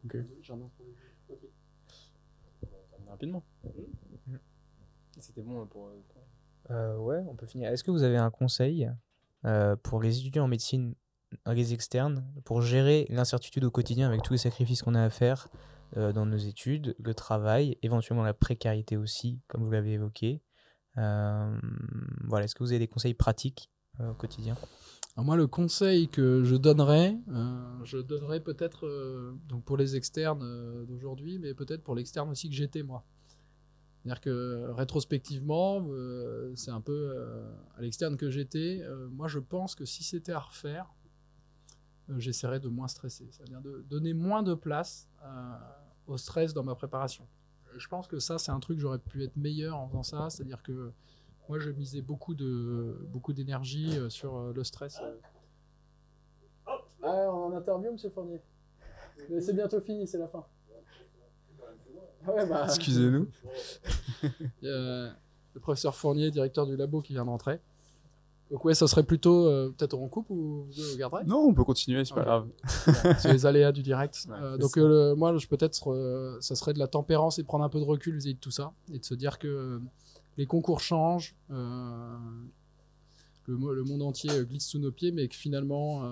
[0.04, 0.16] Ok.
[0.42, 0.90] J'en ai entendu.
[1.30, 1.38] Ok.
[3.08, 3.42] Rapidement.
[5.18, 5.90] C'était bon pour.
[6.70, 7.70] Euh, ouais, on peut finir.
[7.70, 8.90] Est-ce que vous avez un conseil
[9.46, 10.94] euh, pour les étudiants en médecine,
[11.48, 15.11] euh, les externes, pour gérer l'incertitude au quotidien avec tous les sacrifices qu'on a à
[15.11, 15.48] faire
[15.97, 20.43] euh, dans nos études, le travail, éventuellement la précarité aussi, comme vous l'avez évoqué
[20.98, 21.59] Euh,
[22.24, 23.70] Voilà, est-ce que vous avez des conseils pratiques
[24.01, 24.57] euh, au quotidien?
[25.19, 27.16] Moi, le conseil que je donnerais,
[27.85, 28.86] je donnerais peut-être
[29.48, 33.07] donc pour les externes d'aujourd'hui, mais peut-être pour l'externe aussi que j'étais moi.
[34.03, 35.89] C'est-à-dire que rétrospectivement,
[36.55, 37.16] c'est un peu
[37.78, 38.82] à l'externe que j'étais.
[39.11, 40.94] moi, je pense que si c'était à refaire,
[42.10, 45.56] euh, j'essaierais de moins stresser, c'est-à-dire de donner moins de place euh,
[46.06, 47.26] au stress dans ma préparation.
[47.76, 50.62] Je pense que ça, c'est un truc j'aurais pu être meilleur en faisant ça, c'est-à-dire
[50.62, 50.92] que
[51.48, 55.00] moi, je misais beaucoup de beaucoup d'énergie euh, sur euh, le stress.
[55.00, 55.16] euh.
[57.02, 58.40] Ah, on en interview, Monsieur Fournier.
[59.30, 60.44] Mais c'est bientôt fini, c'est la fin.
[62.26, 63.28] Ah ouais, bah, Excusez-nous.
[64.62, 67.60] le professeur Fournier, directeur du labo, qui vient de rentrer.
[68.51, 71.24] Donc ouais, ça serait plutôt euh, peut-être on coupe ou vous garderez?
[71.24, 72.47] Non, on peut continuer, c'est pas grave.
[73.18, 74.24] C'est les aléas du direct.
[74.28, 77.64] Ouais, Euh, donc euh, moi, je peut-être, ça serait de la tempérance et de prendre
[77.64, 79.81] un peu de recul vis-à-vis de tout ça et de se dire que
[80.36, 81.35] les concours changent,
[83.48, 86.02] le, mo- le monde entier glisse sous nos pieds, mais que finalement,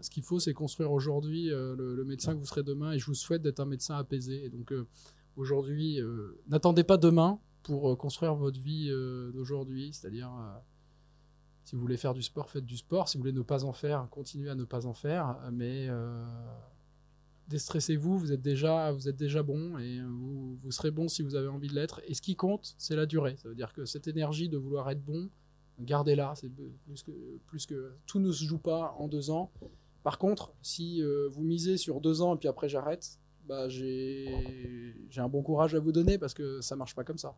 [0.00, 2.92] ce qu'il faut, c'est construire aujourd'hui le, le médecin que vous serez demain.
[2.92, 4.44] Et je vous souhaite d'être un médecin apaisé.
[4.46, 4.72] Et donc
[5.36, 6.00] aujourd'hui,
[6.48, 8.88] n'attendez pas demain pour construire votre vie
[9.34, 10.30] d'aujourd'hui, c'est-à-dire
[11.66, 13.08] si vous voulez faire du sport, faites du sport.
[13.08, 15.36] Si vous voulez ne pas en faire, continuez à ne pas en faire.
[15.52, 16.24] Mais euh,
[17.48, 21.34] déstressez-vous, vous êtes déjà, vous êtes déjà bon et vous, vous serez bon si vous
[21.34, 22.00] avez envie de l'être.
[22.06, 23.34] Et ce qui compte, c'est la durée.
[23.38, 25.28] Ça veut dire que cette énergie de vouloir être bon,
[25.80, 26.34] gardez-la.
[26.84, 27.10] Plus que,
[27.46, 29.50] plus que tout ne se joue pas en deux ans.
[30.04, 34.94] Par contre, si euh, vous misez sur deux ans et puis après j'arrête, bah j'ai
[35.10, 37.34] j'ai un bon courage à vous donner parce que ça marche pas comme ça.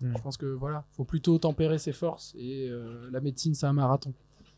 [0.00, 0.16] Hmm.
[0.16, 3.72] Je pense que voilà, faut plutôt tempérer ses forces et euh, la médecine c'est un
[3.72, 4.12] marathon.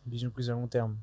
[0.06, 0.96] Vision plus à long terme.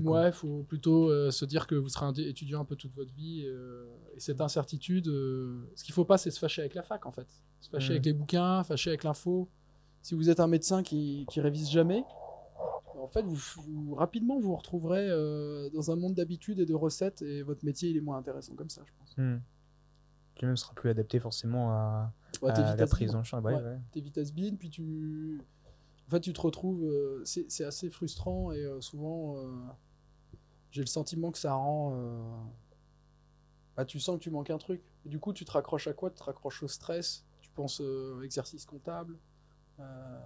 [0.00, 3.12] Ouais, faut plutôt euh, se dire que vous serez un étudiant un peu toute votre
[3.12, 3.84] vie euh,
[4.16, 5.06] et cette incertitude.
[5.06, 7.26] ce qu'il faut pas, c'est se fâcher avec la fac en fait,
[7.60, 7.92] se fâcher Mhm.
[7.96, 9.48] avec les bouquins, fâcher avec l'info.
[10.00, 12.04] Si vous êtes un médecin qui, qui révise jamais,
[13.00, 13.34] en fait, vous,
[13.66, 15.08] vous- rapidement vous vous retrouverez
[15.74, 18.70] dans un monde d'habitudes et de recettes et votre métier il est moins intéressant comme
[18.70, 19.16] ça, je pense.
[19.16, 19.38] Hmm.
[20.36, 22.12] Puis même sera plus adapté forcément à,
[22.50, 23.18] À t'es la prise libre.
[23.18, 23.44] en charge.
[23.44, 23.78] Ouais, Ouais.
[23.92, 25.40] T'es vitesse bin, puis tu.
[26.08, 26.84] En fait, tu te retrouves.
[26.84, 29.50] euh, c'est c'est assez frustrant et euh, souvent, euh,
[30.70, 31.92] j'ai le sentiment que ça rend.
[31.96, 32.20] euh,
[33.76, 34.82] bah, tu sens que tu manques un truc.
[35.06, 36.10] Et du coup, tu te raccroches à quoi?
[36.10, 39.18] Tu te raccroches au stress, tu penses euh, exercice comptable.
[39.80, 40.20] Euh,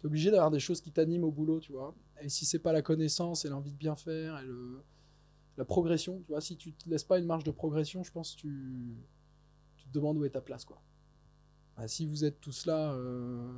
[0.00, 1.94] tu es obligé d'avoir des choses qui t'animent au boulot, tu vois.
[2.20, 4.82] Et si c'est pas la connaissance et l'envie de bien faire et le,
[5.56, 8.34] la progression, tu vois, si tu te laisses pas une marge de progression, je pense
[8.34, 8.96] que tu,
[9.76, 10.80] tu te demandes où est ta place, quoi.
[11.78, 13.50] Bah, si vous êtes tous là euh,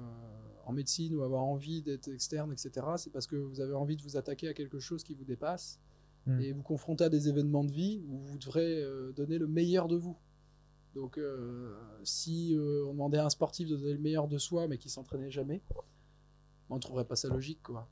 [0.67, 4.03] en médecine ou avoir envie d'être externe, etc., c'est parce que vous avez envie de
[4.03, 5.81] vous attaquer à quelque chose qui vous dépasse
[6.27, 6.41] Mm.
[6.41, 9.89] et vous confronter à des événements de vie où vous devrez euh, donner le meilleur
[9.89, 10.17] de vous.
[10.95, 14.77] Donc, euh, si on demandait à un sportif de donner le meilleur de soi, mais
[14.77, 15.63] qui s'entraînait jamais,
[16.69, 17.89] on ne trouverait pas ça logique, quoi.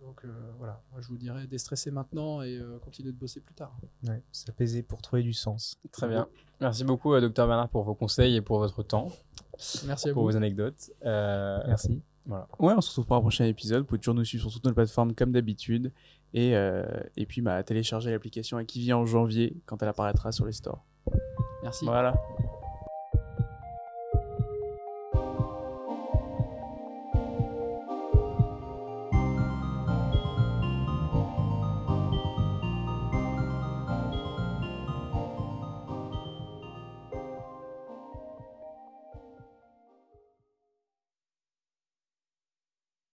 [0.00, 3.54] Donc euh, voilà, moi je vous dirais déstresser maintenant et euh, continuer de bosser plus
[3.54, 3.76] tard.
[4.06, 5.76] Ouais, s'apaiser pour trouver du sens.
[5.90, 6.28] Très bien.
[6.60, 9.08] Merci beaucoup, euh, docteur Bernard, pour vos conseils et pour votre temps,
[9.86, 10.30] Merci à pour vous.
[10.30, 10.90] vos anecdotes.
[11.04, 12.00] Euh, Merci.
[12.26, 12.46] Voilà.
[12.58, 13.80] Ouais, on se retrouve pour un prochain épisode.
[13.80, 15.92] Vous pouvez toujours nous suivre sur toutes nos plateformes comme d'habitude.
[16.34, 16.84] Et, euh,
[17.16, 20.84] et puis, bah, télécharger l'application qui vient en janvier quand elle apparaîtra sur les stores.
[21.62, 21.86] Merci.
[21.86, 22.14] Voilà.